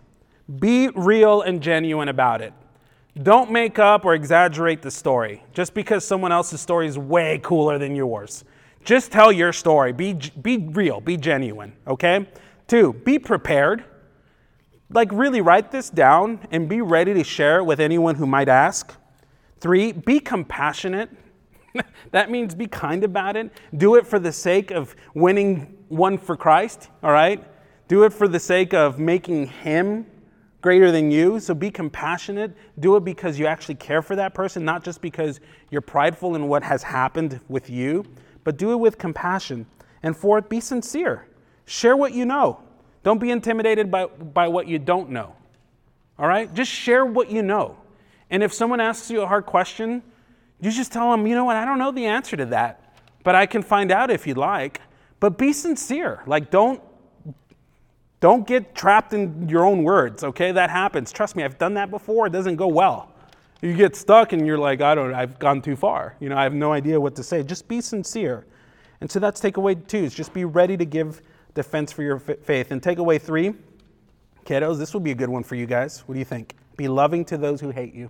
be 0.59 0.89
real 0.89 1.41
and 1.41 1.63
genuine 1.63 2.09
about 2.09 2.43
it. 2.43 2.53
Don't 3.23 3.49
make 3.49 3.79
up 3.79 4.05
or 4.05 4.13
exaggerate 4.13 4.83
the 4.83 4.91
story 4.91 5.43
just 5.51 5.73
because 5.73 6.05
someone 6.05 6.31
else's 6.31 6.61
story 6.61 6.85
is 6.85 6.99
way 6.99 7.39
cooler 7.41 7.79
than 7.79 7.95
yours. 7.95 8.43
Just 8.83 9.11
tell 9.11 9.31
your 9.31 9.51
story. 9.51 9.93
Be, 9.93 10.13
be 10.13 10.57
real, 10.57 11.01
be 11.01 11.17
genuine, 11.17 11.73
okay? 11.87 12.27
Two, 12.67 12.93
be 12.93 13.17
prepared 13.17 13.83
like 14.91 15.11
really 15.11 15.41
write 15.41 15.71
this 15.71 15.89
down 15.89 16.39
and 16.51 16.67
be 16.67 16.81
ready 16.81 17.13
to 17.13 17.23
share 17.23 17.59
it 17.59 17.63
with 17.63 17.79
anyone 17.79 18.15
who 18.15 18.25
might 18.25 18.49
ask. 18.49 18.95
Three, 19.59 19.91
be 19.91 20.19
compassionate. 20.19 21.09
that 22.11 22.31
means 22.31 22.55
be 22.55 22.67
kind 22.67 23.03
about 23.03 23.35
it. 23.35 23.51
Do 23.77 23.95
it 23.95 24.07
for 24.07 24.19
the 24.19 24.31
sake 24.31 24.71
of 24.71 24.95
winning 25.13 25.77
one 25.89 26.17
for 26.17 26.35
Christ, 26.35 26.89
all 27.03 27.11
right? 27.11 27.43
Do 27.87 28.03
it 28.03 28.13
for 28.13 28.27
the 28.27 28.39
sake 28.39 28.73
of 28.73 28.99
making 28.99 29.47
him 29.47 30.05
greater 30.61 30.91
than 30.91 31.11
you. 31.11 31.39
So 31.39 31.53
be 31.53 31.71
compassionate. 31.71 32.55
Do 32.79 32.95
it 32.95 33.03
because 33.03 33.39
you 33.39 33.47
actually 33.47 33.75
care 33.75 34.01
for 34.01 34.15
that 34.15 34.33
person, 34.33 34.65
not 34.65 34.83
just 34.83 35.01
because 35.01 35.39
you're 35.69 35.81
prideful 35.81 36.35
in 36.35 36.47
what 36.47 36.63
has 36.63 36.83
happened 36.83 37.39
with 37.47 37.69
you, 37.69 38.05
but 38.43 38.57
do 38.57 38.71
it 38.71 38.77
with 38.77 38.97
compassion. 38.97 39.65
And 40.03 40.15
fourth, 40.15 40.49
be 40.49 40.59
sincere. 40.59 41.27
Share 41.65 41.95
what 41.95 42.13
you 42.13 42.25
know. 42.25 42.61
Don't 43.09 43.17
be 43.17 43.31
intimidated 43.31 43.89
by, 43.89 44.05
by 44.05 44.47
what 44.47 44.67
you 44.67 44.77
don't 44.77 45.09
know. 45.09 45.33
All 46.19 46.27
right? 46.27 46.53
Just 46.53 46.69
share 46.69 47.03
what 47.03 47.31
you 47.31 47.41
know. 47.41 47.75
And 48.29 48.43
if 48.43 48.53
someone 48.53 48.79
asks 48.79 49.09
you 49.09 49.23
a 49.23 49.25
hard 49.25 49.47
question, 49.47 50.03
you 50.61 50.69
just 50.69 50.91
tell 50.91 51.09
them, 51.09 51.25
you 51.25 51.33
know 51.33 51.43
what, 51.43 51.55
I 51.55 51.65
don't 51.65 51.79
know 51.79 51.91
the 51.91 52.05
answer 52.05 52.37
to 52.37 52.45
that, 52.45 52.93
but 53.23 53.33
I 53.33 53.47
can 53.47 53.63
find 53.63 53.91
out 53.91 54.11
if 54.11 54.27
you'd 54.27 54.37
like. 54.37 54.79
But 55.19 55.39
be 55.39 55.53
sincere. 55.53 56.21
Like, 56.27 56.51
don't 56.51 56.83
don't 58.19 58.45
get 58.45 58.75
trapped 58.75 59.11
in 59.13 59.49
your 59.49 59.65
own 59.65 59.81
words, 59.81 60.23
okay? 60.23 60.51
That 60.51 60.69
happens. 60.69 61.11
Trust 61.11 61.35
me, 61.35 61.43
I've 61.43 61.57
done 61.57 61.73
that 61.73 61.89
before. 61.89 62.27
It 62.27 62.31
doesn't 62.31 62.57
go 62.57 62.67
well. 62.67 63.11
You 63.63 63.73
get 63.73 63.95
stuck 63.95 64.33
and 64.33 64.45
you're 64.45 64.59
like, 64.59 64.81
I 64.81 64.93
don't, 64.93 65.15
I've 65.15 65.39
gone 65.39 65.63
too 65.63 65.75
far. 65.75 66.15
You 66.19 66.29
know, 66.29 66.37
I 66.37 66.43
have 66.43 66.53
no 66.53 66.73
idea 66.73 67.01
what 67.01 67.15
to 67.15 67.23
say. 67.23 67.41
Just 67.41 67.67
be 67.67 67.81
sincere. 67.81 68.45
And 69.01 69.09
so 69.09 69.19
that's 69.19 69.41
takeaway 69.41 69.87
two 69.87 69.97
is 69.97 70.13
just 70.13 70.31
be 70.31 70.45
ready 70.45 70.77
to 70.77 70.85
give 70.85 71.23
defense 71.53 71.91
for 71.91 72.03
your 72.03 72.19
faith. 72.19 72.71
And 72.71 72.81
takeaway 72.81 73.21
three, 73.21 73.53
kiddos, 74.45 74.77
this 74.77 74.93
will 74.93 75.01
be 75.01 75.11
a 75.11 75.15
good 75.15 75.29
one 75.29 75.43
for 75.43 75.55
you 75.55 75.65
guys. 75.65 76.03
What 76.05 76.13
do 76.13 76.19
you 76.19 76.25
think? 76.25 76.55
Be 76.77 76.87
loving 76.87 77.25
to 77.25 77.37
those 77.37 77.59
who 77.61 77.69
hate 77.71 77.93
you. 77.93 78.09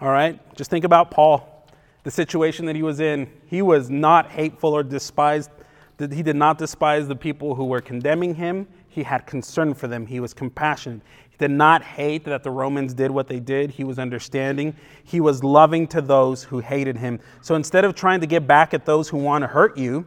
All 0.00 0.10
right? 0.10 0.38
Just 0.54 0.70
think 0.70 0.84
about 0.84 1.10
Paul, 1.10 1.66
the 2.04 2.10
situation 2.10 2.66
that 2.66 2.76
he 2.76 2.82
was 2.82 3.00
in. 3.00 3.30
He 3.46 3.62
was 3.62 3.90
not 3.90 4.30
hateful 4.30 4.72
or 4.72 4.82
despised. 4.82 5.50
He 5.98 6.22
did 6.22 6.36
not 6.36 6.56
despise 6.56 7.08
the 7.08 7.16
people 7.16 7.54
who 7.54 7.66
were 7.66 7.80
condemning 7.80 8.34
him. 8.34 8.66
He 8.88 9.02
had 9.02 9.26
concern 9.26 9.74
for 9.74 9.86
them. 9.86 10.06
He 10.06 10.18
was 10.18 10.32
compassionate. 10.34 11.02
He 11.30 11.36
did 11.36 11.50
not 11.50 11.82
hate 11.82 12.24
that 12.24 12.42
the 12.42 12.50
Romans 12.50 12.94
did 12.94 13.10
what 13.10 13.28
they 13.28 13.38
did. 13.38 13.70
He 13.70 13.84
was 13.84 13.98
understanding. 13.98 14.74
He 15.04 15.20
was 15.20 15.44
loving 15.44 15.86
to 15.88 16.00
those 16.00 16.42
who 16.42 16.60
hated 16.60 16.96
him. 16.96 17.20
So 17.42 17.54
instead 17.54 17.84
of 17.84 17.94
trying 17.94 18.20
to 18.20 18.26
get 18.26 18.46
back 18.46 18.72
at 18.72 18.86
those 18.86 19.08
who 19.08 19.18
want 19.18 19.42
to 19.42 19.48
hurt 19.48 19.76
you, 19.76 20.06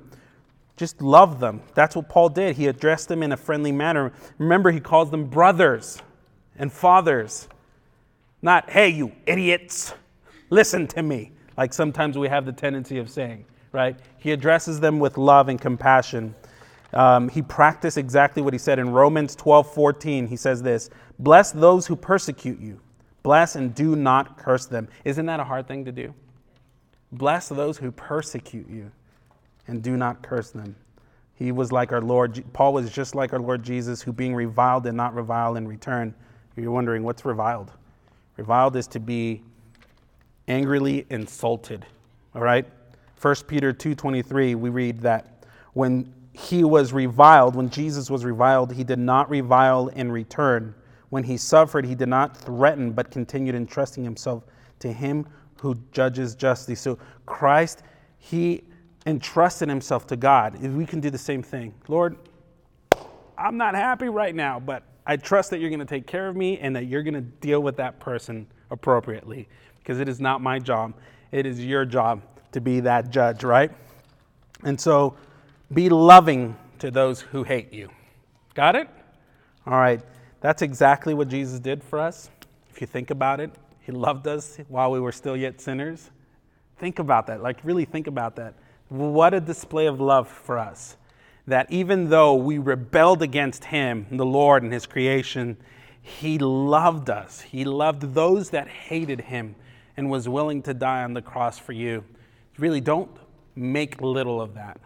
just 0.76 1.01
love 1.01 1.39
them. 1.39 1.61
That's 1.76 1.95
what 1.95 2.09
Paul 2.09 2.30
did. 2.30 2.55
He 2.55 2.67
addressed 2.67 3.07
them 3.07 3.21
in 3.21 3.32
a 3.32 3.38
friendly 3.38 3.71
manner. 3.71 4.11
Remember, 4.38 4.71
he 4.71 4.80
calls 4.80 5.11
them 5.11 5.26
brothers 5.26 6.01
and 6.57 6.71
fathers. 6.71 7.47
Not, 8.41 8.69
hey, 8.69 8.89
you 8.89 9.11
idiots, 9.26 9.93
listen 10.49 10.88
to 10.88 11.03
me, 11.03 11.32
like 11.57 11.74
sometimes 11.74 12.17
we 12.17 12.28
have 12.28 12.45
the 12.45 12.51
tendency 12.51 12.97
of 12.97 13.09
saying, 13.09 13.45
right? 13.71 13.97
He 14.17 14.32
addresses 14.32 14.80
them 14.80 14.99
with 14.99 15.17
love 15.17 15.47
and 15.47 15.61
compassion. 15.61 16.36
Um, 16.93 17.30
he 17.30 17.41
practiced 17.41 17.97
exactly 17.97 18.41
what 18.41 18.53
he 18.53 18.59
said 18.59 18.80
in 18.80 18.89
Romans 18.89 19.36
12 19.36 19.74
14. 19.74 20.28
He 20.28 20.36
says 20.36 20.61
this 20.61 20.89
Bless 21.19 21.51
those 21.51 21.88
who 21.88 21.95
persecute 21.95 22.59
you, 22.59 22.80
bless 23.21 23.55
and 23.55 23.74
do 23.74 23.95
not 23.95 24.38
curse 24.38 24.65
them. 24.65 24.89
Isn't 25.05 25.26
that 25.28 25.39
a 25.39 25.43
hard 25.43 25.67
thing 25.67 25.86
to 25.86 25.91
do? 25.91 26.13
Bless 27.11 27.47
those 27.47 27.78
who 27.78 27.91
persecute 27.91 28.67
you 28.67 28.91
and 29.68 29.82
do 29.82 29.97
not 29.97 30.22
curse 30.22 30.51
them. 30.51 30.76
He 31.36 31.51
was 31.51 31.72
like 31.72 31.91
our 31.91 32.01
Lord, 32.01 32.43
Paul 32.53 32.74
was 32.74 32.91
just 32.91 33.16
like 33.16 33.34
our 33.34 33.39
Lord 33.39 33.64
Jesus, 33.64 34.01
who 34.01 34.14
being 34.14 34.36
reviled 34.36 34.84
did 34.84 34.93
not 34.93 35.16
revile 35.16 35.55
in 35.55 35.68
return. 35.68 36.14
You're 36.55 36.72
wondering, 36.72 37.03
what's 37.03 37.26
reviled? 37.26 37.72
Reviled 38.38 38.76
is 38.76 38.88
to 38.88 38.99
be 38.99 39.41
angrily 40.47 41.05
insulted. 41.09 41.86
All 42.36 42.41
right? 42.41 42.66
1 43.22 43.36
Peter 43.47 43.74
2.23, 43.74 44.55
we 44.55 44.70
read 44.70 44.99
that 44.99 45.45
when 45.74 46.14
he 46.34 46.64
was 46.64 46.93
reviled, 46.93 47.55
when 47.55 47.70
Jesus 47.70 48.09
was 48.09 48.26
reviled, 48.26 48.72
he 48.72 48.84
did 48.84 48.99
not 48.99 49.30
revile 49.30 49.88
in 49.89 50.11
return. 50.11 50.74
When 51.09 51.24
he 51.24 51.38
suffered, 51.38 51.86
he 51.86 51.95
did 51.95 52.09
not 52.09 52.36
threaten, 52.36 52.91
but 52.91 53.11
continued 53.11 53.55
entrusting 53.55 54.03
himself 54.03 54.43
to 54.80 54.91
him 54.91 55.28
who 55.59 55.76
judges 55.91 56.36
justly. 56.36 56.76
So 56.76 56.97
Christ, 57.26 57.84
he 58.18 58.64
entrusted 59.06 59.70
himself 59.70 60.08
to 60.08 60.16
God, 60.16 60.62
we 60.62 60.86
can 60.86 60.99
do 60.99 61.10
the 61.10 61.18
same 61.18 61.43
thing. 61.43 61.74
Lord, 61.88 62.18
I'm 63.38 63.58
not 63.58 63.76
happy 63.76 64.08
right 64.10 64.34
now, 64.34 64.60
but 64.60 64.84
I 65.06 65.18
trust 65.18 65.49
that 65.49 65.60
you're 65.60 65.70
going 65.70 65.80
to 65.80 65.86
take 65.86 66.08
care 66.08 66.30
of 66.30 66.36
me 66.36 66.60
and 66.60 66.76
that 66.76 66.86
you're 66.86 67.04
going 67.04 67.14
to 67.16 67.22
deal 67.22 67.62
with 67.62 67.76
that 67.78 67.99
person 67.99 68.47
appropriately 68.72 69.49
because 69.80 69.99
it 69.99 70.08
is 70.08 70.20
not 70.20 70.41
my 70.41 70.60
job. 70.60 70.93
It 71.32 71.45
is 71.45 71.64
your 71.64 71.84
job 71.84 72.22
to 72.54 72.62
be 72.62 72.80
that 72.82 73.10
judge, 73.10 73.43
right? 73.43 73.72
And 74.64 74.80
so 74.80 75.16
be 75.74 75.89
loving 75.89 76.56
to 76.80 76.91
those 76.91 77.20
who 77.20 77.43
hate 77.43 77.74
you. 77.74 77.89
Got 78.54 78.76
it? 78.76 78.88
All 79.66 79.74
right. 79.74 80.01
That's 80.39 80.62
exactly 80.62 81.14
what 81.14 81.28
Jesus 81.28 81.60
did 81.60 81.84
for 81.84 81.99
us. 81.99 82.30
If 82.70 82.80
you 82.80 82.88
think 82.88 83.10
about 83.10 83.39
it, 83.39 83.51
he 83.82 83.91
loved 83.91 84.28
us 84.28 84.58
while 84.70 84.91
we 84.91 84.99
were 84.99 85.12
still 85.12 85.36
yet 85.36 85.60
sinners. 85.60 86.12
Think 86.78 86.99
about 86.99 87.28
that. 87.28 87.41
Like, 87.41 87.60
really 87.64 87.86
think 87.86 88.08
about 88.08 88.36
that. 88.38 88.54
What 88.93 89.33
a 89.33 89.41
display 89.41 89.87
of 89.87 89.99
love 89.99 90.27
for 90.27 90.59
us. 90.59 90.97
That 91.47 91.71
even 91.71 92.11
though 92.11 92.35
we 92.35 92.59
rebelled 92.59 93.23
against 93.23 93.65
Him, 93.65 94.05
the 94.11 94.23
Lord, 94.23 94.61
and 94.61 94.71
His 94.71 94.85
creation, 94.85 95.57
He 96.03 96.37
loved 96.37 97.09
us. 97.09 97.41
He 97.41 97.65
loved 97.65 98.13
those 98.13 98.51
that 98.51 98.67
hated 98.67 99.21
him 99.21 99.55
and 99.97 100.11
was 100.11 100.29
willing 100.29 100.61
to 100.61 100.75
die 100.75 101.01
on 101.03 101.15
the 101.15 101.23
cross 101.23 101.57
for 101.57 101.71
you. 101.71 102.03
Really, 102.59 102.81
don't 102.81 103.09
make 103.55 103.99
little 103.99 104.39
of 104.39 104.53
that. 104.53 104.79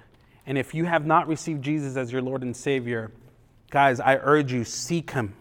And 0.45 0.57
if 0.57 0.73
you 0.73 0.85
have 0.85 1.05
not 1.05 1.27
received 1.27 1.61
Jesus 1.61 1.97
as 1.97 2.09
your 2.09 2.21
Lord 2.21 2.43
and 2.43 2.55
Savior, 2.55 3.11
guys, 3.71 3.99
I 3.99 4.15
urge 4.15 4.53
you, 4.53 4.63
seek 4.63 5.11
him. 5.11 5.33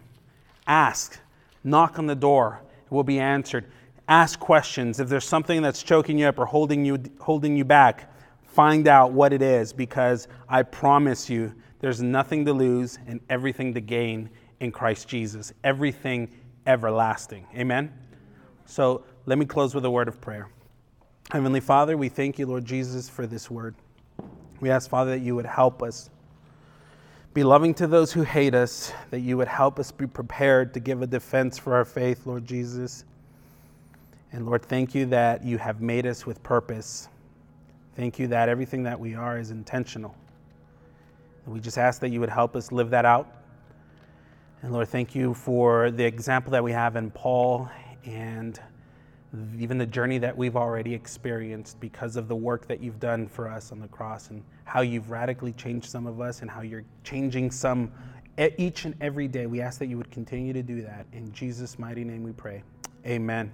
Ask. 0.67 1.17
Knock 1.63 1.99
on 1.99 2.07
the 2.07 2.15
door. 2.15 2.61
It 2.85 2.91
will 2.91 3.05
be 3.05 3.19
answered. 3.19 3.63
Ask 4.09 4.41
questions. 4.41 4.99
If 4.99 5.07
there's 5.07 5.23
something 5.23 5.61
that's 5.61 5.83
choking 5.83 6.19
you 6.19 6.25
up 6.25 6.37
or 6.37 6.45
holding 6.47 6.83
you, 6.83 7.01
holding 7.21 7.55
you 7.55 7.63
back, 7.63 8.11
find 8.57 8.87
out 8.87 9.11
what 9.11 9.33
it 9.33 9.43
is 9.43 9.71
because 9.71 10.27
I 10.49 10.63
promise 10.63 11.29
you 11.29 11.53
there's 11.79 12.01
nothing 12.01 12.43
to 12.45 12.53
lose 12.53 12.97
and 13.05 13.19
everything 13.29 13.71
to 13.75 13.79
gain 13.79 14.31
in 14.59 14.71
Christ 14.71 15.07
Jesus. 15.07 15.53
Everything 15.63 16.27
everlasting. 16.65 17.45
Amen? 17.55 17.93
So 18.65 19.03
let 19.27 19.37
me 19.37 19.45
close 19.45 19.75
with 19.75 19.85
a 19.85 19.91
word 19.91 20.07
of 20.07 20.19
prayer. 20.19 20.49
Heavenly 21.29 21.59
Father, 21.59 21.95
we 21.97 22.09
thank 22.09 22.39
you, 22.39 22.47
Lord 22.47 22.65
Jesus, 22.65 23.07
for 23.07 23.27
this 23.27 23.51
word. 23.51 23.75
We 24.59 24.71
ask, 24.71 24.89
Father, 24.89 25.11
that 25.11 25.21
you 25.21 25.35
would 25.35 25.45
help 25.45 25.83
us 25.83 26.09
be 27.35 27.43
loving 27.43 27.75
to 27.75 27.85
those 27.85 28.11
who 28.11 28.23
hate 28.23 28.55
us, 28.55 28.91
that 29.11 29.19
you 29.19 29.37
would 29.37 29.47
help 29.47 29.77
us 29.77 29.91
be 29.91 30.07
prepared 30.07 30.73
to 30.73 30.79
give 30.79 31.03
a 31.03 31.07
defense 31.07 31.59
for 31.59 31.75
our 31.75 31.85
faith, 31.85 32.25
Lord 32.25 32.43
Jesus. 32.43 33.05
And 34.31 34.47
Lord, 34.47 34.63
thank 34.63 34.95
you 34.95 35.05
that 35.05 35.43
you 35.43 35.59
have 35.59 35.79
made 35.79 36.07
us 36.07 36.25
with 36.25 36.41
purpose. 36.41 37.07
Thank 37.97 38.19
you 38.19 38.27
that 38.27 38.47
everything 38.47 38.83
that 38.83 38.99
we 38.99 39.15
are 39.15 39.39
is 39.39 39.49
intentional. 39.49 40.15
We 41.47 41.59
just 41.59 41.79
ask 41.79 41.99
that 42.01 42.09
you 42.09 42.19
would 42.19 42.29
help 42.29 42.55
us 42.55 42.71
live 42.71 42.91
that 42.91 43.05
out. 43.05 43.27
And 44.61 44.71
Lord, 44.71 44.89
thank 44.89 45.15
you 45.15 45.33
for 45.33 45.89
the 45.89 46.05
example 46.05 46.51
that 46.51 46.63
we 46.63 46.71
have 46.73 46.95
in 46.95 47.09
Paul 47.09 47.67
and 48.05 48.61
even 49.57 49.79
the 49.79 49.85
journey 49.87 50.19
that 50.19 50.37
we've 50.37 50.55
already 50.55 50.93
experienced 50.93 51.79
because 51.79 52.17
of 52.17 52.27
the 52.27 52.35
work 52.35 52.67
that 52.67 52.83
you've 52.83 52.99
done 52.99 53.27
for 53.27 53.47
us 53.47 53.71
on 53.71 53.79
the 53.79 53.87
cross 53.87 54.29
and 54.29 54.43
how 54.65 54.81
you've 54.81 55.09
radically 55.09 55.53
changed 55.53 55.89
some 55.89 56.05
of 56.05 56.21
us 56.21 56.41
and 56.43 56.51
how 56.51 56.61
you're 56.61 56.85
changing 57.03 57.49
some 57.49 57.91
each 58.59 58.85
and 58.85 58.93
every 59.01 59.27
day. 59.27 59.47
We 59.47 59.59
ask 59.59 59.79
that 59.79 59.87
you 59.87 59.97
would 59.97 60.11
continue 60.11 60.53
to 60.53 60.61
do 60.61 60.83
that. 60.83 61.07
In 61.13 61.31
Jesus' 61.31 61.79
mighty 61.79 62.03
name 62.03 62.21
we 62.21 62.31
pray. 62.31 62.61
Amen. 63.07 63.51